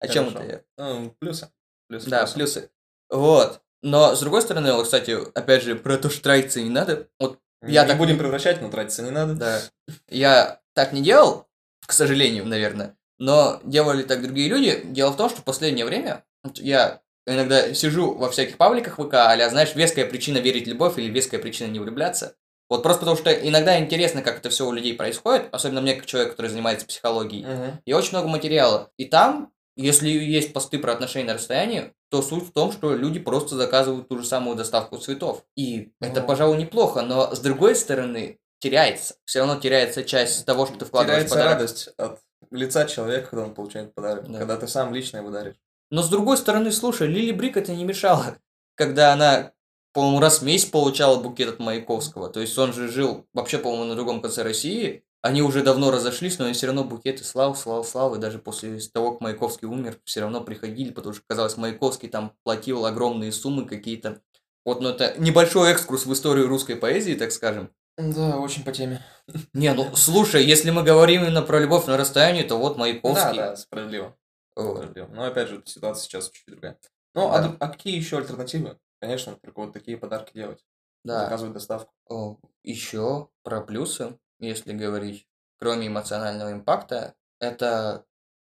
О 0.00 0.08
чем 0.08 0.28
это 0.28 0.44
я? 0.44 0.60
Ну, 0.76 1.14
плюсы. 1.18 1.48
Плюсы, 1.88 2.08
Да, 2.10 2.20
плюсы. 2.20 2.34
плюсы. 2.34 2.70
Вот. 3.10 3.60
Но, 3.82 4.14
с 4.14 4.20
другой 4.20 4.42
стороны, 4.42 4.72
вот, 4.72 4.84
кстати, 4.84 5.16
опять 5.34 5.62
же, 5.62 5.74
про 5.76 5.96
то, 5.98 6.10
что 6.10 6.22
тратиться 6.22 6.60
не 6.60 6.70
надо. 6.70 7.08
Вот, 7.18 7.38
Я 7.62 7.82
не 7.82 7.88
так- 7.88 7.98
будем 7.98 8.18
превращать, 8.18 8.60
но 8.60 8.70
тратиться 8.70 9.02
не 9.02 9.10
надо. 9.10 9.34
да. 9.34 9.60
Я 10.08 10.60
так 10.74 10.92
не 10.92 11.02
делал, 11.02 11.46
к 11.86 11.92
сожалению, 11.92 12.44
наверное. 12.46 12.96
Но 13.18 13.60
делали 13.64 14.02
так 14.02 14.22
другие 14.22 14.48
люди. 14.48 14.82
Дело 14.84 15.10
в 15.10 15.16
том, 15.16 15.28
что 15.30 15.40
в 15.40 15.44
последнее 15.44 15.84
время 15.86 16.24
вот 16.44 16.58
я 16.58 17.00
иногда 17.26 17.74
сижу 17.74 18.14
во 18.14 18.30
всяких 18.30 18.56
пабликах 18.56 18.94
ВК, 18.94 19.14
а 19.14 19.50
знаешь, 19.50 19.74
веская 19.74 20.06
причина 20.06 20.38
верить 20.38 20.66
в 20.66 20.68
любовь 20.70 20.98
или 20.98 21.10
веская 21.10 21.40
причина 21.40 21.68
не 21.68 21.80
влюбляться. 21.80 22.36
Вот 22.70 22.82
просто 22.82 23.00
потому 23.00 23.16
что 23.16 23.32
иногда 23.32 23.78
интересно, 23.78 24.22
как 24.22 24.38
это 24.38 24.50
все 24.50 24.66
у 24.66 24.72
людей 24.72 24.94
происходит, 24.94 25.48
особенно 25.52 25.80
мне, 25.80 25.94
как 25.94 26.06
человек, 26.06 26.32
который 26.32 26.48
занимается 26.48 26.86
психологией. 26.86 27.44
Мгм. 27.46 27.80
И 27.86 27.92
очень 27.92 28.10
много 28.10 28.28
материала. 28.28 28.90
И 28.98 29.06
там, 29.06 29.50
если 29.82 30.08
есть 30.08 30.52
посты 30.52 30.78
про 30.78 30.92
отношения 30.92 31.26
на 31.26 31.34
расстоянии, 31.34 31.92
то 32.10 32.20
суть 32.22 32.48
в 32.48 32.52
том, 32.52 32.72
что 32.72 32.94
люди 32.94 33.18
просто 33.20 33.56
заказывают 33.56 34.08
ту 34.08 34.18
же 34.18 34.24
самую 34.26 34.56
доставку 34.56 34.98
цветов. 34.98 35.44
И 35.56 35.92
это, 36.00 36.20
Ну. 36.20 36.26
пожалуй, 36.26 36.58
неплохо, 36.58 37.02
но 37.02 37.34
с 37.34 37.38
другой 37.40 37.76
стороны, 37.76 38.38
теряется. 38.60 39.14
Все 39.24 39.38
равно 39.40 39.60
теряется 39.60 40.02
часть 40.04 40.44
того, 40.44 40.66
что 40.66 40.78
ты 40.78 40.84
вкладываешь 40.84 41.26
в 41.26 41.28
Теряется 41.28 41.34
подарок. 41.36 41.58
радость 41.60 41.88
от 41.96 42.18
лица 42.50 42.86
человека, 42.86 43.28
когда 43.30 43.44
он 43.44 43.54
получает 43.54 43.94
подарок. 43.94 44.28
Да. 44.30 44.38
Когда 44.38 44.56
ты 44.56 44.66
сам 44.68 44.92
лично 44.94 45.18
его 45.18 45.30
даришь. 45.30 45.54
Но 45.90 46.02
с 46.02 46.08
другой 46.08 46.36
стороны, 46.36 46.72
слушай, 46.72 47.06
Лили 47.06 47.32
Брик 47.32 47.56
это 47.56 47.72
не 47.72 47.84
мешало. 47.84 48.36
Когда 48.74 49.12
она, 49.12 49.52
по-моему, 49.92 50.20
раз 50.20 50.40
в 50.40 50.44
месяц 50.44 50.66
получала 50.68 51.20
букет 51.20 51.48
от 51.48 51.58
Маяковского. 51.60 52.28
То 52.30 52.40
есть 52.40 52.56
он 52.58 52.72
же 52.72 52.88
жил 52.88 53.26
вообще, 53.32 53.58
по-моему, 53.58 53.84
на 53.84 53.94
другом 53.94 54.20
конце 54.20 54.42
России. 54.42 55.04
Они 55.20 55.42
уже 55.42 55.62
давно 55.62 55.90
разошлись, 55.90 56.38
но 56.38 56.44
они 56.44 56.54
все 56.54 56.66
равно 56.66 56.84
букеты 56.84 57.24
слав, 57.24 57.58
слав, 57.58 57.86
слав. 57.86 58.16
И 58.16 58.20
даже 58.20 58.38
после 58.38 58.78
того, 58.80 59.12
как 59.12 59.20
Маяковский 59.20 59.66
умер, 59.66 59.98
все 60.04 60.20
равно 60.20 60.42
приходили, 60.42 60.92
потому 60.92 61.14
что, 61.14 61.22
казалось, 61.26 61.56
Маяковский 61.56 62.08
там 62.08 62.32
платил 62.44 62.86
огромные 62.86 63.32
суммы 63.32 63.66
какие-то. 63.66 64.20
Вот, 64.64 64.80
ну 64.80 64.90
это 64.90 65.14
небольшой 65.18 65.70
экскурс 65.72 66.06
в 66.06 66.12
историю 66.12 66.46
русской 66.46 66.76
поэзии, 66.76 67.14
так 67.14 67.32
скажем. 67.32 67.70
Да, 67.96 68.38
очень 68.38 68.62
по 68.62 68.70
теме. 68.70 69.04
Не, 69.52 69.74
ну 69.74 69.96
слушай, 69.96 70.44
если 70.44 70.70
мы 70.70 70.84
говорим 70.84 71.22
именно 71.24 71.42
про 71.42 71.58
любовь 71.58 71.86
на 71.86 71.96
расстоянии, 71.96 72.44
то 72.44 72.56
вот 72.56 72.74
Да, 72.74 72.80
Маяковский. 72.80 73.36
да, 73.36 73.56
справедливо. 73.56 74.16
Вот. 74.54 74.76
справедливо. 74.76 75.08
Но 75.08 75.24
опять 75.24 75.48
же, 75.48 75.62
ситуация 75.64 76.02
сейчас 76.04 76.26
чуть-чуть 76.26 76.46
другая. 76.54 76.78
Ну, 77.14 77.28
Да. 77.28 77.34
а, 77.44 77.56
а 77.58 77.68
какие 77.68 77.96
еще 77.96 78.18
альтернативы? 78.18 78.78
Конечно, 79.00 79.36
только 79.42 79.60
вот 79.60 79.72
такие 79.72 79.96
подарки 79.96 80.32
делать. 80.32 80.64
Да. 81.04 81.24
Заказывать 81.24 81.54
доставку. 81.54 82.40
Еще 82.62 83.28
про 83.42 83.60
плюсы, 83.62 84.16
если 84.38 84.72
говорить, 84.72 85.26
кроме 85.58 85.88
эмоционального 85.88 86.52
импакта, 86.52 87.14
это 87.40 88.06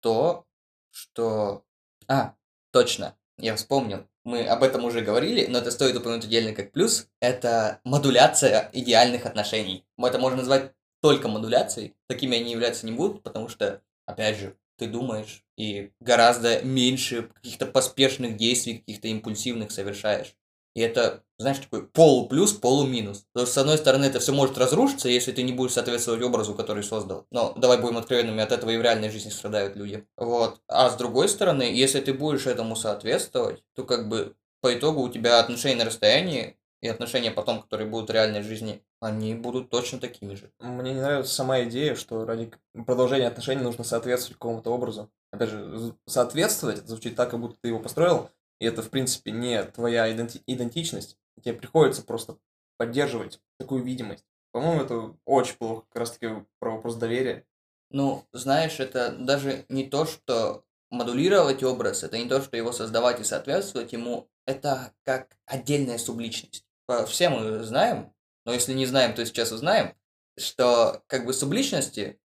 то, 0.01 0.47
что... 0.91 1.65
А, 2.09 2.35
точно, 2.73 3.17
я 3.39 3.57
вспомнил. 3.57 4.07
Мы 4.25 4.45
об 4.47 4.63
этом 4.63 4.85
уже 4.85 5.01
говорили, 5.01 5.47
но 5.47 5.59
это 5.59 5.71
стоит 5.71 5.97
упомянуть 5.97 6.25
отдельно 6.25 6.53
как 6.53 6.73
плюс. 6.73 7.09
Это 7.21 7.81
модуляция 7.85 8.71
идеальных 8.73 9.25
отношений. 9.27 9.87
Это 9.99 10.19
можно 10.19 10.39
назвать 10.39 10.73
только 11.01 11.29
модуляцией. 11.29 11.95
Такими 12.07 12.39
они 12.39 12.53
являться 12.53 12.85
не 12.85 12.93
будут, 12.93 13.23
потому 13.23 13.49
что, 13.49 13.83
опять 14.07 14.37
же, 14.37 14.57
ты 14.77 14.87
думаешь 14.87 15.45
и 15.57 15.93
гораздо 16.01 16.63
меньше 16.63 17.31
каких-то 17.35 17.67
поспешных 17.67 18.37
действий, 18.37 18.79
каких-то 18.79 19.09
импульсивных 19.09 19.71
совершаешь. 19.71 20.35
И 20.75 20.81
это, 20.81 21.23
знаешь, 21.39 21.59
такой 21.59 21.87
полуплюс, 21.87 22.53
полуминус. 22.53 23.25
Потому 23.33 23.47
что, 23.47 23.55
с 23.55 23.59
одной 23.59 23.79
стороны, 23.79 24.05
это 24.05 24.21
все 24.21 24.33
может 24.33 24.57
разрушиться, 24.57 25.09
если 25.09 25.33
ты 25.33 25.43
не 25.43 25.53
будешь 25.53 25.73
соответствовать 25.73 26.23
образу, 26.23 26.55
который 26.55 26.85
создал. 26.85 27.27
Но 27.31 27.53
давай 27.57 27.81
будем 27.81 27.99
откровенными, 27.99 28.43
от 28.43 28.53
этого 28.53 28.71
и 28.71 28.77
в 28.77 28.83
реальной 28.83 29.11
жизни 29.11 29.31
страдают 29.31 29.77
люди. 29.77 30.07
Вот. 30.17 30.61
А 30.69 30.91
с 30.91 30.97
другой 30.97 31.29
стороны, 31.29 31.63
если 31.63 32.01
ты 32.01 32.15
будешь 32.15 32.47
этому 32.47 32.77
соответствовать, 32.77 33.65
то 33.75 33.85
как 33.85 34.09
бы 34.09 34.37
по 34.61 34.73
итогу 34.75 35.03
у 35.03 35.09
тебя 35.09 35.41
отношения 35.41 35.77
на 35.77 35.87
расстоянии 35.87 36.57
и 36.83 36.89
отношения 36.89 37.31
потом, 37.31 37.63
которые 37.63 37.89
будут 37.89 38.11
в 38.11 38.13
реальной 38.13 38.43
жизни, 38.43 38.83
они 39.01 39.35
будут 39.35 39.71
точно 39.71 39.99
такими 39.99 40.35
же. 40.35 40.51
Мне 40.61 40.95
не 40.95 41.01
нравится 41.01 41.35
сама 41.35 41.63
идея, 41.65 41.95
что 41.95 42.25
ради 42.25 42.53
продолжения 42.87 43.27
отношений 43.27 43.63
нужно 43.63 43.85
соответствовать 43.85 44.39
какому-то 44.39 44.71
образу. 44.71 45.11
Опять 45.33 45.51
же, 45.51 45.95
соответствовать, 46.07 46.79
это 46.79 46.89
звучит 46.89 47.17
так, 47.17 47.31
как 47.31 47.41
будто 47.41 47.57
ты 47.61 47.69
его 47.69 47.81
построил, 47.81 48.31
и 48.61 48.67
это, 48.67 48.83
в 48.83 48.91
принципе, 48.91 49.33
не 49.33 49.63
твоя 49.65 50.13
иденти- 50.13 50.43
идентичность. 50.47 51.17
Тебе 51.43 51.55
приходится 51.55 52.03
просто 52.03 52.37
поддерживать 52.77 53.41
такую 53.59 53.83
видимость. 53.83 54.25
По-моему, 54.53 54.83
это 54.83 55.17
очень 55.25 55.57
плохо, 55.57 55.87
как 55.89 56.01
раз-таки 56.01 56.45
про 56.59 56.73
вопрос 56.73 56.97
доверия. 56.97 57.47
Ну, 57.91 58.25
знаешь, 58.33 58.79
это 58.79 59.11
даже 59.13 59.65
не 59.69 59.89
то, 59.89 60.07
что 60.07 60.65
модулировать 60.91 61.63
образ, 61.63 62.03
это 62.03 62.19
не 62.19 62.29
то, 62.29 62.41
что 62.43 62.57
его 62.57 62.73
создавать 62.73 63.21
и 63.21 63.25
соответствовать 63.25 63.93
ему, 63.93 64.29
это 64.47 64.93
как 65.05 65.37
отдельная 65.47 65.99
субличность. 65.99 66.65
Все 67.07 67.29
мы 67.29 67.63
знаем, 67.63 68.13
но 68.45 68.53
если 68.53 68.75
не 68.75 68.87
знаем, 68.87 69.15
то 69.15 69.25
сейчас 69.25 69.53
узнаем, 69.53 69.95
что 70.37 71.03
как 71.07 71.25
бы 71.25 71.33
субличности 71.33 72.19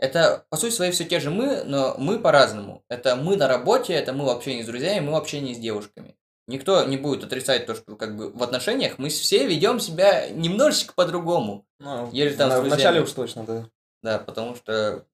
это, 0.00 0.44
по 0.50 0.56
сути 0.56 0.72
своей, 0.72 0.92
все 0.92 1.04
те 1.04 1.20
же 1.20 1.30
мы, 1.30 1.62
но 1.64 1.94
мы 1.98 2.18
по-разному. 2.18 2.82
Это 2.88 3.16
мы 3.16 3.36
на 3.36 3.46
работе, 3.48 3.92
это 3.92 4.12
мы 4.12 4.24
в 4.24 4.28
общении 4.30 4.62
с 4.62 4.66
друзьями, 4.66 5.06
мы 5.06 5.12
в 5.12 5.16
общении 5.16 5.54
с 5.54 5.58
девушками. 5.58 6.16
Никто 6.48 6.82
не 6.84 6.96
будет 6.96 7.22
отрицать 7.22 7.66
то, 7.66 7.74
что 7.76 7.94
как 7.96 8.16
бы 8.16 8.30
в 8.32 8.42
отношениях 8.42 8.98
мы 8.98 9.08
все 9.10 9.46
ведем 9.46 9.78
себя 9.78 10.28
немножечко 10.30 10.94
по-другому. 10.94 11.64
Ну, 11.78 12.10
Еле 12.12 12.34
там 12.34 12.48
на- 12.48 12.56
с 12.56 12.58
в 12.58 12.62
друзьями. 12.62 12.78
начале 12.82 13.00
уж 13.02 13.12
точно, 13.12 13.44
да. 13.44 13.68
Да, 14.02 14.18
потому 14.18 14.56
что 14.56 15.04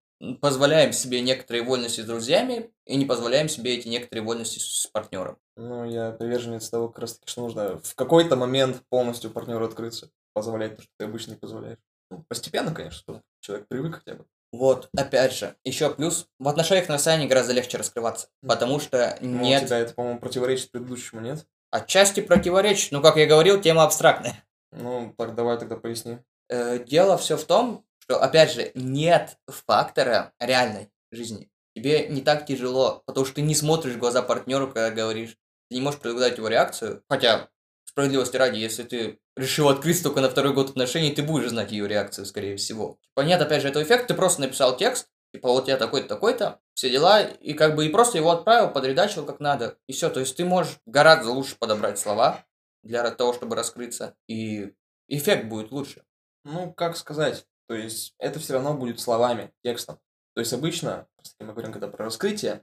позволяем 0.40 0.92
себе 0.92 1.20
некоторые 1.20 1.62
вольности 1.62 2.00
с 2.00 2.04
друзьями 2.06 2.70
и 2.86 2.96
не 2.96 3.04
позволяем 3.04 3.48
себе 3.50 3.76
эти 3.76 3.88
некоторые 3.88 4.24
вольности 4.24 4.58
с 4.60 4.86
партнером. 4.86 5.36
Ну, 5.56 5.84
я 5.84 6.12
приверженец 6.12 6.70
того, 6.70 6.88
как 6.88 7.00
раз 7.00 7.14
таки, 7.18 7.30
что 7.30 7.42
нужно 7.42 7.78
в 7.82 7.94
какой-то 7.94 8.36
момент 8.36 8.82
полностью 8.88 9.30
партнеру 9.30 9.66
открыться, 9.66 10.08
позволять 10.32 10.76
то, 10.76 10.82
что 10.82 10.90
ты 10.98 11.04
обычно 11.04 11.32
не 11.32 11.36
позволяешь. 11.36 11.78
Ну, 12.10 12.24
постепенно, 12.28 12.72
конечно, 12.72 12.98
чтобы 13.00 13.22
человек 13.40 13.66
привык 13.68 13.96
хотя 14.04 14.16
бы. 14.18 14.24
Вот, 14.56 14.88
опять 14.96 15.34
же, 15.34 15.54
еще 15.64 15.92
плюс, 15.94 16.28
в 16.38 16.48
отношениях 16.48 16.88
на 16.88 16.94
расстоянии 16.94 17.26
гораздо 17.26 17.52
легче 17.52 17.76
раскрываться, 17.78 18.28
потому 18.46 18.80
что 18.80 19.18
Ну, 19.20 19.40
нет, 19.40 19.64
у 19.64 19.66
тебя 19.66 19.78
это, 19.78 19.94
по-моему, 19.94 20.18
противоречит 20.18 20.70
предыдущему, 20.70 21.20
нет? 21.20 21.46
отчасти 21.70 22.20
противоречит, 22.20 22.92
ну, 22.92 23.02
как 23.02 23.16
я 23.16 23.26
говорил, 23.26 23.60
тема 23.60 23.84
абстрактная. 23.84 24.42
Ну, 24.72 25.14
так 25.18 25.34
давай 25.34 25.58
тогда 25.58 25.76
поясни. 25.76 26.18
Э, 26.48 26.78
Дело 26.78 27.18
все 27.18 27.36
в 27.36 27.44
том, 27.44 27.84
что, 27.98 28.22
опять 28.22 28.52
же, 28.52 28.70
нет 28.74 29.36
фактора 29.46 30.32
реальной 30.40 30.90
жизни. 31.12 31.50
Тебе 31.74 32.08
не 32.08 32.22
так 32.22 32.46
тяжело, 32.46 33.02
потому 33.04 33.26
что 33.26 33.34
ты 33.34 33.42
не 33.42 33.54
смотришь 33.54 33.94
в 33.94 33.98
глаза 33.98 34.22
партнеру, 34.22 34.68
когда 34.68 34.90
говоришь. 34.90 35.36
Ты 35.68 35.76
не 35.76 35.82
можешь 35.82 36.00
предугадать 36.00 36.38
его 36.38 36.48
реакцию. 36.48 37.02
Хотя, 37.10 37.48
справедливости 37.96 38.36
ради, 38.36 38.58
если 38.58 38.82
ты 38.82 39.18
решил 39.36 39.70
открыться 39.70 40.02
только 40.02 40.20
на 40.20 40.28
второй 40.28 40.52
год 40.52 40.68
отношений, 40.68 41.14
ты 41.14 41.22
будешь 41.22 41.48
знать 41.48 41.72
ее 41.72 41.88
реакцию, 41.88 42.26
скорее 42.26 42.58
всего. 42.58 42.98
Нет, 43.16 43.40
опять 43.40 43.62
же, 43.62 43.68
этого 43.68 43.82
эффекта, 43.82 44.08
ты 44.08 44.14
просто 44.14 44.42
написал 44.42 44.76
текст, 44.76 45.08
типа 45.32 45.48
вот 45.48 45.66
я 45.66 45.78
такой-то, 45.78 46.06
такой-то, 46.06 46.60
все 46.74 46.90
дела, 46.90 47.22
и 47.22 47.54
как 47.54 47.74
бы 47.74 47.86
и 47.86 47.88
просто 47.88 48.18
его 48.18 48.32
отправил, 48.32 48.70
подредачил 48.70 49.24
как 49.24 49.40
надо, 49.40 49.78
и 49.86 49.94
все. 49.94 50.10
То 50.10 50.20
есть 50.20 50.36
ты 50.36 50.44
можешь 50.44 50.78
гораздо 50.84 51.30
лучше 51.30 51.56
подобрать 51.58 51.98
слова 51.98 52.44
для 52.82 53.10
того, 53.12 53.32
чтобы 53.32 53.56
раскрыться, 53.56 54.14
и 54.28 54.74
эффект 55.08 55.46
будет 55.46 55.72
лучше. 55.72 56.04
Ну, 56.44 56.74
как 56.74 56.98
сказать, 56.98 57.46
то 57.66 57.74
есть 57.74 58.14
это 58.18 58.38
все 58.40 58.52
равно 58.52 58.74
будет 58.74 59.00
словами, 59.00 59.54
текстом. 59.64 59.98
То 60.34 60.40
есть 60.40 60.52
обычно, 60.52 61.08
мы 61.40 61.52
говорим 61.52 61.72
когда 61.72 61.88
про 61.88 62.04
раскрытие, 62.04 62.62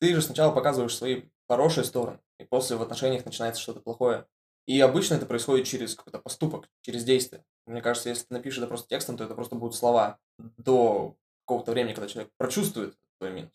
ты 0.00 0.12
же 0.12 0.22
сначала 0.22 0.52
показываешь 0.52 0.96
свои 0.96 1.22
хорошие 1.48 1.84
стороны, 1.84 2.18
и 2.40 2.44
после 2.44 2.74
в 2.74 2.82
отношениях 2.82 3.24
начинается 3.24 3.62
что-то 3.62 3.78
плохое. 3.78 4.26
И 4.66 4.80
обычно 4.80 5.14
это 5.14 5.26
происходит 5.26 5.66
через 5.66 5.94
какой-то 5.94 6.18
поступок, 6.18 6.68
через 6.82 7.04
действие. 7.04 7.44
Мне 7.66 7.80
кажется, 7.80 8.08
если 8.08 8.24
ты 8.26 8.34
напишешь 8.34 8.58
это 8.58 8.66
просто 8.66 8.88
текстом, 8.88 9.16
то 9.16 9.24
это 9.24 9.34
просто 9.34 9.54
будут 9.54 9.76
слова 9.76 10.18
до 10.38 11.16
какого-то 11.44 11.72
времени, 11.72 11.94
когда 11.94 12.08
человек 12.08 12.32
прочувствует 12.36 12.96
твой 13.18 13.32
минус. 13.32 13.52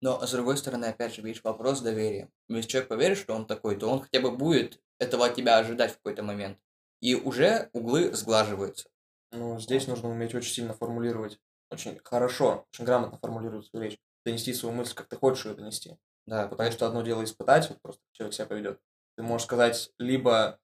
Но, 0.00 0.26
с 0.26 0.30
другой 0.32 0.56
стороны, 0.56 0.86
опять 0.86 1.14
же, 1.14 1.22
видишь, 1.22 1.42
вопрос 1.42 1.80
доверия. 1.80 2.30
Если 2.48 2.68
человек 2.68 2.88
поверит, 2.88 3.18
что 3.18 3.34
он 3.34 3.46
такой, 3.46 3.76
то 3.76 3.88
он 3.88 4.00
хотя 4.00 4.20
бы 4.20 4.30
будет 4.30 4.80
этого 4.98 5.26
от 5.26 5.34
тебя 5.34 5.58
ожидать 5.58 5.92
в 5.92 5.96
какой-то 5.96 6.22
момент. 6.22 6.58
И 7.00 7.14
уже 7.14 7.68
углы 7.72 8.14
сглаживаются. 8.14 8.88
Ну, 9.32 9.58
здесь 9.60 9.86
нужно 9.86 10.08
уметь 10.08 10.34
очень 10.34 10.52
сильно 10.52 10.72
формулировать, 10.72 11.38
очень 11.70 11.98
хорошо, 12.02 12.66
очень 12.72 12.84
грамотно 12.84 13.18
формулировать 13.18 13.66
свою 13.66 13.84
речь, 13.84 13.98
донести 14.24 14.54
свою 14.54 14.74
мысль, 14.74 14.94
как 14.94 15.08
ты 15.08 15.16
хочешь 15.16 15.44
ее 15.44 15.54
донести. 15.54 15.96
Да, 16.26 16.48
потому 16.48 16.70
что 16.72 16.86
одно 16.86 17.02
дело 17.02 17.22
испытать, 17.24 17.68
вот 17.68 17.80
просто 17.82 18.02
человек 18.12 18.34
себя 18.34 18.46
поведет. 18.46 18.80
Ты 19.16 19.22
можешь 19.22 19.46
сказать, 19.46 19.92
либо 19.98 20.58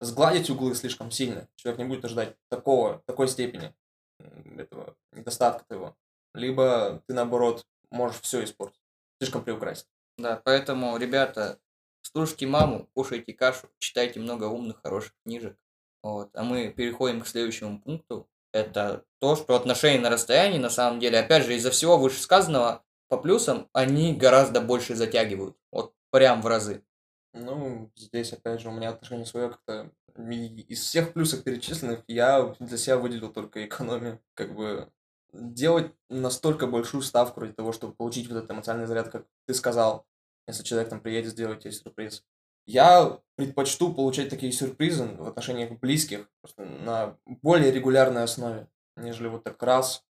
сгладить 0.00 0.50
углы 0.50 0.74
слишком 0.74 1.10
сильно, 1.10 1.48
человек 1.56 1.78
не 1.78 1.84
будет 1.84 2.04
ожидать 2.04 2.36
такого, 2.48 3.02
такой 3.06 3.28
степени 3.28 3.74
этого 4.56 4.96
недостатка 5.12 5.64
твоего, 5.66 5.96
либо 6.34 7.02
ты, 7.06 7.14
наоборот, 7.14 7.66
можешь 7.90 8.20
все 8.20 8.44
испортить, 8.44 8.80
слишком 9.20 9.44
приукрасить. 9.44 9.88
Да, 10.16 10.40
поэтому, 10.44 10.96
ребята, 10.96 11.60
слушайте 12.02 12.46
маму, 12.46 12.88
кушайте 12.94 13.32
кашу, 13.32 13.68
читайте 13.78 14.20
много 14.20 14.44
умных, 14.44 14.80
хороших 14.82 15.14
книжек. 15.24 15.56
Вот. 16.02 16.30
А 16.34 16.42
мы 16.42 16.70
переходим 16.70 17.20
к 17.20 17.26
следующему 17.26 17.80
пункту. 17.80 18.28
Это 18.52 19.04
то, 19.20 19.36
что 19.36 19.54
отношения 19.54 20.00
на 20.00 20.10
расстоянии, 20.10 20.58
на 20.58 20.70
самом 20.70 21.00
деле, 21.00 21.18
опять 21.18 21.44
же, 21.44 21.54
из-за 21.54 21.70
всего 21.70 21.98
вышесказанного, 21.98 22.84
по 23.08 23.16
плюсам, 23.16 23.68
они 23.72 24.14
гораздо 24.14 24.60
больше 24.60 24.94
затягивают. 24.94 25.56
Вот 25.70 25.94
прям 26.10 26.42
в 26.42 26.46
разы. 26.46 26.84
Ну, 27.32 27.90
здесь, 27.96 28.32
опять 28.32 28.60
же, 28.60 28.68
у 28.68 28.72
меня 28.72 28.90
отношение 28.90 29.26
свое 29.26 29.50
как-то... 29.50 29.90
Из 30.16 30.80
всех 30.80 31.12
плюсов 31.12 31.44
перечисленных 31.44 32.02
я 32.08 32.54
для 32.58 32.76
себя 32.76 32.98
выделил 32.98 33.32
только 33.32 33.64
экономию. 33.64 34.20
Как 34.34 34.52
бы 34.54 34.90
делать 35.32 35.92
настолько 36.08 36.66
большую 36.66 37.02
ставку 37.02 37.40
ради 37.40 37.52
того, 37.52 37.72
чтобы 37.72 37.94
получить 37.94 38.28
вот 38.28 38.38
этот 38.38 38.50
эмоциональный 38.50 38.88
заряд, 38.88 39.10
как 39.10 39.26
ты 39.46 39.54
сказал, 39.54 40.06
если 40.48 40.64
человек 40.64 40.88
там 40.88 41.00
приедет 41.00 41.32
сделать 41.32 41.60
тебе 41.60 41.72
сюрприз. 41.72 42.24
Я 42.66 43.20
предпочту 43.36 43.94
получать 43.94 44.28
такие 44.28 44.50
сюрпризы 44.52 45.04
в 45.04 45.28
отношениях 45.28 45.78
близких 45.78 46.28
на 46.56 47.16
более 47.24 47.70
регулярной 47.70 48.24
основе, 48.24 48.68
нежели 48.96 49.28
вот 49.28 49.44
так 49.44 49.62
раз, 49.62 50.04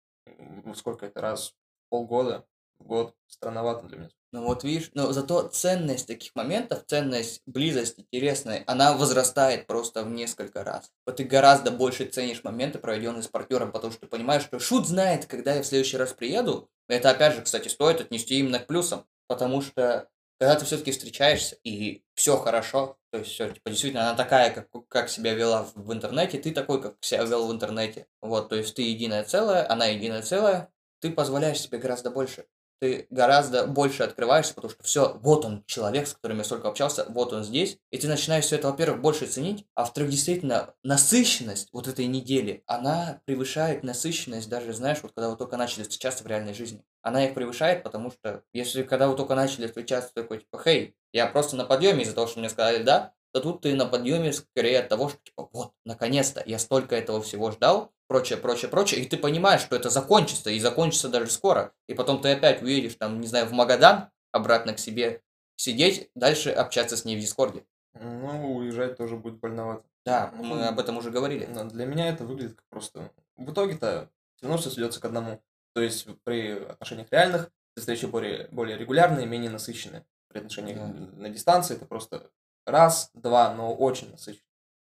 сколько 0.75 1.05
это, 1.05 1.21
раз 1.21 1.55
полгода, 1.89 2.45
год, 2.79 3.15
странновато 3.27 3.87
для 3.87 3.97
меня. 3.97 4.09
Ну 4.31 4.43
вот 4.43 4.63
видишь, 4.63 4.91
но 4.93 5.11
зато 5.11 5.47
ценность 5.47 6.05
таких 6.05 6.35
моментов, 6.35 6.83
ценность 6.85 7.41
близости 7.47 8.01
интересной, 8.01 8.63
она 8.67 8.93
возрастает 8.93 9.65
просто 9.65 10.03
в 10.03 10.09
несколько 10.09 10.63
раз. 10.63 10.91
Вот 11.05 11.15
ты 11.15 11.23
гораздо 11.23 11.71
больше 11.71 12.05
ценишь 12.05 12.43
моменты, 12.43 12.77
проведенные 12.77 13.23
с 13.23 13.27
партнером, 13.27 13.71
потому 13.71 13.91
что 13.91 14.01
ты 14.01 14.07
понимаешь, 14.07 14.43
что 14.43 14.59
шут 14.59 14.87
знает, 14.87 15.25
когда 15.25 15.55
я 15.55 15.63
в 15.63 15.65
следующий 15.65 15.97
раз 15.97 16.13
приеду. 16.13 16.69
Это 16.87 17.09
опять 17.09 17.35
же, 17.35 17.41
кстати, 17.41 17.69
стоит 17.69 18.01
отнести 18.01 18.37
именно 18.37 18.59
к 18.59 18.67
плюсам, 18.67 19.05
потому 19.27 19.61
что 19.61 20.07
когда 20.39 20.55
ты 20.55 20.65
все-таки 20.65 20.91
встречаешься 20.91 21.57
и 21.63 22.03
все 22.13 22.37
хорошо, 22.37 22.97
то 23.11 23.17
есть 23.17 23.31
все, 23.31 23.49
типа, 23.49 23.71
действительно, 23.71 24.03
она 24.03 24.15
такая, 24.15 24.51
как, 24.51 24.69
как 24.87 25.09
себя 25.09 25.33
вела 25.33 25.63
в, 25.63 25.73
в 25.75 25.91
интернете, 25.91 26.37
ты 26.37 26.51
такой, 26.51 26.81
как 26.81 26.95
себя 27.01 27.25
вел 27.25 27.47
в 27.47 27.51
интернете. 27.51 28.07
Вот, 28.21 28.49
то 28.49 28.55
есть 28.55 28.75
ты 28.75 28.83
единое 28.83 29.23
целое, 29.23 29.69
она 29.69 29.87
единое 29.87 30.21
целое, 30.21 30.71
ты 31.01 31.11
позволяешь 31.11 31.59
себе 31.59 31.77
гораздо 31.77 32.11
больше 32.11 32.45
ты 32.79 33.07
гораздо 33.09 33.67
больше 33.67 34.03
открываешься, 34.03 34.53
потому 34.53 34.71
что 34.71 34.83
все, 34.83 35.17
вот 35.21 35.45
он, 35.45 35.63
человек, 35.65 36.07
с 36.07 36.13
которым 36.13 36.39
я 36.39 36.43
столько 36.43 36.69
общался, 36.69 37.05
вот 37.09 37.33
он 37.33 37.43
здесь, 37.43 37.77
и 37.91 37.97
ты 37.97 38.07
начинаешь 38.07 38.45
все 38.45 38.55
это, 38.55 38.69
во-первых, 38.69 39.01
больше 39.01 39.27
ценить, 39.27 39.65
а 39.75 39.81
во-вторых, 39.81 40.11
действительно, 40.11 40.73
насыщенность 40.83 41.69
вот 41.73 41.87
этой 41.87 42.05
недели, 42.05 42.63
она 42.65 43.21
превышает 43.25 43.83
насыщенность 43.83 44.49
даже, 44.49 44.73
знаешь, 44.73 44.99
вот 45.01 45.11
когда 45.13 45.29
вы 45.29 45.37
только 45.37 45.57
начали 45.57 45.83
встречаться 45.83 46.23
в 46.23 46.27
реальной 46.27 46.53
жизни. 46.53 46.83
Она 47.01 47.25
их 47.25 47.33
превышает, 47.33 47.83
потому 47.83 48.11
что 48.11 48.43
если 48.53 48.83
когда 48.83 49.07
вы 49.07 49.15
только 49.15 49.35
начали 49.35 49.67
встречаться, 49.67 50.13
такой, 50.13 50.39
типа, 50.39 50.61
хей, 50.61 50.95
я 51.13 51.27
просто 51.27 51.55
на 51.55 51.65
подъеме 51.65 52.03
из-за 52.03 52.13
того, 52.13 52.27
что 52.27 52.39
мне 52.39 52.49
сказали 52.49 52.83
да, 52.83 53.13
то 53.31 53.41
тут 53.41 53.61
ты 53.61 53.75
на 53.75 53.85
подъеме 53.85 54.33
скорее 54.33 54.79
от 54.79 54.89
того, 54.89 55.09
что 55.09 55.19
типа 55.23 55.49
вот, 55.51 55.73
наконец-то, 55.85 56.43
я 56.45 56.59
столько 56.59 56.95
этого 56.95 57.21
всего 57.21 57.51
ждал, 57.51 57.91
прочее, 58.07 58.37
прочее, 58.37 58.69
прочее, 58.69 59.01
и 59.01 59.07
ты 59.07 59.17
понимаешь, 59.17 59.61
что 59.61 59.75
это 59.75 59.89
закончится, 59.89 60.49
и 60.49 60.59
закончится 60.59 61.09
даже 61.09 61.29
скоро, 61.29 61.73
и 61.87 61.93
потом 61.93 62.21
ты 62.21 62.31
опять 62.31 62.61
уедешь 62.61 62.95
там, 62.95 63.21
не 63.21 63.27
знаю, 63.27 63.45
в 63.45 63.51
Магадан, 63.51 64.09
обратно 64.31 64.73
к 64.73 64.79
себе, 64.79 65.21
сидеть, 65.55 66.09
дальше 66.15 66.51
общаться 66.51 66.97
с 66.97 67.05
ней 67.05 67.17
в 67.17 67.19
Дискорде. 67.19 67.65
Ну, 67.93 68.55
уезжать 68.55 68.97
тоже 68.97 69.17
будет 69.17 69.39
больновато. 69.39 69.83
Да, 70.05 70.31
мы 70.35 70.55
ну, 70.55 70.67
об 70.67 70.79
этом 70.79 70.97
уже 70.97 71.11
говорили. 71.11 71.45
Но 71.45 71.65
для 71.65 71.85
меня 71.85 72.07
это 72.07 72.23
выглядит 72.23 72.55
как 72.55 72.65
просто... 72.69 73.11
В 73.35 73.51
итоге-то 73.51 74.09
все 74.35 74.47
равно 74.47 74.59
все 74.59 74.69
сведется 74.69 75.01
к 75.01 75.05
одному. 75.05 75.41
То 75.73 75.81
есть 75.81 76.07
при 76.23 76.51
отношениях 76.51 77.07
реальных 77.11 77.51
встречи 77.75 78.05
более, 78.05 78.47
более 78.51 78.77
регулярные, 78.77 79.27
менее 79.27 79.51
насыщенные. 79.51 80.05
При 80.29 80.39
отношениях 80.39 80.77
да. 80.77 80.85
на 81.17 81.29
дистанции 81.29 81.75
это 81.75 81.85
просто 81.85 82.29
раз, 82.69 83.11
два, 83.13 83.53
но 83.53 83.73
очень 83.73 84.11
насыщенно. 84.11 84.45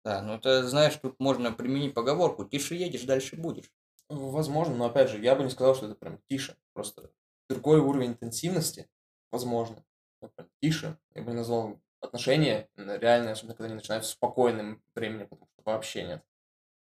Да, 0.06 0.22
ну 0.22 0.36
это, 0.36 0.68
знаешь, 0.68 0.96
тут 0.96 1.20
можно 1.20 1.52
применить 1.52 1.94
поговорку 1.94 2.46
«тише 2.46 2.76
едешь, 2.76 3.04
дальше 3.04 3.36
будешь». 3.36 3.72
Возможно, 4.08 4.76
но 4.76 4.86
опять 4.86 5.10
же, 5.10 5.20
я 5.20 5.36
бы 5.36 5.44
не 5.44 5.50
сказал, 5.50 5.76
что 5.76 5.86
это 5.86 5.96
прям 5.96 6.20
тише. 6.28 6.58
Просто 6.74 7.12
другой 7.48 7.80
уровень 7.80 8.12
интенсивности, 8.12 8.90
возможно. 9.32 9.86
Но 10.22 10.30
прям 10.30 10.50
тише. 10.62 10.98
Я 11.14 11.22
бы 11.22 11.32
не 11.32 11.38
назвал 11.38 11.80
отношения 12.02 12.70
реальные, 12.76 13.34
особенно 13.34 13.54
когда 13.54 13.66
они 13.66 13.76
начинаются 13.76 14.12
в 14.12 14.14
спокойном 14.14 14.82
времени, 14.96 15.26
потому 15.26 15.48
что 15.54 15.62
вообще 15.64 16.04
нет. 16.04 16.24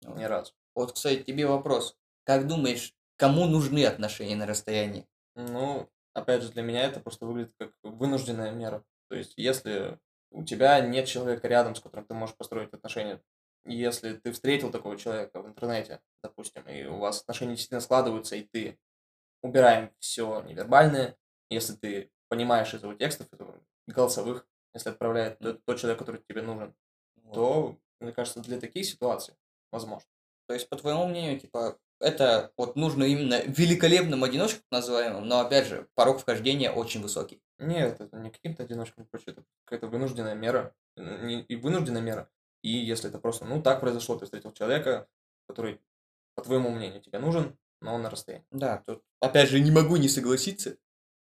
Ни 0.03 0.25
разу. 0.25 0.55
Вот, 0.75 0.93
кстати, 0.93 1.23
тебе 1.23 1.47
вопрос. 1.47 1.97
Как 2.25 2.47
думаешь, 2.47 2.95
кому 3.17 3.47
нужны 3.47 3.85
отношения 3.85 4.37
на 4.37 4.47
расстоянии? 4.47 5.07
Ну, 5.35 5.89
опять 6.15 6.43
же, 6.43 6.53
для 6.53 6.63
меня 6.63 6.85
это 6.85 7.01
просто 7.01 7.27
выглядит 7.27 7.53
как 7.59 7.73
вынужденная 7.83 8.53
мера. 8.53 8.85
То 9.09 9.17
есть, 9.17 9.35
если 9.37 9.99
у 10.31 10.45
тебя 10.45 10.81
нет 10.81 11.07
человека 11.07 11.49
рядом, 11.49 11.75
с 11.75 11.81
которым 11.81 12.07
ты 12.07 12.15
можешь 12.15 12.37
построить 12.37 12.73
отношения. 12.73 13.21
Если 13.67 14.15
ты 14.15 14.33
встретил 14.33 14.71
такого 14.71 14.97
человека 14.97 15.43
в 15.43 15.47
интернете, 15.47 16.01
допустим, 16.23 16.67
и 16.69 16.85
у 16.85 16.99
вас 16.99 17.21
отношения 17.21 17.53
действительно 17.53 17.81
складываются, 17.81 18.37
и 18.37 18.43
ты 18.43 18.79
убираем 19.43 19.91
все 19.99 20.43
невербальное, 20.43 21.17
если 21.51 21.75
ты 21.75 22.11
понимаешь 22.29 22.73
из 22.73 22.83
его 22.83 22.95
текстов, 22.95 23.29
голосовых, 23.87 24.47
если 24.73 24.91
отправляет 24.91 25.39
тот 25.39 25.79
человек, 25.79 25.99
который 25.99 26.23
тебе 26.29 26.43
нужен, 26.43 26.75
вот. 27.17 27.35
то, 27.35 27.79
мне 28.01 28.13
кажется, 28.13 28.41
для 28.41 28.61
таких 28.61 28.87
ситуаций 28.87 29.35
возможно. 29.73 30.09
То 30.47 30.55
есть, 30.55 30.69
по 30.69 30.77
твоему 30.77 31.07
мнению, 31.07 31.39
типа, 31.39 31.79
это 32.01 32.53
вот 32.57 32.77
нужно 32.77 33.05
именно 33.05 33.43
великолепным 33.43 34.25
одиночкам 34.25 34.63
называемым, 34.71 35.27
но 35.27 35.41
опять 35.41 35.67
же, 35.67 35.89
порог 35.95 36.21
вхождения 36.21 36.73
очень 36.73 37.03
высокий. 37.03 37.43
Нет, 37.61 38.01
это 38.01 38.17
не 38.17 38.31
каким-то 38.31 38.63
одиночкам 38.63 39.07
прочее, 39.07 39.33
это 39.33 39.45
какая-то 39.65 39.87
вынужденная 39.87 40.35
мера. 40.35 40.75
И 40.97 41.57
вынужденная 41.57 42.01
мера. 42.01 42.31
И 42.63 42.71
если 42.71 43.09
это 43.09 43.19
просто, 43.19 43.45
ну, 43.45 43.63
так 43.63 43.81
произошло, 43.81 44.17
ты 44.17 44.25
встретил 44.25 44.53
человека, 44.53 45.07
который, 45.47 45.81
по 46.35 46.43
твоему 46.43 46.71
мнению, 46.71 47.01
тебе 47.01 47.19
нужен, 47.19 47.59
но 47.81 47.95
он 47.95 48.03
на 48.03 48.11
расстоянии. 48.11 48.47
Да, 48.51 48.83
тут, 48.87 49.03
опять 49.21 49.49
же, 49.49 49.61
не 49.61 49.71
могу 49.71 49.97
не 49.97 50.09
согласиться, 50.09 50.77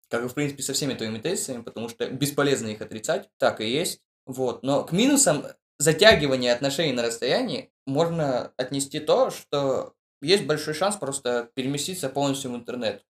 как 0.09 0.23
и, 0.23 0.27
в 0.27 0.33
принципе, 0.33 0.63
со 0.63 0.73
всеми 0.73 0.93
твоими 0.93 1.19
тезисами, 1.19 1.61
потому 1.61 1.89
что 1.89 2.09
бесполезно 2.09 2.67
их 2.67 2.81
отрицать, 2.81 3.29
так 3.37 3.61
и 3.61 3.69
есть. 3.69 4.01
Вот, 4.25 4.63
но 4.63 4.83
к 4.83 4.91
минусам 4.91 5.45
затягивания 5.79 6.53
отношений 6.53 6.93
на 6.93 7.03
расстоянии 7.03 7.71
можно 7.85 8.53
отнести 8.57 8.99
то, 8.99 9.29
что 9.29 9.95
есть 10.21 10.45
большой 10.45 10.73
шанс 10.73 10.97
просто 10.97 11.49
переместиться 11.53 12.09
полностью 12.09 12.51
в 12.51 12.55
интернет. 12.55 13.05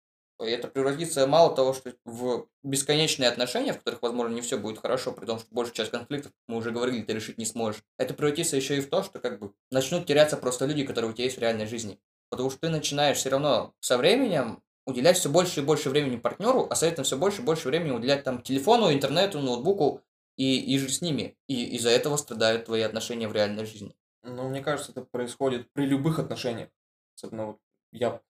Это 0.46 0.68
превратится 0.68 1.26
мало 1.28 1.56
того, 1.56 1.74
что 1.74 1.94
в 2.06 2.48
бесконечные 2.64 3.30
отношения, 3.30 3.74
в 3.74 3.80
которых, 3.80 4.02
возможно, 4.02 4.34
не 4.34 4.42
все 4.42 4.58
будет 4.58 4.80
хорошо, 4.80 5.12
при 5.12 5.26
том, 5.26 5.40
что 5.40 5.48
большую 5.52 5.76
часть 5.76 5.92
конфликтов, 5.92 6.32
мы 6.48 6.58
уже 6.58 6.72
говорили, 6.72 7.02
ты 7.02 7.14
решить 7.14 7.38
не 7.38 7.46
сможешь. 7.46 7.84
Это 7.98 8.14
превратится 8.14 8.56
еще 8.56 8.78
и 8.78 8.82
в 8.82 8.90
то, 8.90 9.04
что 9.04 9.20
как 9.20 9.40
бы 9.40 9.54
начнут 9.72 10.06
теряться 10.06 10.38
просто 10.38 10.66
люди, 10.66 10.86
которые 10.86 11.12
у 11.12 11.14
тебя 11.14 11.26
есть 11.26 11.38
в 11.38 11.42
реальной 11.42 11.66
жизни. 11.66 12.00
Потому 12.30 12.50
что 12.50 12.60
ты 12.60 12.70
начинаешь 12.70 13.18
все 13.18 13.30
равно 13.30 13.74
со 13.80 13.98
временем 13.98 14.62
уделять 14.86 15.18
все 15.18 15.30
больше 15.30 15.62
и 15.62 15.64
больше 15.64 15.90
времени 15.90 16.18
партнеру, 16.18 16.68
а 16.70 16.76
соответственно 16.76 17.06
все 17.06 17.18
больше 17.18 17.42
и 17.42 17.46
больше 17.46 17.68
времени 17.70 17.92
уделять 17.92 18.24
там 18.24 18.42
телефону, 18.42 18.92
интернету, 18.92 19.40
ноутбуку, 19.40 20.02
и, 20.36 20.60
и 20.60 20.78
жить 20.78 20.96
с 20.96 21.02
ними. 21.02 21.38
И 21.48 21.76
из-за 21.76 21.90
этого 21.90 22.18
страдают 22.18 22.66
твои 22.66 22.82
отношения 22.82 23.28
в 23.28 23.34
реальной 23.34 23.66
жизни. 23.66 23.96
Ну, 24.24 24.50
мне 24.50 24.62
кажется, 24.62 24.92
это 24.92 25.02
происходит 25.02 25.72
при 25.74 25.86
любых 25.86 26.20
отношениях. 26.20 26.70
Особенно 27.16 27.48
вот 27.48 27.60
я 27.92 28.22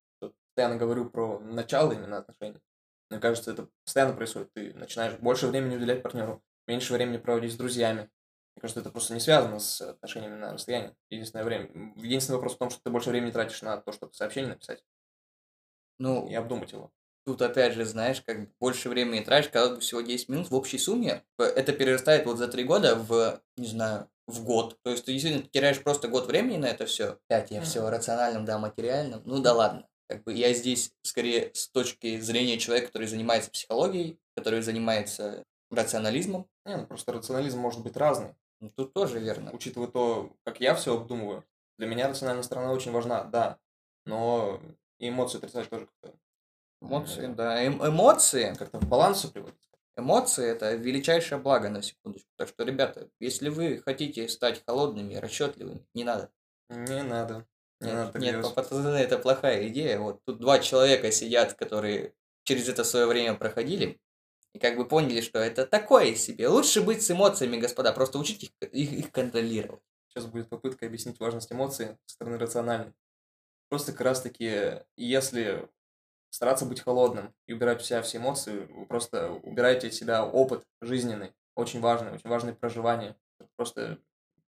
постоянно 0.53 0.77
говорю 0.77 1.09
про 1.09 1.39
начало 1.39 1.93
именно 1.93 2.17
отношений. 2.17 2.59
Мне 3.09 3.19
кажется, 3.19 3.51
это 3.51 3.69
постоянно 3.83 4.13
происходит. 4.13 4.53
Ты 4.53 4.73
начинаешь 4.75 5.17
больше 5.19 5.47
времени 5.47 5.75
уделять 5.75 6.03
партнеру, 6.03 6.43
меньше 6.67 6.93
времени 6.93 7.17
проводить 7.17 7.53
с 7.53 7.57
друзьями. 7.57 8.09
Мне 8.55 8.61
кажется, 8.61 8.81
это 8.81 8.91
просто 8.91 9.15
не 9.15 9.19
связано 9.19 9.59
с 9.59 9.81
отношениями 9.81 10.35
на 10.35 10.53
расстоянии. 10.53 10.95
Единственное 11.09 11.43
время. 11.43 11.93
Единственный 11.95 12.35
вопрос 12.35 12.53
в 12.53 12.59
том, 12.59 12.69
что 12.69 12.81
ты 12.83 12.91
больше 12.91 13.09
времени 13.09 13.31
тратишь 13.31 13.63
на 13.63 13.77
то, 13.77 13.91
чтобы 13.91 14.13
сообщение 14.13 14.51
написать 14.51 14.83
Ну, 15.97 16.27
и 16.27 16.35
обдумать 16.35 16.71
его. 16.71 16.91
Тут 17.25 17.41
опять 17.41 17.73
же, 17.73 17.85
знаешь, 17.85 18.21
как 18.21 18.49
больше 18.59 18.89
времени 18.89 19.21
тратишь, 19.21 19.51
бы 19.51 19.79
всего 19.79 20.01
10 20.01 20.29
минут 20.29 20.51
в 20.51 20.55
общей 20.55 20.77
сумме, 20.77 21.23
э, 21.39 21.43
это 21.43 21.71
перерастает 21.73 22.25
вот 22.25 22.37
за 22.37 22.47
3 22.47 22.63
года 22.63 22.95
в, 22.95 23.41
не 23.57 23.67
знаю, 23.67 24.09
в 24.27 24.43
год. 24.43 24.77
То 24.83 24.91
есть 24.91 25.05
ты 25.05 25.13
действительно 25.13 25.47
теряешь 25.49 25.81
просто 25.81 26.09
год 26.09 26.27
времени 26.27 26.57
на 26.57 26.67
это 26.67 26.85
все. 26.85 27.19
Опять 27.27 27.51
я 27.51 27.61
все 27.61 27.89
рациональным, 27.89 28.45
да, 28.45 28.59
материальным. 28.59 29.21
Ну 29.25 29.41
да 29.41 29.53
ладно. 29.53 29.87
Как 30.07 30.23
бы 30.23 30.33
я 30.33 30.53
здесь 30.53 30.91
скорее 31.01 31.51
с 31.53 31.69
точки 31.69 32.19
зрения 32.19 32.57
человека, 32.57 32.87
который 32.87 33.07
занимается 33.07 33.51
психологией, 33.51 34.19
который 34.35 34.61
занимается 34.61 35.43
рационализмом. 35.71 36.47
Не, 36.65 36.77
ну 36.77 36.85
просто 36.85 37.13
рационализм 37.13 37.59
может 37.59 37.81
быть 37.81 37.97
разный. 37.97 38.35
Ну, 38.59 38.69
тут 38.69 38.93
тоже 38.93 39.19
верно. 39.19 39.51
Учитывая 39.51 39.87
то, 39.87 40.31
как 40.43 40.61
я 40.61 40.75
все 40.75 40.95
обдумываю, 40.95 41.43
для 41.77 41.87
меня 41.87 42.07
рациональная 42.07 42.43
сторона 42.43 42.71
очень 42.71 42.91
важна, 42.91 43.23
да. 43.23 43.59
Но 44.05 44.61
и 44.99 45.09
эмоции 45.09 45.37
отрицать 45.37 45.69
тоже 45.69 45.87
как-то 45.87 46.17
Эмоции, 46.83 47.27
да. 47.27 47.63
Эм- 47.63 47.85
эмоции. 47.85 48.53
как-то 48.57 48.79
в 48.79 48.87
баланс 48.87 49.19
все 49.19 49.29
приводит. 49.29 49.55
Эмоции– 49.95 50.45
это 50.49 50.73
величайшее 50.73 51.39
благо, 51.39 51.69
на 51.69 51.81
секундочку. 51.81 52.29
Так 52.35 52.49
что, 52.49 52.63
ребята, 52.63 53.09
если 53.19 53.49
вы 53.49 53.77
хотите 53.77 54.27
стать 54.27 54.63
холодными, 54.65 55.15
расчетливыми, 55.15 55.85
не 55.93 56.03
надо. 56.03 56.29
Не 56.69 57.03
надо. 57.03 57.47
Не 57.83 57.91
Нет, 57.91 58.15
нет, 58.15 58.53
пацаны, 58.53 58.97
это 58.97 59.17
плохая 59.17 59.67
идея. 59.67 59.99
Вот 59.99 60.21
тут 60.25 60.39
два 60.39 60.59
человека 60.59 61.11
сидят, 61.11 61.53
которые 61.53 62.13
через 62.43 62.67
это 62.69 62.83
свое 62.83 63.05
время 63.05 63.35
проходили, 63.35 63.99
и 64.53 64.59
как 64.59 64.77
бы 64.77 64.87
поняли, 64.87 65.21
что 65.21 65.39
это 65.39 65.65
такое 65.65 66.15
себе. 66.15 66.47
Лучше 66.47 66.81
быть 66.81 67.03
с 67.03 67.11
эмоциями, 67.11 67.57
господа, 67.57 67.91
просто 67.91 68.19
учите 68.19 68.47
их, 68.47 68.69
их, 68.71 68.91
их 68.91 69.11
контролировать. 69.11 69.81
Сейчас 70.09 70.25
будет 70.25 70.49
попытка 70.49 70.85
объяснить 70.85 71.19
важность 71.19 71.51
эмоций 71.51 71.97
со 72.05 72.15
стороны 72.15 72.37
рациональной. 72.37 72.93
Просто 73.69 73.91
как 73.93 74.01
раз 74.01 74.21
таки, 74.21 74.81
если 74.95 75.67
стараться 76.29 76.65
быть 76.65 76.81
холодным 76.81 77.33
и 77.47 77.53
убирать 77.53 77.81
у 77.81 77.83
себя 77.83 78.01
все 78.03 78.19
эмоции, 78.19 78.67
вы 78.69 78.85
просто 78.85 79.31
убираете 79.31 79.87
от 79.87 79.93
себя 79.93 80.25
опыт 80.25 80.63
жизненный, 80.81 81.33
очень 81.55 81.79
важный, 81.79 82.11
очень 82.11 82.29
важное 82.29 82.53
проживание. 82.53 83.15
Просто 83.55 83.99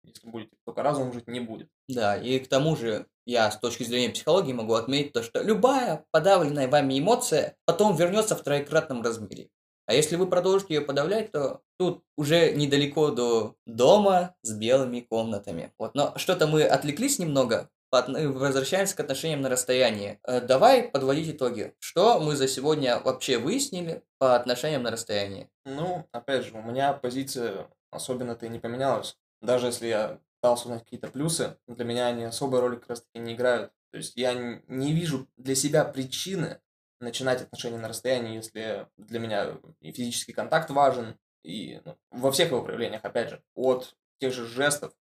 если 0.03 0.27
будете 0.27 0.55
только 0.65 0.81
разумом 0.81 1.13
жить, 1.13 1.27
не 1.27 1.39
будет. 1.39 1.69
Да, 1.93 2.17
и 2.17 2.39
к 2.39 2.47
тому 2.47 2.75
же 2.75 3.07
я 3.25 3.51
с 3.51 3.57
точки 3.57 3.83
зрения 3.83 4.09
психологии 4.09 4.53
могу 4.53 4.73
отметить 4.73 5.13
то, 5.13 5.23
что 5.23 5.41
любая 5.41 6.05
подавленная 6.11 6.67
вами 6.67 6.99
эмоция 6.99 7.55
потом 7.65 7.95
вернется 7.95 8.35
в 8.35 8.43
троекратном 8.43 9.01
размере. 9.01 9.49
А 9.87 9.93
если 9.93 10.15
вы 10.15 10.27
продолжите 10.27 10.75
ее 10.75 10.81
подавлять, 10.81 11.31
то 11.31 11.61
тут 11.77 12.03
уже 12.15 12.53
недалеко 12.53 13.11
до 13.11 13.55
дома 13.65 14.35
с 14.41 14.53
белыми 14.53 15.01
комнатами. 15.01 15.73
Вот, 15.77 15.95
но 15.95 16.13
что-то 16.15 16.47
мы 16.47 16.63
отвлеклись 16.63 17.19
немного, 17.19 17.69
э, 17.91 18.27
возвращаемся 18.27 18.95
к 18.95 18.99
отношениям 19.01 19.41
на 19.41 19.49
расстоянии. 19.49 20.19
Э, 20.23 20.39
Давай 20.39 20.83
подводить 20.83 21.35
итоги. 21.35 21.73
Что 21.79 22.19
мы 22.19 22.35
за 22.35 22.47
сегодня 22.47 22.99
вообще 22.99 23.37
выяснили 23.37 24.03
по 24.17 24.35
отношениям 24.35 24.83
на 24.83 24.91
расстоянии? 24.91 25.49
Ну, 25.65 26.07
опять 26.11 26.45
же, 26.45 26.53
у 26.53 26.61
меня 26.61 26.93
позиция 26.93 27.67
особенно-то 27.91 28.45
и 28.45 28.49
не 28.49 28.59
поменялась. 28.59 29.17
Даже 29.41 29.67
если 29.67 29.87
я 29.87 30.19
пытался 30.41 30.65
узнать 30.65 30.83
какие-то 30.83 31.07
плюсы, 31.07 31.57
для 31.67 31.85
меня 31.85 32.07
они 32.07 32.23
особой 32.23 32.61
роли 32.61 32.77
как 32.77 32.89
раз 32.89 33.01
таки 33.01 33.19
не 33.19 33.35
играют. 33.35 33.71
То 33.91 33.97
есть 33.97 34.15
я 34.15 34.33
не 34.67 34.93
вижу 34.93 35.27
для 35.37 35.53
себя 35.53 35.85
причины 35.85 36.59
начинать 36.99 37.41
отношения 37.41 37.77
на 37.77 37.87
расстоянии, 37.87 38.35
если 38.35 38.87
для 38.97 39.19
меня 39.19 39.57
и 39.79 39.91
физический 39.91 40.33
контакт 40.33 40.69
важен, 40.71 41.17
и 41.43 41.81
ну, 41.85 41.97
во 42.11 42.31
всех 42.31 42.49
его 42.49 42.63
проявлениях, 42.63 43.03
опять 43.03 43.29
же, 43.29 43.43
от 43.53 43.95
тех 44.19 44.33
же 44.33 44.45
жестов, 44.45 44.93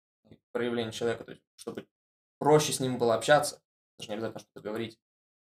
проявлений 0.53 0.93
человека, 0.93 1.24
то 1.24 1.30
есть, 1.32 1.43
чтобы 1.57 1.86
проще 2.38 2.72
с 2.72 2.80
ним 2.80 2.99
было 2.99 3.14
общаться, 3.14 3.62
даже 3.99 4.11
не 4.11 4.14
обязательно 4.14 4.41
что-то 4.41 4.61
говорить. 4.61 4.99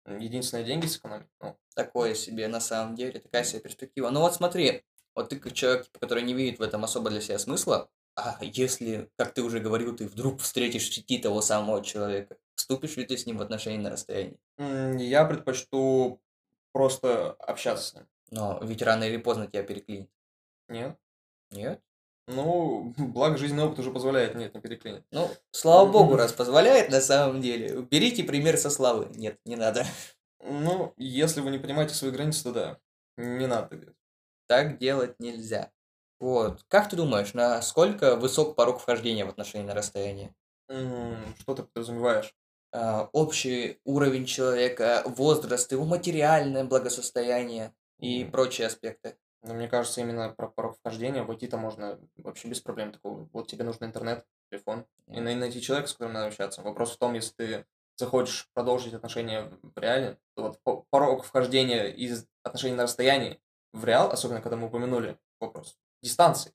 Единственное, 0.05 0.65
деньги 0.65 0.85
сэкономить. 0.85 1.27
Ну, 1.39 1.57
Такое 1.75 2.13
себе 2.13 2.47
на 2.47 2.59
самом 2.59 2.95
деле, 2.95 3.19
такая 3.19 3.43
себе 3.43 3.61
перспектива. 3.61 4.09
Ну 4.09 4.19
вот 4.19 4.35
смотри, 4.35 4.83
вот 5.15 5.29
ты 5.29 5.39
как 5.39 5.53
человек, 5.53 5.85
типа, 5.85 5.99
который 5.99 6.23
не 6.23 6.33
видит 6.33 6.59
в 6.59 6.61
этом 6.61 6.83
особо 6.83 7.09
для 7.09 7.21
себя 7.21 7.39
смысла, 7.39 7.89
а 8.15 8.37
если, 8.41 9.09
как 9.17 9.33
ты 9.33 9.41
уже 9.41 9.59
говорил, 9.59 9.95
ты 9.95 10.07
вдруг 10.07 10.41
встретишь 10.41 10.89
в 10.89 10.93
сети 10.93 11.17
того 11.17 11.41
самого 11.41 11.83
человека, 11.83 12.37
вступишь 12.55 12.97
ли 12.97 13.05
ты 13.05 13.17
с 13.17 13.25
ним 13.25 13.37
в 13.37 13.41
отношения 13.41 13.79
на 13.79 13.89
расстоянии? 13.89 14.39
я 14.57 15.25
предпочту 15.25 16.21
просто 16.71 17.31
общаться 17.33 17.89
с 17.89 17.93
ним. 17.95 18.07
Но 18.31 18.59
ведь 18.63 18.81
рано 18.81 19.03
или 19.03 19.17
поздно 19.17 19.47
тебя 19.47 19.63
переклинит. 19.63 20.09
Нет? 20.67 20.97
Нет? 21.51 21.81
Ну, 22.27 22.93
благо 22.97 23.37
жизненный 23.37 23.65
опыт 23.65 23.79
уже 23.79 23.91
позволяет, 23.91 24.35
нет, 24.35 24.53
не 24.53 24.61
переклинит. 24.61 25.03
Ну, 25.11 25.29
слава 25.51 25.91
богу, 25.91 26.15
раз 26.15 26.33
позволяет 26.33 26.89
на 26.89 27.01
самом 27.01 27.41
деле. 27.41 27.81
Берите 27.81 28.23
пример 28.23 28.57
со 28.57 28.69
Славы. 28.69 29.09
Нет, 29.15 29.39
не 29.45 29.55
надо. 29.55 29.85
Ну, 30.45 30.93
если 30.97 31.39
вы 31.39 31.51
не 31.51 31.57
понимаете 31.57 31.93
свои 31.93 32.11
границы, 32.11 32.43
то 32.43 32.51
да, 32.51 32.79
не 33.15 33.47
надо. 33.47 33.93
Так 34.45 34.77
делать 34.77 35.17
нельзя. 35.17 35.71
Вот. 36.23 36.63
Как 36.69 36.87
ты 36.89 36.95
думаешь, 36.95 37.33
насколько 37.33 38.15
высок 38.15 38.55
порог 38.55 38.79
вхождения 38.79 39.25
в 39.25 39.29
отношения 39.29 39.65
на 39.65 39.73
расстоянии? 39.73 40.33
Что 40.69 41.53
ты 41.53 41.63
подразумеваешь? 41.63 42.33
а, 42.75 43.09
общий 43.11 43.81
уровень 43.83 44.25
человека, 44.25 45.03
возраст, 45.05 45.69
его 45.71 45.83
материальное 45.85 46.63
благосостояние 46.63 47.75
и 47.99 48.23
Мгм. 48.23 48.31
прочие 48.31 48.65
аспекты. 48.67 49.17
Но 49.43 49.53
мне 49.53 49.67
кажется, 49.67 49.99
именно 50.01 50.29
про 50.29 50.47
порог 50.47 50.77
вхождения 50.77 51.23
войти-то 51.23 51.57
можно 51.57 51.99
вообще 52.15 52.47
без 52.47 52.61
проблем 52.61 52.93
такого. 52.93 53.29
Вот 53.33 53.47
тебе 53.47 53.65
нужен 53.65 53.83
интернет, 53.83 54.25
телефон, 54.49 54.85
и 55.07 55.19
най- 55.19 55.35
найти 55.35 55.61
человека, 55.61 55.89
с 55.89 55.93
которым 55.93 56.13
надо 56.13 56.27
общаться. 56.27 56.63
Вопрос 56.63 56.95
в 56.95 56.97
том, 56.97 57.13
если 57.13 57.33
ты 57.35 57.65
захочешь 57.97 58.49
продолжить 58.53 58.93
отношения 58.93 59.51
в 59.61 59.77
реале, 59.77 60.17
то 60.35 60.43
вот 60.43 60.59
по- 60.63 60.85
порог 60.89 61.25
вхождения 61.25 61.87
из 61.89 62.25
отношений 62.43 62.75
на 62.77 62.83
расстоянии 62.83 63.39
в 63.73 63.83
реал, 63.85 64.09
особенно 64.09 64.41
когда 64.41 64.55
мы 64.55 64.67
упомянули 64.67 65.19
вопрос 65.39 65.77
дистанции, 66.03 66.53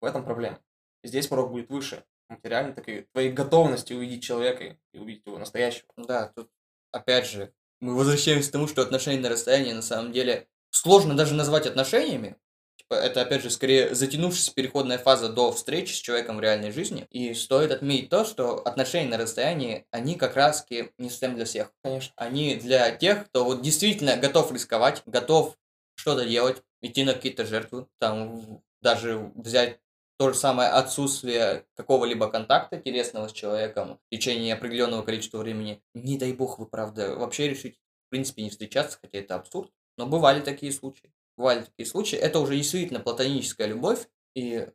в 0.00 0.04
этом 0.04 0.24
проблема. 0.24 0.60
Здесь 1.04 1.28
порог 1.28 1.50
будет 1.50 1.70
выше, 1.70 2.04
материально, 2.28 2.72
так 2.74 2.88
и 2.88 3.02
твоей 3.12 3.32
готовности 3.32 3.92
увидеть 3.92 4.22
человека 4.22 4.64
и- 4.64 4.76
и 4.92 4.98
увидеть 4.98 5.26
его 5.26 5.38
настоящего. 5.38 5.88
Да, 5.96 6.32
тут 6.34 6.50
опять 6.92 7.26
же 7.26 7.52
мы 7.80 7.94
возвращаемся 7.94 8.50
к 8.50 8.52
тому, 8.52 8.66
что 8.66 8.82
отношения 8.82 9.20
на 9.20 9.28
расстоянии 9.28 9.72
на 9.72 9.82
самом 9.82 10.12
деле 10.12 10.48
сложно 10.70 11.16
даже 11.16 11.34
назвать 11.34 11.66
отношениями. 11.66 12.36
Типа, 12.76 12.94
это 12.94 13.22
опять 13.22 13.42
же 13.42 13.50
скорее 13.50 13.94
затянувшаяся 13.94 14.54
переходная 14.54 14.98
фаза 14.98 15.28
до 15.28 15.52
встречи 15.52 15.92
с 15.92 15.96
человеком 15.98 16.36
в 16.36 16.40
реальной 16.40 16.70
жизни. 16.70 17.06
И 17.10 17.34
стоит 17.34 17.70
отметить 17.70 18.08
то, 18.08 18.24
что 18.24 18.56
отношения 18.62 19.10
на 19.10 19.18
расстоянии, 19.18 19.86
они 19.90 20.14
как 20.16 20.36
раз 20.36 20.66
не 20.70 21.10
совсем 21.10 21.34
для 21.34 21.44
всех. 21.44 21.72
Конечно. 21.82 22.12
Они 22.16 22.56
для 22.56 22.90
тех, 22.90 23.26
кто 23.26 23.44
вот 23.44 23.62
действительно 23.62 24.16
готов 24.16 24.52
рисковать, 24.52 25.02
готов 25.06 25.56
что-то 25.96 26.24
делать, 26.24 26.62
идти 26.80 27.04
на 27.04 27.14
какие-то 27.14 27.44
жертвы, 27.44 27.86
там 27.98 28.62
даже 28.80 29.32
взять 29.34 29.80
то 30.18 30.32
же 30.32 30.34
самое 30.34 30.70
отсутствие 30.70 31.64
какого-либо 31.74 32.28
контакта 32.28 32.78
телесного 32.78 33.28
с 33.28 33.32
человеком 33.32 34.00
в 34.06 34.14
течение 34.14 34.54
определенного 34.54 35.02
количества 35.02 35.38
времени. 35.38 35.82
Не 35.94 36.18
дай 36.18 36.32
бог 36.32 36.58
вы, 36.58 36.66
правда, 36.66 37.14
вообще 37.14 37.48
решите, 37.48 37.78
в 38.06 38.10
принципе, 38.10 38.42
не 38.42 38.50
встречаться, 38.50 38.98
хотя 39.00 39.18
это 39.18 39.36
абсурд. 39.36 39.70
Но 39.96 40.06
бывали 40.06 40.40
такие 40.40 40.72
случаи. 40.72 41.12
Бывали 41.36 41.62
такие 41.62 41.86
случаи. 41.86 42.16
Это 42.16 42.40
уже 42.40 42.56
действительно 42.56 42.98
платоническая 42.98 43.68
любовь, 43.68 44.08
и 44.34 44.68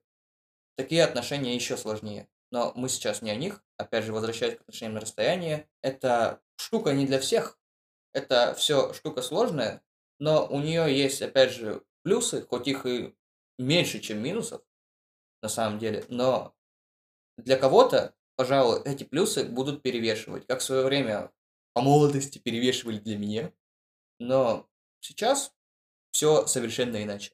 такие 0.77 1.03
отношения 1.03 1.55
еще 1.55 1.75
сложнее. 1.75 2.29
Но 2.51 2.71
мы 2.75 2.87
сейчас 2.87 3.21
не 3.21 3.31
о 3.31 3.35
них. 3.35 3.63
Опять 3.77 4.05
же, 4.05 4.13
возвращаясь 4.13 4.57
к 4.57 4.61
отношениям 4.61 4.93
на 4.95 5.01
расстоянии, 5.01 5.67
это 5.81 6.41
штука 6.55 6.93
не 6.93 7.05
для 7.05 7.19
всех. 7.19 7.59
Это 8.13 8.53
все 8.57 8.93
штука 8.93 9.21
сложная, 9.21 9.81
но 10.19 10.45
у 10.45 10.59
нее 10.59 10.95
есть, 10.95 11.21
опять 11.21 11.51
же, 11.51 11.83
плюсы, 12.03 12.45
хоть 12.47 12.67
их 12.67 12.85
и 12.85 13.15
меньше, 13.57 13.99
чем 13.99 14.21
минусов, 14.21 14.61
на 15.41 15.49
самом 15.49 15.79
деле. 15.79 16.05
Но 16.09 16.53
для 17.37 17.57
кого-то, 17.57 18.15
пожалуй, 18.35 18.81
эти 18.85 19.03
плюсы 19.03 19.45
будут 19.45 19.81
перевешивать, 19.81 20.45
как 20.47 20.59
в 20.59 20.63
свое 20.63 20.85
время 20.85 21.31
по 21.73 21.81
молодости 21.81 22.37
перевешивали 22.39 22.99
для 22.99 23.17
меня. 23.17 23.51
Но 24.19 24.69
сейчас 24.99 25.53
все 26.11 26.45
совершенно 26.45 27.03
иначе. 27.03 27.33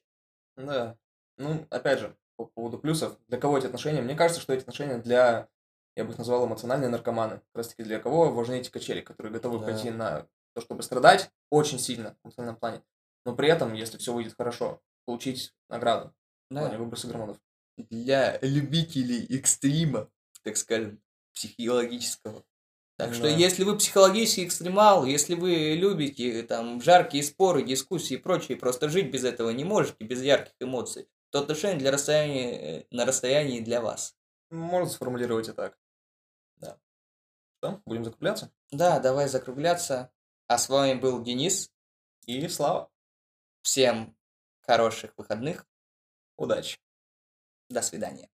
Да. 0.56 0.98
Ну, 1.36 1.66
опять 1.70 2.00
же, 2.00 2.16
по 2.36 2.46
поводу 2.46 2.78
плюсов. 2.78 3.18
Для 3.28 3.38
кого 3.38 3.58
эти 3.58 3.66
отношения? 3.66 4.02
Мне 4.02 4.14
кажется, 4.14 4.40
что 4.40 4.52
эти 4.52 4.62
отношения 4.62 4.98
для, 4.98 5.48
я 5.96 6.04
бы 6.04 6.12
их 6.12 6.18
назвал 6.18 6.46
эмоциональные 6.46 6.88
наркоманы. 6.88 7.36
Как 7.36 7.54
раз 7.54 7.68
таки 7.68 7.82
для 7.82 8.00
кого 8.00 8.30
важны 8.32 8.60
эти 8.60 8.70
качели, 8.70 9.00
которые 9.00 9.32
готовы 9.32 9.58
Да. 9.58 9.66
пойти 9.66 9.90
на 9.90 10.26
то, 10.54 10.60
чтобы 10.60 10.82
страдать 10.82 11.30
очень 11.50 11.78
сильно 11.78 12.16
в 12.22 12.26
эмоциональном 12.26 12.56
плане. 12.56 12.82
Но 13.24 13.34
при 13.34 13.48
этом, 13.48 13.74
если 13.74 13.98
все 13.98 14.12
выйдет 14.12 14.34
хорошо, 14.36 14.80
получить 15.04 15.52
награду. 15.68 16.14
в 16.50 16.54
плане 16.54 16.78
выброса 16.78 17.06
гормонов. 17.06 17.38
Для 17.76 18.38
любителей 18.42 19.24
экстрима, 19.38 20.10
так 20.42 20.56
скажем, 20.56 21.00
психологического. 21.34 22.44
Так 22.96 23.14
что 23.14 23.22
Да. 23.24 23.28
если 23.30 23.64
вы 23.64 23.78
психологический 23.78 24.44
экстремал, 24.44 25.04
если 25.06 25.34
вы 25.34 25.74
любите 25.74 26.42
там 26.42 26.82
жаркие 26.82 27.22
споры, 27.22 27.62
дискуссии 27.62 28.14
и 28.14 28.18
прочее, 28.18 28.58
просто 28.58 28.88
жить 28.88 29.10
без 29.10 29.24
этого 29.24 29.50
не 29.50 29.64
можете, 29.64 30.04
без 30.04 30.20
ярких 30.22 30.52
эмоций, 30.60 31.08
то 31.30 31.40
отношения 31.40 31.78
для 31.78 31.92
расстояния, 31.92 32.80
э, 32.80 32.84
на 32.90 33.06
расстоянии 33.06 33.60
для 33.60 33.80
вас. 33.80 34.16
Можно 34.50 34.90
сформулировать 34.90 35.48
и 35.48 35.52
так. 35.52 35.78
Да. 36.56 36.78
Что, 37.58 37.80
будем 37.86 38.04
закругляться? 38.04 38.50
Да, 38.70 38.98
давай 38.98 39.28
закругляться. 39.28 40.10
А 40.48 40.58
с 40.58 40.68
вами 40.68 40.94
был 40.98 41.22
Денис. 41.22 41.70
И 42.26 42.46
слава. 42.48 42.90
Всем 43.62 44.16
хороших 44.60 45.12
выходных. 45.16 45.66
Удачи. 46.36 46.78
До 47.68 47.82
свидания. 47.82 48.28